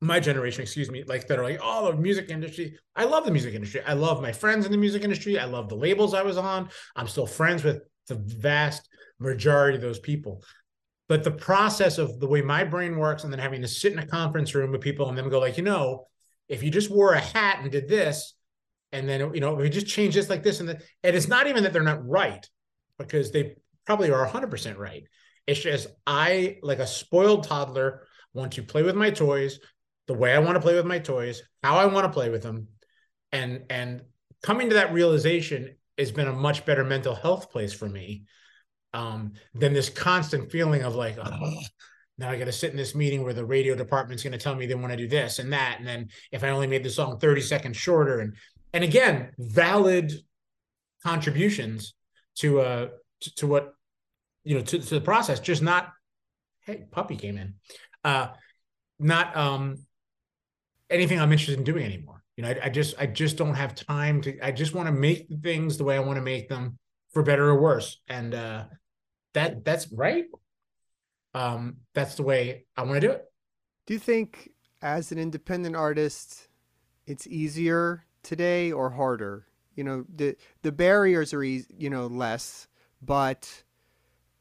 my 0.01 0.21
generation, 0.21 0.63
excuse 0.63 0.91
me, 0.91 1.05
like 1.05 1.27
that 1.27 1.39
are 1.39 1.43
like, 1.43 1.59
oh, 1.63 1.91
the 1.91 1.97
music 1.97 2.31
industry. 2.31 2.79
I 2.95 3.05
love 3.05 3.25
the 3.25 3.31
music 3.31 3.55
industry. 3.55 3.81
I 3.85 3.95
love 3.95 4.21
my 4.21 4.31
friends 4.31 4.67
in 4.67 4.73
the 4.73 4.79
music 4.79 5.03
industry. 5.03 5.39
I 5.39 5.47
love 5.47 5.69
the 5.69 5.75
labels 5.75 6.13
I 6.13 6.23
was 6.23 6.37
on. 6.37 6.69
I'm 6.95 7.09
still 7.09 7.27
friends 7.27 7.65
with 7.65 7.81
the 8.07 8.17
vast 8.17 8.89
majority 9.19 9.77
of 9.77 9.83
those 9.83 9.99
people 9.99 10.43
but 11.09 11.25
the 11.25 11.31
process 11.31 11.99
of 11.99 12.19
the 12.21 12.27
way 12.27 12.43
my 12.43 12.65
brain 12.65 12.97
works 12.97 13.25
and 13.25 13.33
then 13.33 13.41
having 13.41 13.63
to 13.63 13.69
sit 13.69 13.93
in 13.93 13.99
a 13.99 14.07
conference 14.07 14.55
room 14.55 14.73
with 14.73 14.81
people 14.81 15.09
and 15.09 15.17
then 15.17 15.29
go 15.29 15.41
like 15.41 15.57
you 15.57 15.63
know 15.63 16.07
if 16.49 16.63
you 16.63 16.71
just 16.71 16.91
wore 16.91 17.15
a 17.15 17.21
hat 17.21 17.59
and 17.61 17.71
did 17.71 17.89
this 17.89 18.35
and 18.93 19.09
then 19.09 19.35
you 19.35 19.41
know 19.41 19.55
we 19.55 19.69
just 19.69 19.87
change 19.87 20.15
this 20.15 20.31
like 20.31 20.43
this 20.43 20.61
and 20.61 20.69
that 20.69 20.83
and 21.03 21.17
it's 21.17 21.29
not 21.29 21.47
even 21.47 21.63
that 21.63 21.73
they're 21.73 21.83
not 21.83 22.07
right 22.07 22.49
because 22.99 23.31
they 23.31 23.57
probably 23.85 24.11
are 24.11 24.27
100% 24.27 24.79
right. 24.79 25.05
It's 25.47 25.61
just 25.61 25.87
i 26.07 26.59
like 26.63 26.79
a 26.79 26.87
spoiled 26.87 27.45
toddler 27.45 28.07
want 28.35 28.53
to 28.53 28.63
play 28.63 28.83
with 28.83 28.97
my 28.97 29.11
toys 29.11 29.61
the 30.09 30.15
way 30.15 30.35
i 30.35 30.39
want 30.39 30.57
to 30.57 30.61
play 30.61 30.75
with 30.75 30.85
my 30.85 30.99
toys 30.99 31.43
how 31.63 31.77
i 31.77 31.87
want 31.87 32.05
to 32.05 32.13
play 32.13 32.31
with 32.31 32.43
them. 32.43 32.69
And 33.33 33.65
and 33.71 34.03
coming 34.43 34.69
to 34.71 34.77
that 34.77 34.93
realization 34.93 35.77
has 35.99 36.11
been 36.11 36.29
a 36.29 36.33
much 36.33 36.65
better 36.65 36.85
mental 36.85 37.15
health 37.15 37.51
place 37.51 37.73
for 37.73 37.89
me 37.89 38.25
um, 38.97 39.33
than 39.61 39.73
this 39.73 39.91
constant 39.91 40.51
feeling 40.51 40.83
of 40.83 40.95
like, 40.95 41.17
oh, 41.19 41.61
now 42.19 42.31
I 42.31 42.39
got 42.39 42.47
to 42.47 42.53
sit 42.53 42.71
in 42.71 42.77
this 42.77 42.95
meeting 42.95 43.23
where 43.23 43.35
the 43.35 43.45
radio 43.45 43.75
department's 43.75 44.23
going 44.23 44.33
to 44.33 44.45
tell 44.45 44.55
me 44.55 44.67
they 44.67 44.75
want 44.75 44.93
to 44.93 44.97
do 44.97 45.09
this 45.09 45.39
and 45.39 45.53
that, 45.53 45.77
and 45.79 45.87
then 45.87 46.09
if 46.33 46.43
I 46.43 46.49
only 46.49 46.67
made 46.67 46.83
the 46.83 46.91
song 46.91 47.19
thirty 47.19 47.43
seconds 47.43 47.77
shorter, 47.77 48.21
and 48.21 48.35
and 48.73 48.83
again, 48.83 49.33
valid 49.39 50.13
contributions 51.03 51.95
to 52.37 52.61
uh 52.61 52.87
to, 53.21 53.35
to 53.37 53.47
what 53.47 53.75
you 54.45 54.55
know 54.57 54.65
to, 54.65 54.79
to 54.79 54.95
the 54.95 55.01
process, 55.01 55.41
just 55.41 55.63
not 55.63 55.93
hey 56.65 56.85
puppy 56.91 57.17
came 57.17 57.37
in, 57.37 57.55
uh, 58.03 58.29
not 58.99 59.37
um 59.37 59.77
anything 60.89 61.21
I'm 61.21 61.33
interested 61.33 61.59
in 61.59 61.65
doing 61.65 61.85
anymore. 61.85 62.23
You 62.37 62.43
know, 62.45 62.51
I, 62.51 62.67
I 62.67 62.69
just 62.71 62.95
I 62.99 63.07
just 63.07 63.37
don't 63.37 63.55
have 63.55 63.75
time 63.75 64.21
to. 64.23 64.31
I 64.41 64.53
just 64.53 64.75
want 64.75 64.87
to 64.89 64.93
make 64.93 65.29
things 65.43 65.77
the 65.77 65.85
way 65.85 65.97
I 65.97 66.01
want 66.01 66.17
to 66.17 66.23
make 66.23 66.49
them, 66.49 66.79
for 67.13 67.23
better 67.23 67.49
or 67.49 67.61
worse. 67.61 68.01
And 68.09 68.35
uh, 68.35 68.65
that 69.37 69.65
that's 69.65 69.93
right. 69.93 70.25
Um, 71.35 71.77
that's 71.95 72.15
the 72.15 72.23
way 72.23 72.65
I 72.77 72.83
want 72.83 72.95
to 72.95 73.07
do 73.07 73.13
it. 73.13 73.25
Do 73.87 73.95
you 73.95 74.01
think, 74.01 74.51
as 74.83 75.13
an 75.13 75.19
independent 75.19 75.77
artist, 75.77 76.49
it's 77.07 77.27
easier 77.27 78.05
today 78.23 78.73
or 78.73 78.91
harder? 78.91 79.47
You 79.75 79.85
know, 79.85 80.05
the 80.13 80.37
the 80.63 80.73
barriers 80.73 81.35
are 81.35 81.43
easy, 81.43 81.67
you 81.77 81.91
know 81.91 82.07
less, 82.07 82.67
but 83.03 83.63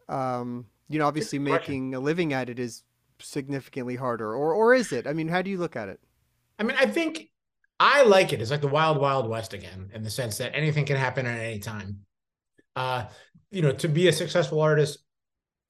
um, 0.07 0.67
you 0.87 0.97
know, 0.97 1.07
obviously 1.07 1.39
making 1.39 1.93
a 1.93 1.99
living 1.99 2.31
at 2.31 2.49
it 2.49 2.57
is 2.57 2.83
significantly 3.19 3.97
harder, 3.97 4.33
or 4.33 4.53
or 4.53 4.73
is 4.73 4.93
it? 4.93 5.05
I 5.05 5.13
mean, 5.13 5.27
how 5.27 5.41
do 5.41 5.49
you 5.49 5.57
look 5.57 5.75
at 5.75 5.89
it? 5.89 5.99
I 6.57 6.63
mean, 6.63 6.77
I 6.79 6.85
think 6.85 7.29
I 7.79 8.03
like 8.03 8.31
it. 8.31 8.41
It's 8.41 8.51
like 8.51 8.61
the 8.61 8.69
wild, 8.69 8.97
wild 8.99 9.27
west 9.27 9.53
again, 9.53 9.91
in 9.93 10.03
the 10.03 10.09
sense 10.09 10.37
that 10.37 10.55
anything 10.55 10.85
can 10.85 10.95
happen 10.95 11.25
at 11.25 11.37
any 11.37 11.59
time. 11.59 12.05
Uh, 12.77 13.05
you 13.51 13.61
know, 13.61 13.71
to 13.71 13.87
be 13.87 14.07
a 14.07 14.13
successful 14.13 14.61
artist 14.61 14.99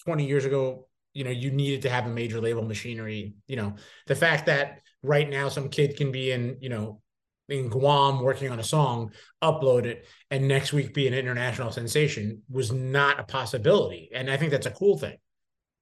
20 0.05 0.25
years 0.25 0.45
ago, 0.45 0.87
you 1.13 1.23
know, 1.23 1.31
you 1.31 1.51
needed 1.51 1.81
to 1.83 1.89
have 1.89 2.05
a 2.05 2.09
major 2.09 2.41
label 2.41 2.63
machinery. 2.63 3.35
You 3.47 3.55
know, 3.55 3.75
the 4.07 4.15
fact 4.15 4.47
that 4.47 4.81
right 5.01 5.29
now 5.29 5.49
some 5.49 5.69
kid 5.69 5.97
can 5.97 6.11
be 6.11 6.31
in, 6.31 6.57
you 6.59 6.69
know, 6.69 7.01
in 7.47 7.69
Guam 7.69 8.21
working 8.21 8.51
on 8.51 8.59
a 8.59 8.63
song, 8.63 9.11
upload 9.43 9.85
it, 9.85 10.07
and 10.31 10.47
next 10.47 10.73
week 10.73 10.93
be 10.93 11.07
an 11.07 11.13
international 11.13 11.71
sensation 11.71 12.41
was 12.49 12.71
not 12.71 13.19
a 13.19 13.23
possibility. 13.23 14.09
And 14.13 14.29
I 14.29 14.37
think 14.37 14.51
that's 14.51 14.65
a 14.65 14.71
cool 14.71 14.97
thing. 14.97 15.17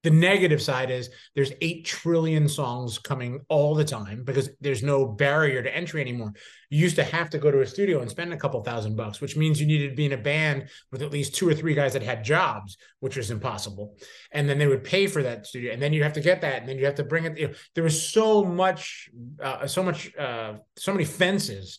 The 0.04 0.10
negative 0.10 0.60
side 0.60 0.90
is 0.90 1.08
there's 1.34 1.52
8 1.62 1.86
trillion 1.86 2.46
songs 2.46 2.98
coming 2.98 3.40
all 3.48 3.74
the 3.74 3.86
time 3.86 4.22
because 4.22 4.50
there's 4.60 4.82
no 4.82 5.06
barrier 5.06 5.62
to 5.62 5.74
entry 5.74 6.02
anymore. 6.02 6.34
You 6.68 6.78
used 6.78 6.96
to 6.96 7.04
have 7.04 7.30
to 7.30 7.38
go 7.38 7.50
to 7.50 7.62
a 7.62 7.66
studio 7.66 8.02
and 8.02 8.10
spend 8.10 8.32
a 8.32 8.36
couple 8.36 8.62
thousand 8.62 8.96
bucks, 8.96 9.22
which 9.22 9.34
means 9.34 9.58
you 9.58 9.66
needed 9.66 9.88
to 9.88 9.96
be 9.96 10.04
in 10.04 10.12
a 10.12 10.18
band 10.18 10.68
with 10.92 11.00
at 11.00 11.10
least 11.10 11.34
two 11.34 11.48
or 11.48 11.54
three 11.54 11.72
guys 11.72 11.94
that 11.94 12.02
had 12.02 12.22
jobs, 12.22 12.76
which 13.00 13.16
was 13.16 13.30
impossible. 13.30 13.96
And 14.30 14.46
then 14.46 14.58
they 14.58 14.66
would 14.66 14.84
pay 14.84 15.06
for 15.06 15.22
that 15.22 15.46
studio, 15.46 15.72
and 15.72 15.80
then 15.80 15.94
you'd 15.94 16.02
have 16.02 16.12
to 16.12 16.20
get 16.20 16.42
that, 16.42 16.60
and 16.60 16.68
then 16.68 16.78
you 16.78 16.84
have 16.84 16.96
to 16.96 17.04
bring 17.04 17.24
it. 17.24 17.38
You 17.38 17.48
know, 17.48 17.54
there 17.74 17.84
was 17.84 18.06
so 18.06 18.44
much, 18.44 19.08
uh, 19.42 19.66
so 19.66 19.82
much, 19.82 20.14
uh, 20.16 20.54
so 20.76 20.92
many 20.92 21.06
fences 21.06 21.78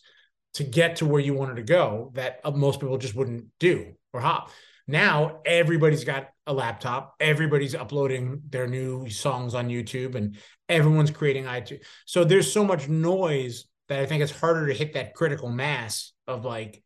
to 0.54 0.64
get 0.64 0.96
to 0.96 1.06
where 1.06 1.20
you 1.20 1.34
wanted 1.34 1.56
to 1.56 1.62
go 1.62 2.10
that 2.14 2.40
uh, 2.42 2.50
most 2.50 2.80
people 2.80 2.98
just 2.98 3.14
wouldn't 3.14 3.44
do 3.60 3.92
or 4.12 4.20
hop. 4.20 4.50
Now 4.86 5.40
everybody's 5.44 6.04
got 6.04 6.28
a 6.46 6.52
laptop, 6.52 7.14
everybody's 7.18 7.74
uploading 7.74 8.42
their 8.48 8.66
new 8.66 9.08
songs 9.10 9.54
on 9.54 9.68
YouTube, 9.68 10.14
and 10.14 10.36
everyone's 10.68 11.10
creating 11.10 11.44
iTunes. 11.44 11.82
So 12.04 12.24
there's 12.24 12.52
so 12.52 12.64
much 12.64 12.88
noise 12.88 13.64
that 13.88 14.00
I 14.00 14.06
think 14.06 14.22
it's 14.22 14.32
harder 14.32 14.66
to 14.68 14.74
hit 14.74 14.94
that 14.94 15.14
critical 15.14 15.48
mass 15.48 16.12
of 16.26 16.44
like, 16.44 16.82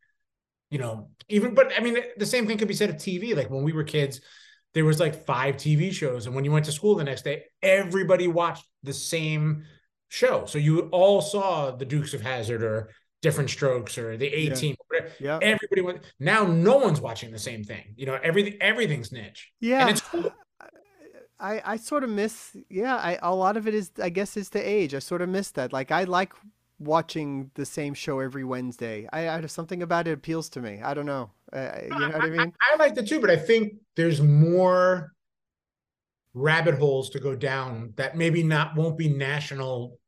you 0.70 0.78
know, 0.78 1.10
even. 1.28 1.54
But 1.54 1.72
I 1.76 1.80
mean, 1.80 1.96
the 2.16 2.26
same 2.26 2.46
thing 2.46 2.58
could 2.58 2.68
be 2.68 2.74
said 2.74 2.90
of 2.90 2.96
TV. 2.96 3.36
Like 3.36 3.50
when 3.50 3.64
we 3.64 3.72
were 3.72 3.84
kids, 3.84 4.20
there 4.72 4.84
was 4.84 5.00
like 5.00 5.26
five 5.26 5.56
TV 5.56 5.92
shows, 5.92 6.26
and 6.26 6.34
when 6.34 6.44
you 6.44 6.52
went 6.52 6.66
to 6.66 6.72
school 6.72 6.94
the 6.94 7.04
next 7.04 7.22
day, 7.22 7.44
everybody 7.62 8.28
watched 8.28 8.64
the 8.82 8.92
same 8.94 9.64
show. 10.08 10.46
So 10.46 10.58
you 10.58 10.88
all 10.90 11.20
saw 11.20 11.70
the 11.70 11.84
Dukes 11.84 12.14
of 12.14 12.20
Hazzard 12.20 12.62
or 12.62 12.90
different 13.22 13.50
strokes 13.50 13.98
or 13.98 14.16
the 14.16 14.26
18 14.26 14.76
yeah. 14.92 15.09
yeah. 15.20 15.38
everybody 15.42 15.83
went 15.83 16.00
now 16.18 16.46
no 16.46 16.78
one's 16.78 17.00
watching 17.00 17.30
the 17.30 17.38
same 17.38 17.64
thing. 17.64 17.94
You 17.96 18.06
know 18.06 18.18
everything 18.22 18.56
everything's 18.61 19.12
niche. 19.12 19.52
Yeah. 19.61 19.83
and 19.83 19.90
it's 19.90 20.00
cool. 20.00 20.33
I, 21.38 21.62
I 21.64 21.76
sort 21.76 22.04
of 22.04 22.11
miss 22.11 22.56
yeah 22.68 22.96
I 22.96 23.18
a 23.22 23.35
lot 23.35 23.56
of 23.56 23.66
it 23.66 23.74
is 23.74 23.90
I 24.02 24.09
guess 24.09 24.37
is 24.37 24.50
the 24.50 24.66
age. 24.66 24.94
I 24.94 24.98
sort 25.00 25.22
of 25.22 25.28
miss 25.28 25.50
that. 25.52 25.72
Like 25.72 25.90
I 25.90 26.04
like 26.04 26.33
watching 26.78 27.50
the 27.54 27.66
same 27.66 27.94
show 27.94 28.20
every 28.20 28.42
Wednesday. 28.42 29.06
I, 29.12 29.28
I 29.28 29.46
something 29.46 29.83
about 29.83 30.09
it 30.09 30.12
appeals 30.12 30.48
to 30.50 30.61
me. 30.61 30.80
I 30.83 30.94
don't 30.94 31.06
know. 31.06 31.30
Uh, 31.52 31.70
you 31.83 31.88
know 31.90 32.09
what 32.09 32.22
I 32.22 32.30
mean? 32.30 32.40
I, 32.40 32.72
I 32.72 32.76
like 32.76 32.94
the 32.94 33.02
two, 33.02 33.20
but 33.20 33.30
I 33.30 33.37
think 33.37 33.74
there's 33.96 34.20
more 34.22 35.12
rabbit 36.33 36.76
holes 36.76 37.11
to 37.11 37.20
go 37.20 37.35
down 37.35 37.92
that 37.96 38.16
maybe 38.16 38.42
not 38.42 38.76
won't 38.76 38.96
be 38.96 39.09
national 39.09 39.98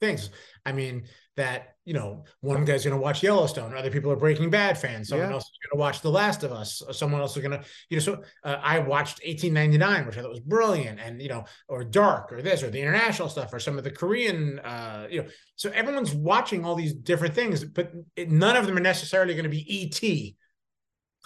things. 0.00 0.30
I 0.66 0.72
mean 0.72 1.04
that 1.36 1.76
you 1.88 1.94
know 1.94 2.22
one 2.40 2.66
guy's 2.66 2.84
going 2.84 2.94
to 2.94 3.00
watch 3.00 3.22
Yellowstone, 3.22 3.74
other 3.74 3.90
people 3.90 4.12
are 4.12 4.16
Breaking 4.16 4.50
Bad 4.50 4.76
fans, 4.76 5.08
someone 5.08 5.28
yeah. 5.28 5.34
else 5.34 5.44
is 5.44 5.58
going 5.64 5.78
to 5.78 5.80
watch 5.80 6.02
The 6.02 6.10
Last 6.10 6.44
of 6.44 6.52
Us, 6.52 6.82
someone 6.92 7.22
else 7.22 7.34
is 7.34 7.42
going 7.42 7.58
to 7.58 7.64
you 7.88 7.96
know. 7.96 8.02
So 8.02 8.22
uh, 8.44 8.56
I 8.62 8.78
watched 8.78 9.20
1899, 9.24 10.06
which 10.06 10.18
I 10.18 10.20
thought 10.20 10.30
was 10.30 10.40
brilliant, 10.40 11.00
and 11.00 11.22
you 11.22 11.30
know, 11.30 11.44
or 11.66 11.82
Dark, 11.84 12.30
or 12.30 12.42
this, 12.42 12.62
or 12.62 12.68
the 12.68 12.80
international 12.80 13.30
stuff, 13.30 13.52
or 13.54 13.58
some 13.58 13.78
of 13.78 13.84
the 13.84 13.90
Korean, 13.90 14.58
uh, 14.58 15.06
you 15.10 15.22
know. 15.22 15.28
So 15.56 15.70
everyone's 15.70 16.12
watching 16.14 16.66
all 16.66 16.74
these 16.74 16.92
different 16.92 17.34
things, 17.34 17.64
but 17.64 17.90
it, 18.16 18.30
none 18.30 18.56
of 18.56 18.66
them 18.66 18.76
are 18.76 18.80
necessarily 18.80 19.32
going 19.32 19.44
to 19.44 19.50
be 19.50 19.64
ET. 19.66 20.34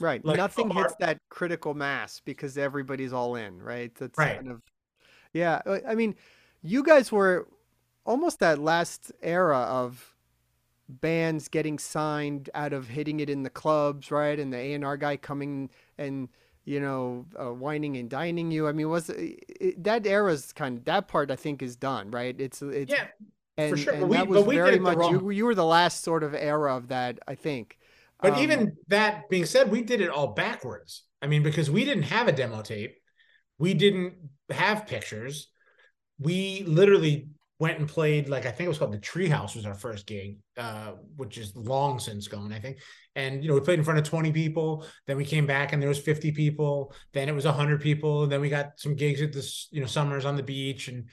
Right. 0.00 0.24
Like, 0.24 0.36
Nothing 0.36 0.70
hits 0.70 0.94
that 1.00 1.18
critical 1.28 1.74
mass 1.74 2.20
because 2.24 2.56
everybody's 2.56 3.12
all 3.12 3.34
in, 3.34 3.60
right? 3.60 3.92
That's 3.96 4.16
right. 4.16 4.36
kind 4.36 4.50
of 4.50 4.62
yeah. 5.32 5.60
I 5.86 5.94
mean, 5.94 6.14
you 6.62 6.82
guys 6.82 7.10
were 7.10 7.48
almost 8.04 8.40
that 8.40 8.58
last 8.58 9.12
era 9.22 9.58
of 9.58 10.11
bands 11.00 11.48
getting 11.48 11.78
signed 11.78 12.50
out 12.54 12.72
of 12.72 12.88
hitting 12.88 13.20
it 13.20 13.30
in 13.30 13.42
the 13.42 13.50
clubs, 13.50 14.10
right? 14.10 14.38
And 14.38 14.52
the 14.52 14.58
A 14.58 14.74
and 14.74 14.84
R 14.84 14.96
guy 14.96 15.16
coming 15.16 15.70
and 15.98 16.28
you 16.64 16.80
know 16.80 17.26
uh, 17.40 17.52
wining 17.52 17.96
and 17.96 18.08
dining 18.08 18.50
you. 18.50 18.68
I 18.68 18.72
mean, 18.72 18.88
was 18.88 19.10
it, 19.10 19.82
that 19.82 20.06
era's 20.06 20.52
kind 20.52 20.78
of 20.78 20.84
that 20.84 21.08
part? 21.08 21.30
I 21.30 21.36
think 21.36 21.62
is 21.62 21.76
done, 21.76 22.10
right? 22.10 22.34
It's 22.38 22.62
it's 22.62 22.92
yeah. 22.92 23.06
And, 23.58 23.70
for 23.70 23.76
sure. 23.76 23.92
and 23.92 24.08
we, 24.08 24.16
that 24.16 24.28
was 24.28 24.44
very 24.44 24.78
much 24.78 24.98
you, 25.10 25.30
you 25.30 25.44
were 25.44 25.54
the 25.54 25.64
last 25.64 26.02
sort 26.02 26.22
of 26.22 26.34
era 26.34 26.74
of 26.74 26.88
that, 26.88 27.18
I 27.28 27.34
think. 27.34 27.78
But 28.20 28.34
um, 28.34 28.38
even 28.38 28.76
that 28.88 29.28
being 29.28 29.44
said, 29.44 29.70
we 29.70 29.82
did 29.82 30.00
it 30.00 30.08
all 30.08 30.28
backwards. 30.28 31.02
I 31.20 31.26
mean, 31.26 31.42
because 31.42 31.70
we 31.70 31.84
didn't 31.84 32.04
have 32.04 32.28
a 32.28 32.32
demo 32.32 32.62
tape, 32.62 32.96
we 33.58 33.74
didn't 33.74 34.14
have 34.50 34.86
pictures. 34.86 35.48
We 36.18 36.64
literally 36.66 37.28
went 37.62 37.78
and 37.78 37.88
played 37.88 38.28
like 38.28 38.44
I 38.44 38.50
think 38.50 38.66
it 38.66 38.70
was 38.70 38.78
called 38.78 38.92
the 38.92 38.98
Treehouse 38.98 39.54
was 39.54 39.66
our 39.66 39.74
first 39.74 40.04
gig, 40.04 40.38
uh, 40.56 40.94
which 41.14 41.38
is 41.38 41.54
long 41.54 42.00
since 42.00 42.26
gone, 42.26 42.52
I 42.52 42.58
think. 42.58 42.78
And 43.14 43.40
you 43.40 43.48
know, 43.48 43.54
we 43.54 43.60
played 43.60 43.78
in 43.78 43.84
front 43.84 44.00
of 44.00 44.04
20 44.04 44.32
people. 44.32 44.84
Then 45.06 45.16
we 45.16 45.24
came 45.24 45.46
back 45.46 45.72
and 45.72 45.80
there 45.80 45.88
was 45.88 46.00
50 46.00 46.32
people. 46.32 46.92
Then 47.12 47.28
it 47.28 47.36
was 47.36 47.44
100 47.44 47.80
people. 47.80 48.26
Then 48.26 48.40
we 48.40 48.48
got 48.48 48.80
some 48.80 48.96
gigs 48.96 49.22
at 49.22 49.32
this, 49.32 49.68
you 49.70 49.80
know, 49.80 49.86
summers 49.86 50.24
on 50.24 50.34
the 50.34 50.42
beach, 50.42 50.88
and 50.88 51.08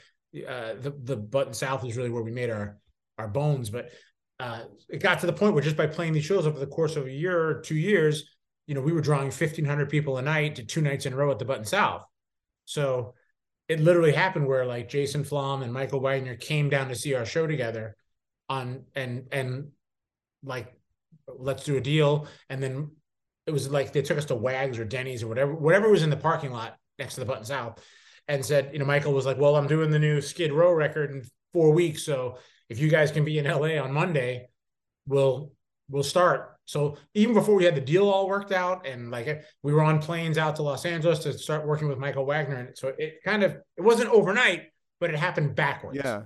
uh, 0.48 0.74
the 0.82 0.92
the 1.04 1.18
Button 1.18 1.54
South 1.54 1.86
is 1.86 1.96
really 1.96 2.10
where 2.10 2.24
we 2.24 2.32
made 2.32 2.50
our 2.50 2.80
our 3.20 3.28
bones. 3.28 3.70
But 3.70 3.92
uh, 4.40 4.62
it 4.90 5.04
got 5.04 5.20
to 5.20 5.28
the 5.28 5.34
point 5.34 5.54
where 5.54 5.62
just 5.62 5.78
by 5.78 5.86
playing 5.86 6.14
these 6.14 6.26
shows 6.26 6.48
over 6.48 6.58
the 6.58 6.66
course 6.66 6.96
of 6.96 7.06
a 7.06 7.12
year 7.12 7.40
or 7.40 7.62
two 7.62 7.76
years, 7.76 8.24
you 8.66 8.74
know, 8.74 8.82
we 8.82 8.92
were 8.92 9.02
drawing 9.02 9.26
1,500 9.26 9.88
people 9.88 10.18
a 10.18 10.24
night 10.24 10.56
to 10.56 10.64
two 10.64 10.82
nights 10.82 11.06
in 11.06 11.14
a 11.14 11.16
row 11.16 11.30
at 11.30 11.38
the 11.38 11.46
Button 11.46 11.66
South. 11.66 12.06
So 12.66 13.14
it 13.70 13.80
literally 13.80 14.12
happened 14.12 14.48
where 14.48 14.66
like 14.66 14.90
Jason 14.90 15.24
Flom 15.24 15.62
and 15.62 15.72
Michael 15.72 16.02
Wagner 16.02 16.36
came 16.36 16.70
down 16.70 16.90
to 16.90 16.96
see 16.96 17.14
our 17.14 17.26
show 17.26 17.46
together 17.46 17.96
on 18.50 18.84
and 18.96 19.28
and 19.32 19.70
like 20.44 20.74
let's 21.28 21.64
do 21.64 21.78
a 21.78 21.82
deal. 21.82 22.28
And 22.50 22.62
then 22.62 22.92
it 23.46 23.52
was 23.52 23.70
like 23.70 23.94
they 23.94 24.02
took 24.02 24.18
us 24.18 24.26
to 24.26 24.36
Wags 24.36 24.80
or 24.80 24.86
Denny's 24.86 25.22
or 25.22 25.28
whatever 25.28 25.54
whatever 25.54 25.88
was 25.88 26.02
in 26.02 26.10
the 26.10 26.18
parking 26.18 26.52
lot 26.52 26.78
next 26.98 27.14
to 27.14 27.20
the 27.20 27.28
Button 27.28 27.46
South 27.46 27.82
and 28.28 28.44
said 28.44 28.72
you 28.74 28.80
know 28.80 28.86
Michael 28.86 29.14
was 29.14 29.28
like 29.28 29.38
well 29.38 29.56
I'm 29.56 29.68
doing 29.68 29.92
the 29.92 30.00
new 30.00 30.20
Skid 30.20 30.52
Row 30.52 30.74
record 30.74 31.12
in 31.12 31.24
4 31.54 31.72
weeks. 31.72 32.04
So 32.04 32.40
if 32.70 32.80
you 32.80 32.90
guys 32.90 33.12
can 33.12 33.24
be 33.24 33.38
in 33.38 33.46
LA 33.46 33.82
on 33.82 33.94
Monday 33.94 34.50
we'll 35.06 35.52
we'll 35.90 36.04
start 36.04 36.58
so 36.70 36.98
even 37.16 37.34
before 37.34 37.56
we 37.56 37.64
had 37.64 37.74
the 37.74 37.82
deal 37.82 38.08
all 38.08 38.28
worked 38.28 38.52
out, 38.52 38.86
and 38.86 39.10
like 39.10 39.44
we 39.64 39.74
were 39.74 39.82
on 39.82 40.00
planes 40.00 40.38
out 40.38 40.56
to 40.58 40.62
Los 40.62 40.86
Angeles 40.86 41.18
to 41.24 41.36
start 41.36 41.66
working 41.66 41.88
with 41.88 41.98
Michael 41.98 42.28
Wagner, 42.28 42.58
and 42.58 42.78
so 42.78 42.94
it 43.00 43.24
kind 43.26 43.42
of 43.42 43.54
it 43.76 43.82
wasn't 43.82 44.12
overnight, 44.12 44.68
but 45.00 45.10
it 45.10 45.16
happened 45.16 45.56
backwards. 45.56 45.98
Yeah. 45.98 46.26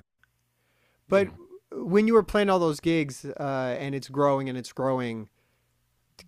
But 1.07 1.29
when 1.71 2.07
you 2.07 2.13
were 2.13 2.23
playing 2.23 2.49
all 2.49 2.59
those 2.59 2.81
gigs, 2.81 3.23
uh, 3.23 3.77
and 3.79 3.95
it's 3.95 4.09
growing 4.09 4.49
and 4.49 4.57
it's 4.57 4.73
growing, 4.73 5.29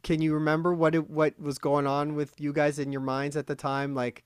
can 0.01 0.21
you 0.21 0.33
remember 0.33 0.73
what 0.73 0.95
it 0.95 1.09
what 1.09 1.37
was 1.37 1.57
going 1.57 1.85
on 1.85 2.15
with 2.15 2.39
you 2.39 2.53
guys 2.53 2.79
in 2.79 2.93
your 2.93 3.01
minds 3.01 3.35
at 3.35 3.47
the 3.47 3.55
time? 3.55 3.93
Like, 3.95 4.23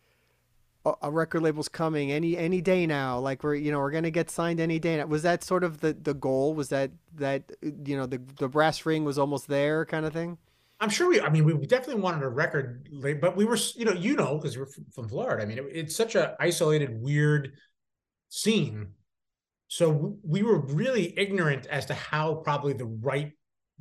a 1.02 1.12
record 1.12 1.42
label's 1.42 1.68
coming 1.68 2.12
any 2.12 2.38
any 2.38 2.62
day 2.62 2.86
now 2.86 3.20
like 3.20 3.44
we're 3.44 3.56
you 3.56 3.72
know 3.72 3.80
we're 3.80 3.92
gonna 3.92 4.10
get 4.10 4.30
signed 4.30 4.62
any 4.62 4.80
day 4.80 4.98
now. 4.98 5.06
was 5.06 5.24
that 5.24 5.44
sort 5.44 5.64
of 5.64 5.82
the 5.82 5.94
the 5.94 6.14
goal? 6.14 6.54
Was 6.54 6.70
that 6.70 6.92
that 7.16 7.44
you 7.62 7.98
know 7.98 8.06
the 8.06 8.22
the 8.38 8.48
brass 8.48 8.86
ring 8.86 9.04
was 9.04 9.20
almost 9.20 9.48
there 9.48 9.86
kind 9.86 10.06
of 10.06 10.14
thing? 10.14 10.38
I'm 10.80 10.90
sure 10.90 11.10
we 11.10 11.20
i 11.20 11.30
mean 11.30 11.44
we 11.44 11.54
definitely 11.66 12.02
wanted 12.02 12.24
a 12.24 12.30
record 12.30 12.88
but 13.20 13.36
we 13.36 13.44
were 13.44 13.58
you 13.76 13.84
know 13.84 13.92
you 13.92 14.16
know 14.16 14.38
because 14.38 14.58
we're 14.58 14.70
from 14.94 15.10
florida. 15.10 15.44
I 15.44 15.46
mean 15.46 15.58
it, 15.58 15.66
it's 15.72 15.96
such 15.96 16.16
a 16.16 16.36
isolated 16.40 17.02
weird 17.02 17.52
scene. 18.30 18.94
So 19.68 20.18
we 20.24 20.44
were 20.44 20.60
really 20.60 21.14
ignorant 21.18 21.68
as 21.68 21.86
to 21.88 21.94
how 21.94 22.36
probably 22.36 22.74
the 22.74 22.86
right 22.86 23.34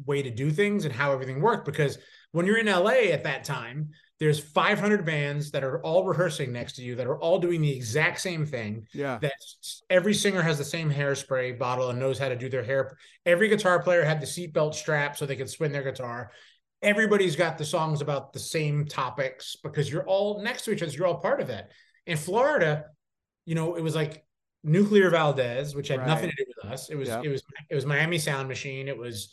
way 0.05 0.23
to 0.23 0.31
do 0.31 0.51
things 0.51 0.85
and 0.85 0.95
how 0.95 1.13
everything 1.13 1.41
worked 1.41 1.65
because 1.65 1.99
when 2.33 2.45
you're 2.45 2.59
in 2.59 2.67
la 2.67 2.91
at 2.91 3.25
that 3.25 3.45
time 3.45 3.91
there's 4.21 4.41
500 4.41 5.05
bands 5.05 5.53
that 5.53 5.63
are 5.63 5.81
all 5.83 6.05
rehearsing 6.05 6.53
next 6.53 6.75
to 6.75 6.83
you 6.83 6.97
that 6.97 7.07
are 7.07 7.19
all 7.19 7.39
doing 7.39 7.61
the 7.61 7.75
exact 7.75 8.21
same 8.21 8.45
thing. 8.45 8.87
Yeah. 8.93 9.19
That 9.23 9.33
every 9.89 10.13
singer 10.13 10.43
has 10.43 10.59
the 10.59 10.65
same 10.65 10.91
hairspray 10.91 11.59
bottle 11.59 11.91
and 11.91 12.01
knows 12.01 12.19
how 12.19 12.29
to 12.29 12.37
do 12.37 12.49
their 12.49 12.65
hair. 12.65 12.97
Every 13.25 13.49
guitar 13.49 13.81
player 13.81 14.05
had 14.05 14.21
the 14.21 14.27
seatbelt 14.27 14.75
strap 14.75 15.17
so 15.17 15.25
they 15.25 15.37
could 15.37 15.49
spin 15.49 15.71
their 15.71 15.85
guitar. 15.85 16.33
Everybody's 16.83 17.37
got 17.37 17.59
the 17.59 17.65
songs 17.65 18.01
about 18.01 18.33
the 18.33 18.41
same 18.41 18.87
topics 18.87 19.57
because 19.63 19.91
you're 19.91 20.07
all 20.07 20.43
next 20.43 20.65
to 20.65 20.73
each 20.73 20.83
other. 20.83 20.91
You're 20.93 21.07
all 21.07 21.21
part 21.21 21.41
of 21.41 21.49
that. 21.49 21.71
In 22.07 22.17
Florida, 22.17 22.87
you 23.45 23.55
know, 23.55 23.77
it 23.77 23.83
was 23.83 23.95
like 23.95 24.25
Nuclear 24.65 25.11
Valdez, 25.11 25.77
which 25.77 25.89
had 25.89 26.01
right. 26.01 26.09
nothing 26.09 26.31
to 26.31 26.37
do 26.37 26.45
with 26.57 26.73
us. 26.73 26.91
It 26.91 26.97
was 26.97 27.09
it 27.09 27.29
was 27.29 27.43
it 27.71 27.75
was 27.75 27.87
Miami 27.87 28.19
Sound 28.19 28.49
Machine. 28.49 28.89
It 28.89 28.99
was, 28.99 29.33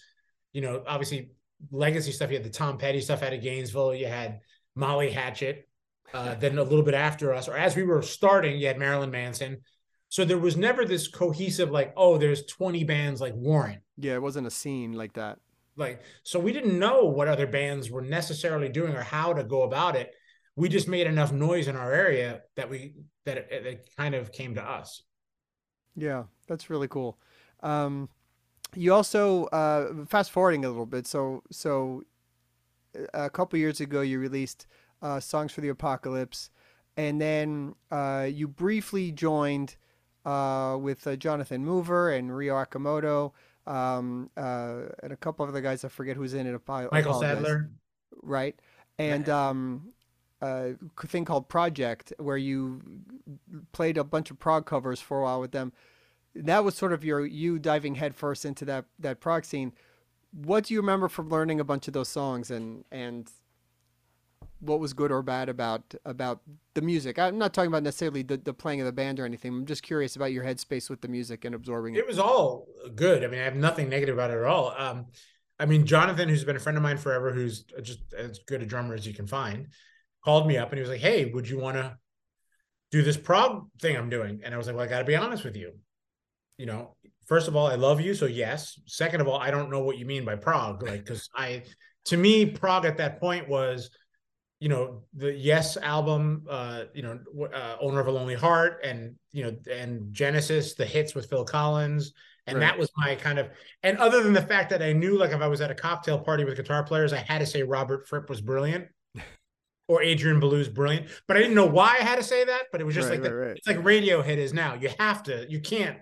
you 0.53 0.61
know, 0.61 0.83
obviously 0.87 1.31
legacy 1.71 2.11
stuff. 2.11 2.29
You 2.29 2.37
had 2.37 2.45
the 2.45 2.49
Tom 2.51 2.77
Petty 2.77 3.01
stuff 3.01 3.23
out 3.23 3.33
of 3.33 3.41
Gainesville. 3.41 3.95
You 3.95 4.07
had 4.07 4.39
Molly 4.75 5.11
Hatchet. 5.11 5.67
Uh, 6.13 6.35
then 6.35 6.57
a 6.57 6.63
little 6.63 6.83
bit 6.83 6.93
after 6.93 7.33
us, 7.33 7.47
or 7.49 7.57
as 7.57 7.75
we 7.75 7.83
were 7.83 8.01
starting, 8.01 8.57
you 8.57 8.67
had 8.67 8.77
Marilyn 8.77 9.11
Manson. 9.11 9.57
So 10.07 10.23
there 10.23 10.37
was 10.37 10.55
never 10.55 10.85
this 10.85 11.07
cohesive, 11.07 11.71
like, 11.71 11.93
oh, 11.97 12.17
there's 12.17 12.45
20 12.45 12.83
bands 12.83 13.19
like 13.19 13.33
Warrant. 13.33 13.81
Yeah, 13.97 14.13
it 14.13 14.21
wasn't 14.21 14.47
a 14.47 14.51
scene 14.51 14.93
like 14.93 15.13
that. 15.13 15.39
Like, 15.75 16.03
so 16.23 16.39
we 16.39 16.53
didn't 16.53 16.79
know 16.79 17.05
what 17.05 17.27
other 17.27 17.47
bands 17.47 17.91
were 17.91 18.01
necessarily 18.01 18.69
doing 18.69 18.93
or 18.93 19.03
how 19.03 19.33
to 19.33 19.43
go 19.43 19.63
about 19.63 19.95
it. 19.95 20.13
We 20.55 20.69
just 20.69 20.87
made 20.87 21.07
enough 21.07 21.33
noise 21.33 21.67
in 21.67 21.75
our 21.75 21.91
area 21.91 22.43
that 22.55 22.69
we 22.69 22.93
that 23.25 23.37
it, 23.37 23.65
it 23.65 23.89
kind 23.97 24.15
of 24.15 24.31
came 24.31 24.55
to 24.55 24.63
us. 24.63 25.03
Yeah, 25.95 26.25
that's 26.47 26.69
really 26.69 26.87
cool. 26.87 27.17
Um, 27.61 28.07
you 28.73 28.93
also 28.93 29.45
uh, 29.45 30.05
fast 30.05 30.31
forwarding 30.31 30.63
a 30.63 30.69
little 30.69 30.85
bit. 30.85 31.07
So 31.07 31.43
so 31.51 32.03
a 33.13 33.29
couple 33.29 33.59
years 33.59 33.79
ago, 33.79 34.01
you 34.01 34.19
released 34.19 34.67
uh, 35.01 35.19
"Songs 35.19 35.51
for 35.51 35.61
the 35.61 35.69
Apocalypse," 35.69 36.49
and 36.97 37.19
then 37.19 37.75
uh, 37.91 38.27
you 38.31 38.47
briefly 38.47 39.11
joined 39.11 39.75
uh, 40.25 40.77
with 40.79 41.05
uh, 41.07 41.15
Jonathan 41.15 41.63
Mover 41.65 42.09
and 42.09 42.35
Rio 42.35 42.55
Okamoto 42.55 43.31
um, 43.67 44.29
uh, 44.37 44.83
and 45.03 45.11
a 45.11 45.17
couple 45.17 45.43
of 45.43 45.49
other 45.49 45.61
guys. 45.61 45.83
I 45.83 45.89
forget 45.89 46.17
who's 46.17 46.33
in 46.33 46.47
it. 46.47 46.59
Michael 46.67 46.89
apologize. 46.91 47.37
Sadler. 47.37 47.69
right? 48.21 48.59
And 48.97 49.27
um, 49.27 49.93
a 50.41 50.75
thing 51.07 51.25
called 51.25 51.49
Project, 51.49 52.13
where 52.17 52.37
you 52.37 52.81
played 53.71 53.97
a 53.97 54.03
bunch 54.03 54.31
of 54.31 54.39
prog 54.39 54.65
covers 54.65 54.99
for 54.99 55.19
a 55.19 55.23
while 55.23 55.41
with 55.41 55.51
them. 55.51 55.73
That 56.33 56.63
was 56.63 56.75
sort 56.75 56.93
of 56.93 57.03
your 57.03 57.25
you 57.25 57.59
diving 57.59 57.95
headfirst 57.95 58.45
into 58.45 58.65
that 58.65 58.85
that 58.99 59.19
prog 59.19 59.45
scene. 59.45 59.73
What 60.43 60.65
do 60.65 60.73
you 60.73 60.81
remember 60.81 61.07
from 61.07 61.29
learning 61.29 61.59
a 61.61 61.63
bunch 61.63 61.87
of 61.87 61.93
those 61.93 62.09
songs, 62.09 62.51
and 62.51 62.83
and 62.91 63.29
what 64.59 64.79
was 64.79 64.93
good 64.93 65.11
or 65.11 65.21
bad 65.21 65.47
about 65.47 65.95
about 66.03 66.41
the 66.73 66.81
music? 66.81 67.17
I'm 67.17 67.37
not 67.37 67.53
talking 67.53 67.69
about 67.69 67.83
necessarily 67.83 68.21
the, 68.21 68.37
the 68.37 68.53
playing 68.53 68.81
of 68.81 68.85
the 68.85 68.91
band 68.91 69.19
or 69.19 69.25
anything. 69.25 69.53
I'm 69.53 69.65
just 69.65 69.83
curious 69.83 70.15
about 70.15 70.33
your 70.33 70.43
headspace 70.43 70.89
with 70.89 71.01
the 71.01 71.07
music 71.07 71.45
and 71.45 71.55
absorbing 71.55 71.95
it. 71.95 71.99
It 71.99 72.07
was 72.07 72.19
all 72.19 72.67
good. 72.95 73.23
I 73.23 73.27
mean, 73.27 73.39
I 73.39 73.43
have 73.43 73.55
nothing 73.55 73.87
negative 73.89 74.15
about 74.15 74.31
it 74.31 74.37
at 74.37 74.43
all. 74.43 74.73
Um, 74.77 75.05
I 75.57 75.65
mean, 75.65 75.85
Jonathan, 75.85 76.27
who's 76.27 76.43
been 76.43 76.57
a 76.57 76.59
friend 76.59 76.77
of 76.77 76.83
mine 76.83 76.97
forever, 76.97 77.31
who's 77.31 77.63
just 77.81 78.13
as 78.13 78.39
good 78.39 78.61
a 78.61 78.65
drummer 78.65 78.93
as 78.93 79.07
you 79.07 79.13
can 79.13 79.27
find, 79.27 79.67
called 80.23 80.47
me 80.47 80.57
up 80.57 80.69
and 80.69 80.77
he 80.77 80.81
was 80.81 80.89
like, 80.89 80.99
"Hey, 80.99 81.25
would 81.25 81.47
you 81.47 81.59
want 81.59 81.77
to 81.77 81.97
do 82.91 83.03
this 83.03 83.17
prog 83.17 83.69
thing 83.79 83.95
I'm 83.95 84.09
doing?" 84.09 84.41
And 84.43 84.53
I 84.53 84.57
was 84.57 84.67
like, 84.67 84.75
"Well, 84.75 84.85
I 84.85 84.89
got 84.89 84.99
to 84.99 85.05
be 85.05 85.15
honest 85.15 85.45
with 85.45 85.55
you. 85.55 85.73
You 86.57 86.65
know, 86.65 86.95
first 87.25 87.47
of 87.47 87.55
all, 87.55 87.67
I 87.67 87.75
love 87.75 88.01
you, 88.01 88.13
so 88.13 88.25
yes. 88.25 88.79
Second 88.85 89.21
of 89.21 89.27
all, 89.27 89.39
I 89.39 89.51
don't 89.51 89.69
know 89.71 89.81
what 89.81 89.97
you 89.97 90.05
mean 90.05 90.25
by 90.25 90.35
prog, 90.35 90.83
like 90.83 91.03
because 91.05 91.29
I, 91.35 91.63
to 92.05 92.17
me, 92.17 92.45
prog 92.45 92.85
at 92.85 92.97
that 92.97 93.19
point 93.19 93.47
was." 93.49 93.89
you 94.61 94.69
know 94.69 95.03
the 95.13 95.33
yes 95.33 95.75
album 95.75 96.45
uh 96.49 96.83
you 96.93 97.01
know 97.01 97.19
uh, 97.53 97.75
owner 97.81 97.99
of 97.99 98.07
a 98.07 98.11
lonely 98.11 98.35
heart 98.35 98.79
and 98.85 99.15
you 99.33 99.43
know 99.43 99.53
and 99.69 100.13
genesis 100.13 100.75
the 100.75 100.85
hits 100.85 101.13
with 101.13 101.29
phil 101.29 101.43
collins 101.43 102.13
and 102.47 102.57
Right. 102.57 102.61
that 102.61 102.79
was 102.79 102.89
my 102.95 103.15
kind 103.15 103.37
of 103.37 103.49
and 103.83 103.97
other 103.97 104.23
than 104.23 104.31
the 104.31 104.41
fact 104.41 104.69
that 104.69 104.81
i 104.81 104.93
knew 104.93 105.17
like 105.17 105.31
if 105.31 105.41
i 105.41 105.47
was 105.47 105.59
at 105.59 105.71
a 105.71 105.75
cocktail 105.75 106.17
party 106.17 106.45
with 106.45 106.55
guitar 106.55 106.83
players 106.85 107.11
i 107.11 107.17
had 107.17 107.39
to 107.39 107.45
say 107.45 107.63
robert 107.63 108.07
fripp 108.07 108.29
was 108.29 108.39
brilliant 108.39 108.87
or 109.89 110.01
adrian 110.01 110.39
belew's 110.39 110.69
brilliant 110.69 111.07
but 111.27 111.35
i 111.35 111.41
didn't 111.41 111.55
know 111.55 111.65
why 111.65 111.97
i 111.99 112.03
had 112.03 112.15
to 112.15 112.23
say 112.23 112.45
that 112.45 112.63
but 112.71 112.79
it 112.79 112.85
was 112.85 112.95
just 112.95 113.09
Right, 113.09 113.21
like 113.21 113.29
right, 113.29 113.47
right. 113.47 113.57
it's 113.57 113.67
like 113.67 113.77
radiohead 113.79 114.37
is 114.37 114.53
now 114.53 114.75
you 114.75 114.89
have 114.99 115.21
to 115.23 115.45
you 115.49 115.59
can't 115.59 115.97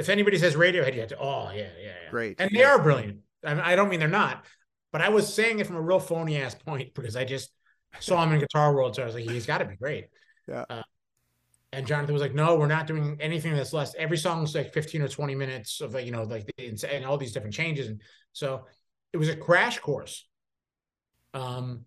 if 0.00 0.08
anybody 0.08 0.38
says 0.38 0.54
radiohead 0.56 0.94
you 0.94 1.00
have 1.00 1.10
to 1.10 1.18
oh 1.18 1.50
yeah 1.54 1.60
yeah, 1.60 1.68
yeah. 1.82 2.10
Great. 2.10 2.40
and 2.40 2.50
they 2.52 2.64
are 2.64 2.82
brilliant 2.82 3.18
I, 3.44 3.54
mean, 3.54 3.62
I 3.64 3.76
don't 3.76 3.88
mean 3.88 4.00
they're 4.00 4.08
not 4.08 4.44
but 4.92 5.00
i 5.02 5.08
was 5.08 5.32
saying 5.32 5.58
it 5.60 5.66
from 5.66 5.76
a 5.76 5.80
real 5.80 6.00
phony 6.00 6.38
ass 6.38 6.54
point 6.54 6.94
because 6.94 7.16
i 7.16 7.24
just 7.24 7.50
saw 8.00 8.22
him 8.24 8.32
in 8.32 8.40
guitar 8.40 8.74
world 8.74 8.96
so 8.96 9.02
i 9.02 9.06
was 9.06 9.14
like 9.14 9.24
he's 9.28 9.46
got 9.46 9.58
to 9.58 9.64
be 9.64 9.76
great 9.76 10.06
Yeah. 10.48 10.64
uh, 10.70 10.82
and 11.72 11.86
jonathan 11.86 12.12
was 12.14 12.22
like 12.22 12.34
no 12.34 12.56
we're 12.56 12.66
not 12.66 12.86
doing 12.86 13.16
anything 13.20 13.54
that's 13.54 13.72
less 13.72 13.94
every 13.96 14.16
song's 14.16 14.54
like 14.54 14.72
15 14.72 15.02
or 15.02 15.08
20 15.08 15.34
minutes 15.34 15.80
of 15.80 15.94
like 15.94 16.06
you 16.06 16.12
know 16.12 16.22
like 16.22 16.46
the, 16.56 16.88
and 16.92 17.04
all 17.04 17.18
these 17.18 17.32
different 17.32 17.54
changes 17.54 17.88
and 17.88 18.00
so 18.32 18.64
it 19.12 19.18
was 19.18 19.28
a 19.28 19.36
crash 19.36 19.78
course 19.80 20.26
um 21.34 21.84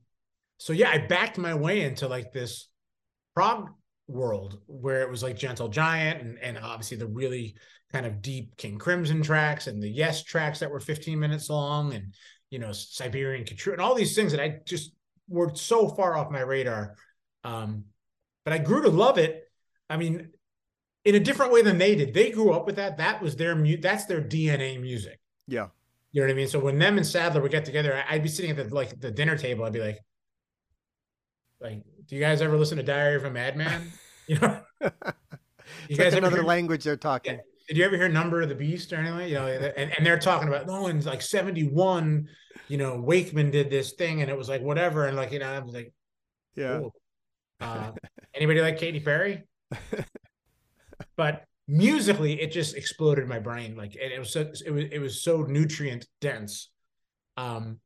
so 0.58 0.71
yeah 0.73 0.89
i 0.89 0.97
backed 0.97 1.38
my 1.38 1.54
way 1.54 1.82
into 1.82 2.08
like 2.08 2.32
this 2.32 2.69
prog 3.34 3.69
world 4.13 4.60
where 4.67 5.02
it 5.02 5.10
was 5.10 5.23
like 5.23 5.36
gentle 5.36 5.67
giant 5.67 6.21
and, 6.21 6.39
and 6.39 6.58
obviously 6.58 6.97
the 6.97 7.08
really 7.08 7.56
kind 7.91 8.06
of 8.06 8.21
deep 8.21 8.56
king 8.58 8.78
crimson 8.78 9.21
tracks 9.21 9.67
and 9.67 9.82
the 9.82 9.89
yes 9.89 10.23
tracks 10.23 10.60
that 10.60 10.69
were 10.71 10.80
15 10.80 11.19
minutes 11.19 11.49
long 11.49 11.93
and 11.93 12.13
you 12.49 12.60
know 12.60 12.71
siberian 12.71 13.43
Khatru- 13.45 13.73
and 13.73 13.82
all 13.82 13.95
these 13.95 14.15
things 14.15 14.32
that 14.32 14.41
i 14.41 14.60
just 14.65 14.91
were 15.28 15.52
so 15.56 15.88
far 15.89 16.15
off 16.17 16.32
my 16.32 16.41
radar 16.41 16.95
um 17.43 17.84
but 18.45 18.54
i 18.54 18.58
grew 18.58 18.82
to 18.84 18.89
love 18.89 19.17
it 19.17 19.43
i 19.89 19.97
mean 19.97 20.30
in 21.06 21.15
a 21.15 21.19
different 21.19 21.52
way 21.52 21.62
than 21.62 21.78
they 21.78 21.95
did 21.95 22.13
they 22.13 22.32
grew 22.32 22.54
up 22.54 22.65
with 22.65 22.78
that 22.78 22.97
that 22.97 23.21
was 23.21 23.36
their 23.36 23.56
mu- 23.56 23.78
that's 23.82 24.06
their 24.06 24.21
dna 24.21 24.80
music 24.80 25.19
Yeah. 25.47 25.67
you 26.12 26.21
know 26.21 26.28
what 26.28 26.34
I 26.34 26.36
mean? 26.38 26.47
So 26.47 26.60
when 26.60 26.78
them 26.80 26.97
and 26.97 27.06
Sadler 27.06 27.41
would 27.41 27.52
get 27.52 27.65
together, 27.65 28.04
I'd 28.10 28.21
be 28.23 28.30
sitting 28.30 28.52
at 28.52 28.58
the 28.58 28.73
like 28.73 28.99
the 29.02 29.12
dinner 29.12 29.36
table. 29.38 29.65
I'd 29.65 29.73
be 29.73 29.82
like, 29.82 29.99
like, 31.60 31.84
do 32.08 32.15
you 32.15 32.21
guys 32.21 32.41
ever 32.41 32.58
listen 32.58 32.78
to 32.78 32.84
Diary 32.84 33.15
of 33.15 33.26
a 33.26 33.32
Madman? 33.32 33.91
You 34.27 34.39
know, 34.39 34.62
It's 35.89 35.97
you 35.97 35.97
like 35.97 36.05
guys 36.05 36.15
ever 36.15 36.17
another 36.17 36.38
hear, 36.38 36.43
language 36.43 36.83
they're 36.83 36.97
talking. 36.97 37.39
did 37.67 37.77
you 37.77 37.83
ever 37.86 37.97
hear 37.97 38.09
Number 38.09 38.41
of 38.41 38.49
the 38.49 38.55
Beast 38.55 38.93
or 38.93 38.97
anything? 38.97 39.29
You 39.29 39.36
know, 39.36 39.47
and, 39.47 39.91
and 39.97 40.05
they're 40.05 40.19
talking 40.19 40.47
about 40.47 40.67
no, 40.67 40.88
in 40.88 41.01
like 41.01 41.21
seventy 41.21 41.63
one, 41.67 42.27
you 42.67 42.77
know, 42.77 42.99
Wakeman 42.99 43.51
did 43.51 43.69
this 43.69 43.93
thing, 43.93 44.21
and 44.21 44.29
it 44.29 44.38
was 44.38 44.49
like 44.49 44.62
whatever, 44.62 45.07
and 45.07 45.17
like 45.17 45.31
you 45.31 45.39
know, 45.39 45.51
I 45.51 45.59
was 45.59 45.73
like, 45.73 45.93
Yeah. 46.55 46.79
Cool. 46.79 46.93
Uh, 47.62 47.91
anybody 48.33 48.59
like 48.59 48.77
Katy 48.77 48.99
Perry? 48.99 49.43
but 51.15 51.45
musically, 51.67 52.41
it 52.41 52.51
just 52.51 52.75
exploded 52.75 53.25
my 53.27 53.39
brain. 53.39 53.75
Like 53.77 53.95
and 54.01 54.12
it 54.12 54.19
was 54.19 54.31
so 54.33 54.41
it 54.41 54.71
was 54.71 54.86
it 54.91 54.99
was 54.99 55.23
so 55.23 55.43
nutrient 55.43 56.05
dense, 56.19 56.71
um, 57.38 57.79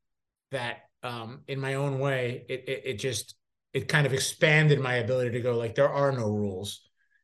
that 0.52 0.78
um, 1.04 1.42
in 1.48 1.60
my 1.60 1.76
own 1.76 2.00
way, 2.00 2.44
it, 2.50 2.64
it 2.68 2.82
it 2.86 2.94
just 3.00 3.36
it 3.78 3.88
kind 3.88 4.08
of 4.08 4.14
expanded 4.14 4.80
my 4.80 4.96
ability 4.96 5.32
to 5.32 5.42
go 5.42 5.56
like 5.56 5.76
there 5.76 5.90
are 5.90 6.12
no 6.12 6.28
rules, 6.28 6.82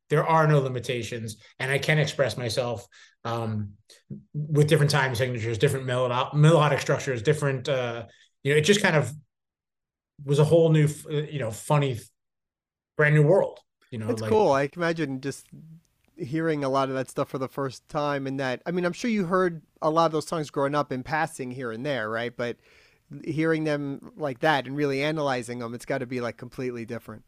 there 0.09 0.25
are 0.25 0.45
no 0.47 0.59
limitations, 0.59 1.37
and 1.59 1.71
I 1.71 1.79
can 1.79 1.97
express 1.97 2.37
myself 2.37 2.87
um, 3.25 3.71
with 4.33 4.67
different 4.67 4.91
time 4.91 5.15
signatures, 5.15 5.57
different 5.57 5.87
melodic 5.87 6.35
melodic 6.35 6.79
structures, 6.79 7.23
different. 7.23 7.67
Uh, 7.67 8.05
you 8.43 8.51
know, 8.53 8.57
it 8.57 8.61
just 8.61 8.83
kind 8.83 8.95
of 8.95 9.11
was 10.23 10.37
a 10.37 10.43
whole 10.43 10.69
new, 10.69 10.87
uh, 11.09 11.23
you 11.23 11.39
know, 11.39 11.49
funny, 11.49 11.99
brand 12.97 13.15
new 13.15 13.23
world. 13.23 13.59
You 13.89 13.97
know, 13.97 14.09
It's 14.09 14.21
like, 14.21 14.29
cool. 14.29 14.51
I 14.51 14.67
can 14.67 14.81
imagine 14.81 15.21
just 15.21 15.47
hearing 16.15 16.63
a 16.63 16.69
lot 16.69 16.89
of 16.89 16.95
that 16.95 17.09
stuff 17.09 17.29
for 17.29 17.39
the 17.39 17.47
first 17.47 17.87
time 17.89 18.27
and 18.27 18.39
that 18.39 18.61
I 18.67 18.71
mean 18.71 18.85
I'm 18.85 18.93
sure 18.93 19.09
you 19.09 19.25
heard 19.25 19.63
a 19.81 19.89
lot 19.89 20.05
of 20.05 20.11
those 20.11 20.27
songs 20.27 20.51
growing 20.51 20.75
up 20.75 20.91
in 20.91 21.01
passing 21.01 21.49
here 21.49 21.71
and 21.71 21.83
there, 21.83 22.07
right? 22.09 22.35
But 22.35 22.57
hearing 23.23 23.63
them 23.63 24.11
like 24.15 24.39
that 24.39 24.65
and 24.65 24.75
really 24.75 25.03
analyzing 25.03 25.59
them, 25.59 25.73
it's 25.73 25.85
got 25.85 25.99
to 25.99 26.05
be 26.05 26.21
like 26.21 26.37
completely 26.37 26.85
different. 26.85 27.23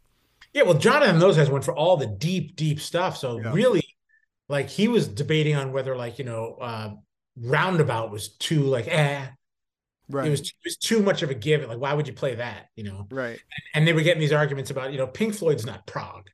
Yeah, 0.54 0.64
well, 0.64 0.76
Jonathan 0.76 1.20
those 1.20 1.38
guys 1.38 1.50
went 1.50 1.66
for 1.66 1.76
all 1.76 1.98
the 1.98 2.08
deep, 2.08 2.56
deep 2.56 2.80
stuff. 2.80 3.18
So 3.18 3.40
Yeah. 3.40 3.52
really, 3.54 3.84
like 4.48 4.70
he 4.70 4.88
was 4.88 5.08
debating 5.08 5.56
on 5.56 5.72
whether 5.72 5.96
like 5.96 6.18
you 6.20 6.26
know, 6.26 6.56
uh, 6.62 6.92
roundabout 7.38 8.12
was 8.12 8.30
too 8.38 8.62
like 8.64 8.88
eh, 8.88 9.26
Right. 10.08 10.28
it 10.28 10.30
was 10.30 10.42
it 10.42 10.54
was 10.64 10.78
too 10.78 11.02
much 11.02 11.24
of 11.24 11.32
a 11.32 11.34
give. 11.34 11.68
Like 11.68 11.80
why 11.80 11.94
would 11.94 12.08
you 12.08 12.14
play 12.14 12.36
that? 12.36 12.68
You 12.76 12.84
know, 12.84 13.08
right. 13.10 13.40
and 13.74 13.88
they 13.88 13.94
were 13.94 14.02
getting 14.02 14.20
these 14.22 14.32
arguments 14.32 14.70
about 14.70 14.92
you 14.92 14.98
know 15.00 15.08
Pink 15.08 15.34
Floyd's 15.34 15.66
not 15.66 15.88
prog, 15.88 16.30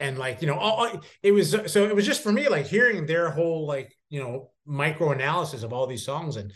and 0.00 0.16
like 0.18 0.40
you 0.40 0.46
know 0.48 0.56
all, 0.56 0.86
all- 0.86 1.00
it 1.22 1.32
was 1.32 1.50
so 1.66 1.84
it 1.84 1.94
was 1.94 2.06
just 2.06 2.22
for 2.22 2.32
me 2.32 2.48
like 2.48 2.66
hearing 2.66 3.04
their 3.06 3.30
whole 3.30 3.66
like 3.66 3.94
you 4.08 4.20
know 4.20 4.50
micro 4.64 5.12
analysis 5.12 5.62
of 5.62 5.72
all 5.72 5.86
these 5.86 6.04
songs 6.04 6.36
and 6.36 6.52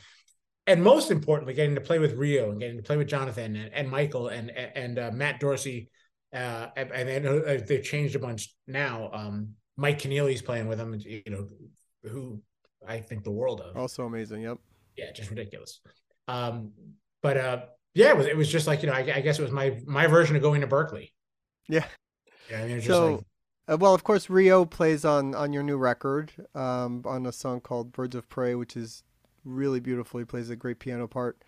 and 0.66 0.82
most 0.82 1.10
importantly 1.10 1.54
getting 1.54 1.74
to 1.74 1.80
play 1.80 1.98
with 1.98 2.14
Rio 2.14 2.50
and 2.50 2.60
getting 2.60 2.76
to 2.76 2.82
play 2.82 2.96
with 2.96 3.08
Jonathan 3.08 3.56
and, 3.56 3.72
and 3.72 3.88
Michael 3.88 4.28
and 4.28 4.50
and 4.50 4.98
uh, 4.98 5.10
Matt 5.12 5.40
Dorsey 5.40 5.90
uh, 6.32 6.68
and, 6.76 6.90
and 6.92 7.26
uh, 7.26 7.64
they've 7.66 7.82
changed 7.82 8.16
a 8.16 8.18
bunch 8.18 8.54
now. 8.66 9.10
Um, 9.12 9.50
Mike 9.76 10.00
Keneally's 10.00 10.42
playing 10.42 10.68
with 10.68 10.78
them, 10.78 10.94
you 11.00 11.22
know, 11.28 11.48
who 12.02 12.42
I 12.86 12.98
think 13.00 13.24
the 13.24 13.30
world 13.30 13.60
of 13.60 13.76
Also 13.76 14.04
amazing. 14.04 14.42
Yep. 14.42 14.58
yeah, 14.96 15.12
just 15.12 15.30
ridiculous. 15.30 15.80
Um, 16.28 16.72
but 17.22 17.36
uh, 17.36 17.62
yeah, 17.94 18.10
it 18.10 18.16
was 18.16 18.26
it 18.26 18.36
was 18.36 18.50
just 18.50 18.66
like 18.66 18.82
you 18.82 18.88
know, 18.88 18.94
I, 18.94 19.00
I 19.00 19.20
guess 19.20 19.38
it 19.38 19.42
was 19.42 19.50
my 19.52 19.80
my 19.86 20.06
version 20.06 20.36
of 20.36 20.42
going 20.42 20.60
to 20.60 20.66
Berklee. 20.66 21.10
Yeah. 21.68 21.84
Yeah, 22.50 22.58
I 22.58 22.62
mean, 22.62 22.72
it 22.72 22.74
was 22.76 22.84
just 22.84 22.98
So, 22.98 23.12
like, 23.12 23.20
uh, 23.68 23.76
well, 23.78 23.94
of 23.94 24.04
course, 24.04 24.28
Rio 24.28 24.64
plays 24.64 25.04
on 25.04 25.34
on 25.34 25.52
your 25.52 25.62
new 25.62 25.76
record, 25.76 26.32
um, 26.54 27.02
on 27.06 27.26
a 27.26 27.32
song 27.32 27.60
called 27.60 27.92
"Birds 27.92 28.14
of 28.14 28.28
Prey," 28.28 28.54
which 28.54 28.76
is 28.76 29.02
really 29.44 29.80
beautiful. 29.80 30.18
He 30.20 30.26
plays 30.26 30.50
a 30.50 30.56
great 30.56 30.78
piano 30.78 31.06
part, 31.08 31.42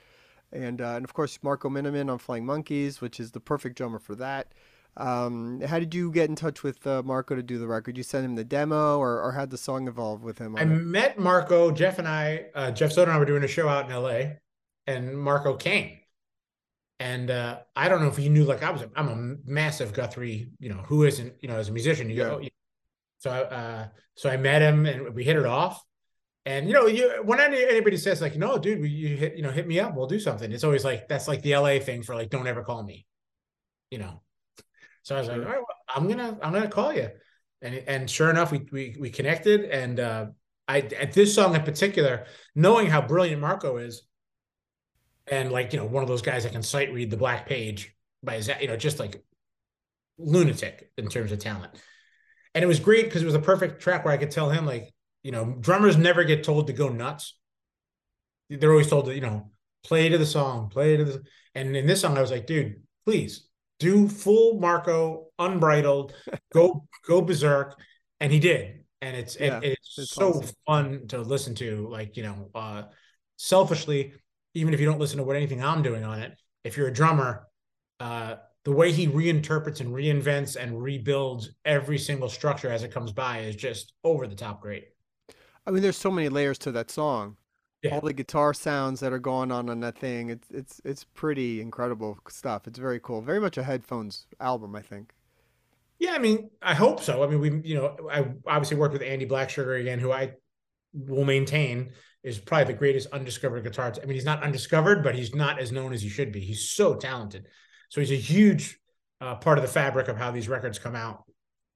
and 0.52 0.80
uh, 0.80 0.94
and 0.96 1.04
of 1.04 1.14
course 1.14 1.38
Marco 1.42 1.68
Minnemann 1.68 2.10
on 2.10 2.18
Flying 2.18 2.44
Monkeys, 2.46 3.00
which 3.00 3.20
is 3.20 3.32
the 3.32 3.40
perfect 3.40 3.76
drummer 3.76 3.98
for 3.98 4.14
that. 4.16 4.52
Um, 4.98 5.60
how 5.60 5.78
did 5.78 5.94
you 5.94 6.10
get 6.10 6.30
in 6.30 6.36
touch 6.36 6.62
with 6.62 6.86
uh, 6.86 7.02
Marco 7.02 7.34
to 7.34 7.42
do 7.42 7.58
the 7.58 7.66
record? 7.66 7.98
You 7.98 8.02
send 8.02 8.24
him 8.24 8.34
the 8.34 8.44
demo, 8.44 8.98
or 8.98 9.20
or 9.22 9.32
had 9.32 9.50
the 9.50 9.58
song 9.58 9.88
evolve 9.88 10.22
with 10.22 10.38
him? 10.38 10.56
I 10.56 10.62
it? 10.62 10.66
met 10.66 11.18
Marco, 11.18 11.70
Jeff, 11.70 11.98
and 11.98 12.08
I. 12.08 12.46
Uh, 12.54 12.70
Jeff 12.70 12.92
Soto 12.92 13.10
and 13.10 13.12
I 13.12 13.18
were 13.18 13.24
doing 13.26 13.44
a 13.44 13.48
show 13.48 13.68
out 13.68 13.86
in 13.86 13.92
L.A. 13.92 14.38
and 14.86 15.18
Marco 15.18 15.54
came, 15.56 15.98
and 16.98 17.30
uh, 17.30 17.58
I 17.74 17.88
don't 17.88 18.00
know 18.00 18.08
if 18.08 18.16
he 18.16 18.28
knew. 18.28 18.44
Like 18.44 18.62
I 18.62 18.70
was, 18.70 18.82
a, 18.82 18.90
I'm 18.96 19.08
a 19.08 19.36
massive 19.50 19.92
Guthrie. 19.92 20.50
You 20.58 20.70
know, 20.70 20.82
who 20.86 21.04
isn't? 21.04 21.34
You 21.40 21.48
know, 21.48 21.56
as 21.56 21.68
a 21.68 21.72
musician, 21.72 22.08
you 22.08 22.16
Yeah. 22.16 22.22
go. 22.24 22.40
So, 23.18 23.30
uh, 23.30 23.88
so 24.14 24.30
I 24.30 24.36
met 24.36 24.62
him 24.62 24.86
and 24.86 25.14
we 25.14 25.24
hit 25.24 25.36
it 25.36 25.46
off. 25.46 25.82
And 26.46 26.68
you 26.68 26.74
know, 26.74 26.86
you 26.86 27.22
when 27.24 27.40
any, 27.40 27.62
anybody 27.62 27.96
says 27.96 28.22
like, 28.22 28.36
"No, 28.36 28.56
dude, 28.56 28.88
you 28.88 29.16
hit, 29.16 29.36
you 29.36 29.42
know, 29.42 29.50
hit 29.50 29.66
me 29.66 29.80
up, 29.80 29.96
we'll 29.96 30.06
do 30.06 30.20
something." 30.20 30.50
It's 30.52 30.62
always 30.62 30.84
like 30.84 31.08
that's 31.08 31.26
like 31.26 31.42
the 31.42 31.56
LA 31.56 31.80
thing 31.80 32.02
for 32.02 32.14
like, 32.14 32.30
"Don't 32.30 32.46
ever 32.46 32.62
call 32.62 32.84
me," 32.84 33.04
you 33.90 33.98
know. 33.98 34.22
So 35.02 35.16
I 35.16 35.18
was 35.18 35.28
like, 35.28 35.38
"All 35.38 35.44
right, 35.44 35.56
well, 35.56 35.66
I'm 35.94 36.08
gonna, 36.08 36.38
I'm 36.40 36.52
gonna 36.52 36.68
call 36.68 36.92
you," 36.92 37.10
and 37.62 37.74
and 37.88 38.08
sure 38.08 38.30
enough, 38.30 38.52
we 38.52 38.64
we 38.70 38.96
we 38.98 39.10
connected. 39.10 39.64
And 39.64 39.98
uh, 39.98 40.26
I 40.68 40.82
at 40.82 41.12
this 41.12 41.34
song 41.34 41.56
in 41.56 41.62
particular, 41.62 42.26
knowing 42.54 42.86
how 42.86 43.02
brilliant 43.02 43.40
Marco 43.40 43.78
is, 43.78 44.02
and 45.26 45.50
like 45.50 45.72
you 45.72 45.80
know, 45.80 45.86
one 45.86 46.04
of 46.04 46.08
those 46.08 46.22
guys 46.22 46.44
that 46.44 46.52
can 46.52 46.62
sight 46.62 46.94
read 46.94 47.10
the 47.10 47.16
black 47.16 47.48
page 47.48 47.92
by 48.22 48.36
his, 48.36 48.48
you 48.60 48.68
know, 48.68 48.76
just 48.76 49.00
like 49.00 49.20
lunatic 50.16 50.92
in 50.96 51.08
terms 51.08 51.32
of 51.32 51.40
talent. 51.40 51.72
And 52.54 52.62
it 52.62 52.68
was 52.68 52.80
great 52.80 53.06
because 53.06 53.22
it 53.22 53.26
was 53.26 53.34
a 53.34 53.40
perfect 53.40 53.82
track 53.82 54.04
where 54.04 54.14
I 54.14 54.16
could 54.16 54.30
tell 54.30 54.48
him, 54.48 54.64
like, 54.64 54.94
you 55.26 55.32
know, 55.32 55.56
drummers 55.58 55.96
never 55.96 56.22
get 56.22 56.44
told 56.44 56.68
to 56.68 56.72
go 56.72 56.88
nuts. 56.88 57.36
They're 58.48 58.70
always 58.70 58.88
told 58.88 59.06
to, 59.06 59.14
you 59.14 59.20
know, 59.20 59.50
play 59.82 60.08
to 60.08 60.18
the 60.18 60.24
song, 60.24 60.68
play 60.68 60.96
to 60.96 61.04
the. 61.04 61.22
And 61.56 61.76
in 61.76 61.84
this 61.84 62.02
song, 62.02 62.16
I 62.16 62.20
was 62.20 62.30
like, 62.30 62.46
dude, 62.46 62.76
please 63.04 63.48
do 63.80 64.08
full 64.08 64.60
Marco, 64.60 65.26
unbridled, 65.36 66.14
go 66.52 66.86
go 67.04 67.22
berserk, 67.22 67.76
and 68.20 68.30
he 68.32 68.38
did. 68.38 68.84
And 69.02 69.16
it's 69.16 69.36
yeah, 69.40 69.58
it's, 69.64 69.98
it's 69.98 70.12
so 70.12 70.34
awesome. 70.34 70.54
fun 70.64 71.08
to 71.08 71.18
listen 71.18 71.56
to. 71.56 71.88
Like 71.88 72.16
you 72.16 72.22
know, 72.22 72.48
uh, 72.54 72.82
selfishly, 73.36 74.12
even 74.54 74.74
if 74.74 74.78
you 74.80 74.86
don't 74.86 75.00
listen 75.00 75.18
to 75.18 75.24
what 75.24 75.34
anything 75.34 75.60
I'm 75.60 75.82
doing 75.82 76.04
on 76.04 76.20
it, 76.20 76.38
if 76.62 76.76
you're 76.76 76.86
a 76.86 76.94
drummer, 76.94 77.48
uh, 77.98 78.36
the 78.64 78.70
way 78.70 78.92
he 78.92 79.08
reinterprets 79.08 79.80
and 79.80 79.92
reinvents 79.92 80.54
and 80.54 80.80
rebuilds 80.80 81.50
every 81.64 81.98
single 81.98 82.28
structure 82.28 82.70
as 82.70 82.84
it 82.84 82.92
comes 82.92 83.10
by 83.10 83.40
is 83.40 83.56
just 83.56 83.92
over 84.04 84.28
the 84.28 84.36
top 84.36 84.62
great. 84.62 84.84
I 85.66 85.70
mean, 85.70 85.82
there's 85.82 85.96
so 85.96 86.10
many 86.10 86.28
layers 86.28 86.58
to 86.58 86.72
that 86.72 86.90
song. 86.90 87.36
Yeah. 87.82 87.94
All 87.94 88.00
the 88.00 88.12
guitar 88.12 88.54
sounds 88.54 89.00
that 89.00 89.12
are 89.12 89.18
going 89.18 89.52
on 89.52 89.68
on 89.68 89.80
that 89.80 89.98
thing, 89.98 90.30
it's 90.30 90.48
it's 90.50 90.80
it's 90.84 91.04
pretty 91.04 91.60
incredible 91.60 92.18
stuff. 92.28 92.66
It's 92.66 92.78
very 92.78 92.98
cool. 93.00 93.20
Very 93.20 93.40
much 93.40 93.58
a 93.58 93.62
headphones 93.62 94.26
album, 94.40 94.74
I 94.74 94.82
think. 94.82 95.12
Yeah, 95.98 96.12
I 96.12 96.18
mean, 96.18 96.50
I 96.60 96.74
hope 96.74 97.02
so. 97.02 97.22
I 97.22 97.26
mean, 97.26 97.40
we, 97.40 97.60
you 97.62 97.74
know, 97.74 97.96
I 98.10 98.26
obviously 98.46 98.76
worked 98.76 98.92
with 98.92 99.02
Andy 99.02 99.26
Blacksugar 99.26 99.80
again, 99.80 99.98
who 99.98 100.12
I 100.12 100.32
will 100.92 101.24
maintain 101.24 101.92
is 102.22 102.38
probably 102.38 102.72
the 102.72 102.78
greatest 102.78 103.08
undiscovered 103.12 103.64
guitarist. 103.64 104.02
I 104.02 104.06
mean, 104.06 104.14
he's 104.14 104.24
not 104.24 104.42
undiscovered, 104.42 105.02
but 105.02 105.14
he's 105.14 105.34
not 105.34 105.58
as 105.58 105.72
known 105.72 105.92
as 105.92 106.02
he 106.02 106.08
should 106.08 106.32
be. 106.32 106.40
He's 106.40 106.68
so 106.68 106.96
talented. 106.96 107.46
So 107.88 108.00
he's 108.00 108.10
a 108.10 108.16
huge 108.16 108.78
uh, 109.20 109.36
part 109.36 109.58
of 109.58 109.62
the 109.62 109.68
fabric 109.68 110.08
of 110.08 110.16
how 110.16 110.32
these 110.32 110.48
records 110.48 110.78
come 110.78 110.96
out. 110.96 111.24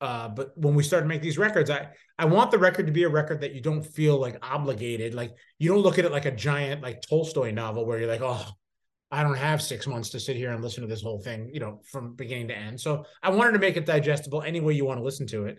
Uh, 0.01 0.29
but 0.29 0.57
when 0.57 0.75
we 0.75 0.83
start 0.83 1.05
to 1.05 1.09
make 1.09 1.23
these 1.23 1.39
records, 1.39 1.71
I 1.71 1.89
I 2.19 2.25
want 2.25 2.51
the 2.51 2.59
record 2.59 2.87
to 2.87 2.93
be 2.93 3.05
a 3.05 3.09
record 3.09 3.41
that 3.43 3.55
you 3.55 3.61
don't 3.61 3.85
feel 3.85 4.19
like 4.19 4.39
obligated. 4.43 5.15
Like 5.15 5.33
you 5.59 5.69
don't 5.69 5.83
look 5.83 5.99
at 5.99 6.05
it 6.05 6.13
like 6.13 6.25
a 6.25 6.31
giant 6.31 6.83
like 6.83 7.03
Tolstoy 7.03 7.51
novel 7.51 7.87
where 7.87 7.99
you're 7.99 8.09
like, 8.09 8.23
oh, 8.23 8.47
I 9.11 9.23
don't 9.23 9.37
have 9.37 9.61
six 9.61 9.87
months 9.87 10.11
to 10.11 10.21
sit 10.21 10.37
here 10.37 10.53
and 10.53 10.63
listen 10.63 10.83
to 10.83 10.87
this 10.87 11.03
whole 11.03 11.19
thing, 11.19 11.51
you 11.53 11.61
know, 11.61 11.81
from 11.85 12.15
beginning 12.15 12.49
to 12.49 12.57
end. 12.57 12.81
So 12.81 13.05
I 13.23 13.31
wanted 13.31 13.53
to 13.53 13.59
make 13.59 13.77
it 13.77 13.87
digestible 13.87 14.43
any 14.43 14.61
way 14.61 14.75
you 14.75 14.85
want 14.85 14.99
to 14.99 15.05
listen 15.05 15.27
to 15.29 15.47
it. 15.47 15.59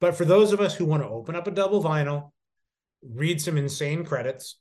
But 0.00 0.16
for 0.16 0.24
those 0.24 0.52
of 0.52 0.60
us 0.60 0.74
who 0.74 0.84
want 0.84 1.02
to 1.02 1.08
open 1.08 1.34
up 1.34 1.46
a 1.46 1.50
double 1.50 1.82
vinyl, 1.82 2.32
read 3.02 3.40
some 3.40 3.56
insane 3.56 4.04
credits, 4.04 4.56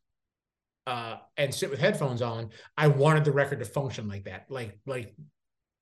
uh, 0.87 1.17
and 1.37 1.53
sit 1.53 1.69
with 1.69 1.79
headphones 1.79 2.21
on, 2.21 2.49
I 2.77 2.87
wanted 2.87 3.25
the 3.25 3.31
record 3.31 3.59
to 3.59 3.65
function 3.65 4.07
like 4.07 4.23
that. 4.25 4.45
Like 4.49 4.79
like 4.85 5.13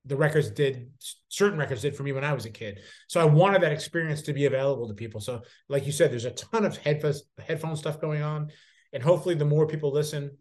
the 0.08 0.16
records 0.16 0.50
did 0.50 0.90
certain 1.28 1.58
records 1.58 1.82
did 1.82 1.94
for 1.94 2.02
me 2.02 2.12
when 2.12 2.24
I 2.24 2.32
was 2.32 2.46
a 2.46 2.50
kid. 2.50 2.80
So 3.08 3.20
I 3.20 3.24
wanted 3.24 3.62
that 3.62 3.72
experience 3.72 4.22
to 4.22 4.32
be 4.32 4.46
available 4.46 4.88
to 4.88 4.94
people. 4.94 5.20
So 5.20 5.42
like 5.68 5.86
you 5.86 5.92
said, 5.92 6.10
there's 6.10 6.24
a 6.24 6.30
ton 6.30 6.64
of 6.64 6.76
headphones 6.78 7.22
headphone 7.38 7.76
stuff 7.76 8.00
going 8.00 8.22
on. 8.22 8.50
And 8.92 9.02
hopefully 9.02 9.34
the 9.34 9.44
more 9.44 9.66
people 9.66 9.92
listen, 9.92 10.38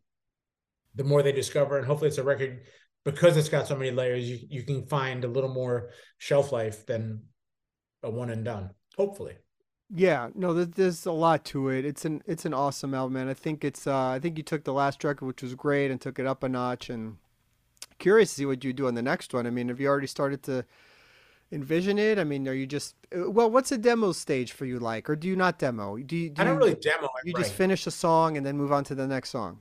the 0.96 1.04
more 1.04 1.22
they 1.22 1.34
discover. 1.34 1.78
And 1.78 1.86
hopefully 1.86 2.08
it's 2.08 2.18
a 2.18 2.24
record 2.24 2.62
because 3.04 3.36
it's 3.36 3.50
got 3.50 3.68
so 3.68 3.76
many 3.76 3.92
layers, 3.92 4.30
you, 4.30 4.40
you 4.50 4.64
can 4.64 4.86
find 4.88 5.24
a 5.24 5.30
little 5.30 5.54
more 5.54 5.90
shelf 6.18 6.52
life 6.52 6.86
than 6.86 7.24
a 8.04 8.10
one 8.10 8.30
and 8.30 8.46
done. 8.46 8.72
Hopefully. 8.96 9.38
Yeah, 9.94 10.30
no, 10.36 10.54
there's 10.66 11.06
a 11.06 11.12
lot 11.12 11.46
to 11.46 11.70
it. 11.70 11.86
It's 11.86 12.04
an 12.04 12.22
it's 12.26 12.46
an 12.46 12.54
awesome 12.54 12.94
album, 12.94 13.14
man. 13.14 13.30
I 13.30 13.34
think 13.34 13.64
it's 13.64 13.88
uh, 13.88 14.08
I 14.10 14.20
think 14.20 14.38
you 14.38 14.44
took 14.44 14.66
the 14.66 14.74
last 14.74 15.02
record, 15.04 15.26
which 15.26 15.42
was 15.42 15.56
great, 15.56 15.92
and 15.92 16.02
took 16.02 16.20
it 16.20 16.26
up 16.26 16.44
a 16.44 16.50
notch, 16.50 16.90
and 16.90 17.16
curious 18.00 18.30
to 18.32 18.36
see 18.36 18.46
what 18.46 18.64
you 18.64 18.74
do 18.74 18.88
on 18.88 18.96
the 18.96 19.02
next 19.02 19.34
one. 19.34 19.48
I 19.48 19.50
mean, 19.50 19.70
have 19.70 19.80
you 19.80 19.88
already 19.88 20.08
started 20.08 20.44
to 20.44 20.66
envision 21.52 21.98
it? 21.98 22.20
I 22.20 22.24
mean, 22.24 22.48
are 22.48 22.54
you 22.54 22.66
just 22.66 22.96
uh, 23.16 23.30
well? 23.30 23.50
What's 23.50 23.72
a 23.72 23.78
demo 23.78 24.12
stage 24.12 24.52
for 24.52 24.66
you 24.66 24.80
like, 24.80 25.10
or 25.10 25.16
do 25.16 25.28
you 25.28 25.36
not 25.36 25.60
demo? 25.60 25.98
Do 25.98 26.16
you? 26.16 26.30
Do 26.30 26.42
I 26.42 26.46
don't 26.46 26.56
you, 26.56 26.60
really 26.60 26.76
demo. 26.76 27.10
You 27.24 27.34
just 27.34 27.54
finish 27.54 27.88
a 27.88 27.92
song 27.92 28.38
and 28.38 28.46
then 28.46 28.58
move 28.58 28.72
on 28.72 28.84
to 28.86 28.96
the 28.96 29.08
next 29.08 29.30
song. 29.30 29.60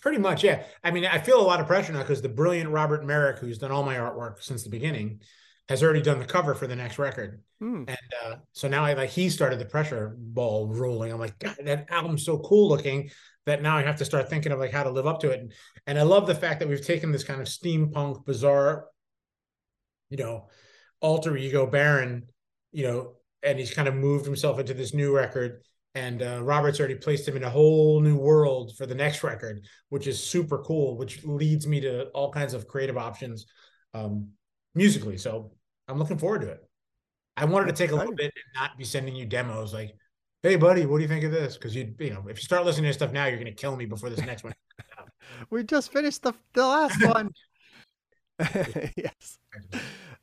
Pretty 0.00 0.18
much, 0.18 0.42
yeah. 0.42 0.64
I 0.82 0.90
mean, 0.90 1.04
I 1.06 1.18
feel 1.18 1.40
a 1.40 1.46
lot 1.46 1.60
of 1.60 1.68
pressure 1.68 1.92
now 1.92 2.00
because 2.00 2.22
the 2.22 2.28
brilliant 2.28 2.70
Robert 2.70 3.04
Merrick, 3.04 3.38
who's 3.38 3.58
done 3.58 3.70
all 3.70 3.84
my 3.84 3.94
artwork 3.94 4.42
since 4.42 4.64
the 4.64 4.68
beginning, 4.68 5.20
has 5.68 5.82
already 5.82 6.02
done 6.02 6.18
the 6.18 6.24
cover 6.24 6.54
for 6.54 6.66
the 6.66 6.76
next 6.76 6.98
record. 6.98 7.40
Hmm. 7.60 7.84
And 7.86 7.98
uh, 8.24 8.36
so 8.52 8.68
now 8.68 8.84
I 8.84 8.94
like 8.94 9.10
he 9.10 9.30
started 9.30 9.58
the 9.58 9.64
pressure 9.64 10.16
ball 10.18 10.68
rolling. 10.68 11.12
I'm 11.12 11.20
like, 11.20 11.38
God, 11.38 11.56
that 11.64 11.86
album's 11.90 12.24
so 12.24 12.38
cool 12.38 12.68
looking 12.68 13.10
that 13.46 13.62
now 13.62 13.76
I 13.76 13.82
have 13.82 13.96
to 13.96 14.04
start 14.04 14.28
thinking 14.28 14.52
of 14.52 14.58
like 14.58 14.72
how 14.72 14.82
to 14.82 14.90
live 14.90 15.06
up 15.06 15.20
to 15.20 15.30
it. 15.30 15.40
And, 15.40 15.52
and 15.86 15.98
I 15.98 16.02
love 16.02 16.26
the 16.26 16.34
fact 16.34 16.60
that 16.60 16.68
we've 16.68 16.84
taken 16.84 17.12
this 17.12 17.24
kind 17.24 17.40
of 17.40 17.46
steampunk, 17.46 18.24
bizarre, 18.24 18.86
you 20.10 20.16
know, 20.16 20.48
alter 21.00 21.36
ego 21.36 21.66
Baron, 21.66 22.28
you 22.72 22.84
know, 22.84 23.14
and 23.42 23.58
he's 23.58 23.74
kind 23.74 23.88
of 23.88 23.94
moved 23.94 24.24
himself 24.24 24.58
into 24.58 24.74
this 24.74 24.94
new 24.94 25.14
record. 25.14 25.62
And 25.94 26.22
uh, 26.22 26.40
Robert's 26.42 26.78
already 26.78 26.94
placed 26.94 27.28
him 27.28 27.36
in 27.36 27.44
a 27.44 27.50
whole 27.50 28.00
new 28.00 28.16
world 28.16 28.76
for 28.76 28.86
the 28.86 28.94
next 28.94 29.22
record, 29.22 29.66
which 29.90 30.06
is 30.06 30.22
super 30.22 30.58
cool, 30.58 30.96
which 30.96 31.22
leads 31.24 31.66
me 31.66 31.80
to 31.80 32.06
all 32.08 32.32
kinds 32.32 32.54
of 32.54 32.66
creative 32.66 32.96
options 32.96 33.46
um, 33.92 34.28
musically. 34.74 35.18
So 35.18 35.50
I'm 35.88 35.98
looking 35.98 36.18
forward 36.18 36.42
to 36.42 36.48
it. 36.48 36.68
I 37.36 37.44
wanted 37.44 37.66
to 37.66 37.72
take 37.72 37.92
a 37.92 37.96
little 37.96 38.14
bit 38.14 38.32
and 38.34 38.62
not 38.62 38.76
be 38.76 38.84
sending 38.84 39.16
you 39.16 39.24
demos 39.24 39.72
like, 39.72 39.94
hey 40.42 40.56
buddy, 40.56 40.86
what 40.86 40.98
do 40.98 41.02
you 41.02 41.08
think 41.08 41.24
of 41.24 41.32
this? 41.32 41.56
Because 41.56 41.74
you'd 41.74 41.94
you 41.98 42.10
know, 42.10 42.24
if 42.28 42.38
you 42.38 42.42
start 42.42 42.64
listening 42.64 42.90
to 42.90 42.94
stuff 42.94 43.12
now, 43.12 43.26
you're 43.26 43.38
gonna 43.38 43.52
kill 43.52 43.76
me 43.76 43.86
before 43.86 44.10
this 44.10 44.20
next 44.20 44.44
one. 44.44 44.54
we 45.50 45.64
just 45.64 45.92
finished 45.92 46.22
the 46.22 46.34
the 46.52 46.66
last 46.66 47.06
one. 47.06 47.30
yes. 48.96 49.38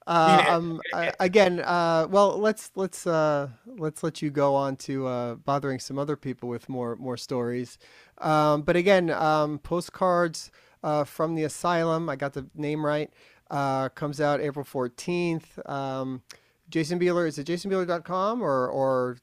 Uh, 0.05 0.43
um, 0.47 0.81
again, 1.19 1.59
uh, 1.59 2.07
well, 2.09 2.37
let's 2.39 2.71
let's 2.75 3.05
uh, 3.05 3.47
let's 3.65 4.03
let 4.03 4.21
you 4.21 4.29
go 4.29 4.55
on 4.55 4.75
to 4.75 5.05
uh, 5.07 5.35
bothering 5.35 5.79
some 5.79 5.99
other 5.99 6.15
people 6.15 6.49
with 6.49 6.67
more 6.67 6.95
more 6.95 7.17
stories. 7.17 7.77
Um, 8.17 8.63
but 8.63 8.75
again, 8.75 9.11
um, 9.11 9.59
postcards 9.59 10.51
uh, 10.83 11.03
from 11.03 11.35
the 11.35 11.43
asylum. 11.43 12.09
I 12.09 12.15
got 12.15 12.33
the 12.33 12.47
name 12.55 12.85
right. 12.85 13.11
Uh, 13.49 13.89
comes 13.89 14.21
out 14.21 14.41
April 14.41 14.65
fourteenth. 14.65 15.59
Um, 15.67 16.21
Jason 16.69 16.99
Bieler 16.99 17.27
is 17.27 17.39
it 17.39 17.47
jasonbieler.com 17.47 18.41
or 18.41 18.67
or 18.67 19.17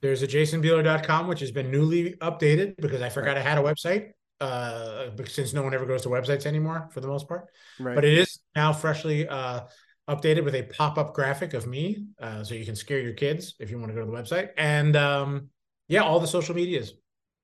there's 0.00 0.22
a 0.22 0.28
jasonbieler.com, 0.28 1.28
which 1.28 1.40
has 1.40 1.50
been 1.50 1.70
newly 1.70 2.12
updated 2.20 2.76
because 2.76 3.00
I 3.00 3.08
forgot 3.08 3.38
I 3.38 3.40
had 3.40 3.56
a 3.56 3.62
website. 3.62 4.10
Uh, 4.40 5.08
since 5.26 5.54
no 5.54 5.62
one 5.62 5.72
ever 5.72 5.86
goes 5.86 6.02
to 6.02 6.08
websites 6.08 6.44
anymore 6.44 6.88
for 6.92 7.00
the 7.00 7.06
most 7.06 7.26
part. 7.26 7.46
Right. 7.80 7.94
But 7.94 8.04
it 8.04 8.18
is 8.18 8.40
now 8.54 8.72
freshly 8.74 9.26
uh, 9.26 9.60
updated 10.10 10.44
with 10.44 10.54
a 10.54 10.64
pop-up 10.64 11.14
graphic 11.14 11.54
of 11.54 11.66
me, 11.66 12.04
uh, 12.20 12.44
so 12.44 12.54
you 12.54 12.66
can 12.66 12.76
scare 12.76 13.00
your 13.00 13.14
kids 13.14 13.54
if 13.58 13.70
you 13.70 13.78
want 13.78 13.90
to 13.90 13.94
go 13.94 14.00
to 14.00 14.06
the 14.06 14.12
website. 14.12 14.50
And 14.58 14.96
um, 14.96 15.48
yeah, 15.88 16.02
all 16.02 16.20
the 16.20 16.26
social 16.26 16.54
medias. 16.54 16.92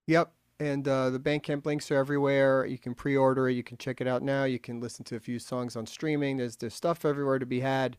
Yep. 0.09 0.33
And 0.61 0.87
uh, 0.87 1.09
the 1.09 1.19
Bandcamp 1.19 1.65
links 1.65 1.91
are 1.91 1.97
everywhere. 1.97 2.67
You 2.67 2.77
can 2.77 2.95
pre-order 2.95 3.49
it. 3.49 3.55
You 3.55 3.63
can 3.63 3.79
check 3.79 4.03
it 4.03 4.07
out 4.07 4.23
now. 4.23 4.45
You 4.45 4.59
can 4.59 4.79
listen 4.79 5.07
to 5.07 5.17
a 5.17 5.21
few 5.21 5.39
songs 5.39 5.75
on 5.75 5.87
streaming. 5.87 6.37
There's 6.37 6.57
there's 6.57 6.75
stuff 6.75 7.07
everywhere 7.07 7.39
to 7.39 7.47
be 7.47 7.61
had. 7.61 7.97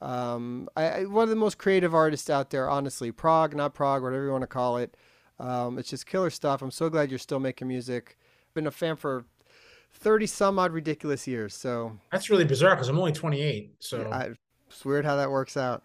Um, 0.00 0.68
I, 0.76 0.88
I, 0.88 1.04
one 1.06 1.24
of 1.24 1.28
the 1.28 1.36
most 1.36 1.58
creative 1.58 1.92
artists 1.92 2.30
out 2.30 2.50
there, 2.50 2.70
honestly. 2.70 3.10
Prog, 3.10 3.56
not 3.56 3.74
Prog, 3.74 4.02
whatever 4.02 4.24
you 4.24 4.30
want 4.30 4.42
to 4.42 4.46
call 4.48 4.76
it. 4.76 4.96
Um, 5.40 5.76
it's 5.76 5.90
just 5.90 6.06
killer 6.06 6.30
stuff. 6.30 6.62
I'm 6.62 6.70
so 6.70 6.88
glad 6.88 7.10
you're 7.10 7.18
still 7.18 7.40
making 7.40 7.66
music. 7.66 8.16
I've 8.48 8.54
been 8.54 8.68
a 8.68 8.70
fan 8.70 8.94
for 8.94 9.24
30 9.94 10.26
some 10.26 10.58
odd 10.60 10.72
ridiculous 10.72 11.26
years. 11.26 11.54
So 11.54 11.98
that's 12.12 12.30
really 12.30 12.44
bizarre 12.44 12.76
because 12.76 12.88
I'm 12.88 12.98
only 12.98 13.12
28. 13.12 13.74
So 13.80 14.02
yeah, 14.02 14.16
I, 14.16 14.30
it's 14.68 14.84
weird 14.84 15.04
how 15.04 15.16
that 15.16 15.30
works 15.30 15.56
out. 15.56 15.82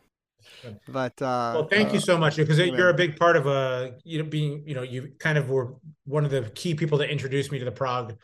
But 0.88 1.22
uh, 1.22 1.52
well, 1.56 1.68
thank 1.68 1.90
uh, 1.90 1.94
you 1.94 2.00
so 2.00 2.18
much 2.18 2.36
because 2.36 2.58
you're 2.58 2.90
a 2.90 2.94
big 2.94 3.18
part 3.18 3.36
of 3.36 3.46
a 3.46 3.50
uh, 3.50 3.92
you 4.04 4.22
know 4.22 4.30
being 4.30 4.64
you 4.66 4.76
know 4.76 4.82
you 4.82 5.14
kind 5.20 5.38
of 5.38 5.50
were 5.50 5.76
one 6.06 6.26
of 6.26 6.32
the 6.32 6.44
key 6.56 6.74
people 6.74 6.98
that 7.00 7.10
introduced 7.10 7.52
me 7.52 7.60
to 7.60 7.66
the 7.66 7.72
prog 7.72 8.16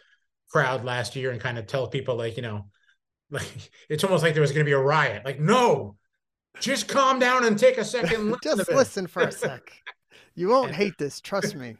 crowd 0.50 0.84
last 0.86 1.16
year 1.16 1.32
and 1.32 1.42
kind 1.42 1.58
of 1.58 1.68
tell 1.68 1.88
people 1.88 2.16
like 2.16 2.36
you 2.36 2.44
know 2.44 2.66
like 3.32 3.72
it's 3.90 4.04
almost 4.04 4.24
like 4.24 4.34
there 4.34 4.42
was 4.42 4.52
going 4.52 4.66
to 4.66 4.70
be 4.70 4.74
a 4.74 4.80
riot. 4.80 5.26
Like, 5.26 5.40
no, 5.40 5.98
just 6.60 6.88
calm 6.88 7.20
down 7.20 7.46
and 7.46 7.58
take 7.58 7.78
a 7.78 7.86
second. 7.86 8.32
Listen 8.44 8.58
just 8.58 8.72
listen 8.72 9.08
for 9.08 9.24
a 9.24 9.32
sec. 9.32 9.72
You 10.36 10.50
won't 10.50 10.72
hate 10.76 10.98
this. 10.98 11.22
Trust 11.22 11.56
me. 11.56 11.76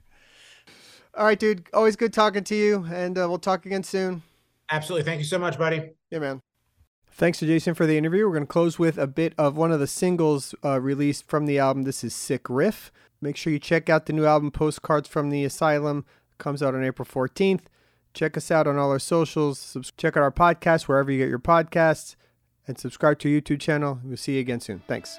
All 1.16 1.26
right, 1.26 1.40
dude. 1.40 1.68
Always 1.74 1.96
good 1.96 2.14
talking 2.14 2.44
to 2.46 2.56
you, 2.56 2.86
and 2.92 3.18
uh, 3.18 3.28
we'll 3.30 3.38
talk 3.38 3.66
again 3.66 3.84
soon. 3.84 4.22
Absolutely. 4.72 5.06
Thank 5.06 5.20
you 5.20 5.26
so 5.26 5.40
much, 5.40 5.58
buddy. 5.58 5.92
Yeah, 6.10 6.20
man. 6.20 6.42
Thanks 7.18 7.40
to 7.40 7.46
Jason 7.46 7.76
for 7.76 7.86
the 7.86 7.98
interview. 7.98 8.26
We're 8.26 8.34
going 8.34 8.44
to 8.44 8.48
close 8.48 8.78
with 8.78 8.98
a 8.98 9.08
bit 9.08 9.34
of 9.38 9.56
one 9.56 9.72
of 9.72 9.80
the 9.80 9.88
singles 9.88 10.54
uh, 10.66 10.82
released 10.82 11.30
from 11.30 11.46
the 11.46 11.58
album. 11.58 11.84
This 11.84 12.04
is 12.04 12.14
Sick 12.14 12.50
Riff. 12.50 12.92
Make 13.22 13.38
sure 13.38 13.54
you 13.54 13.60
check 13.60 13.90
out 13.90 14.06
the 14.06 14.12
new 14.12 14.26
album, 14.26 14.52
Postcards 14.52 15.08
from 15.08 15.30
the 15.30 15.46
Asylum. 15.46 16.04
comes 16.40 16.62
out 16.62 16.76
on 16.76 16.84
April 16.84 17.08
14th. 17.08 17.62
Check 18.14 18.36
us 18.36 18.52
out 18.52 18.68
on 18.68 18.78
all 18.78 18.92
our 18.92 19.00
socials. 19.00 19.78
Check 19.96 20.18
out 20.18 20.24
our 20.24 20.32
podcast 20.32 20.90
wherever 20.90 21.10
you 21.10 21.20
get 21.20 21.30
your 21.30 21.40
podcasts 21.40 22.18
and 22.68 22.78
subscribe 22.78 23.18
to 23.20 23.34
our 23.34 23.42
YouTube 23.42 23.62
channel. 23.62 24.02
We'll 24.04 24.18
see 24.18 24.34
you 24.34 24.42
again 24.42 24.60
soon. 24.60 24.82
Thanks. 24.86 25.18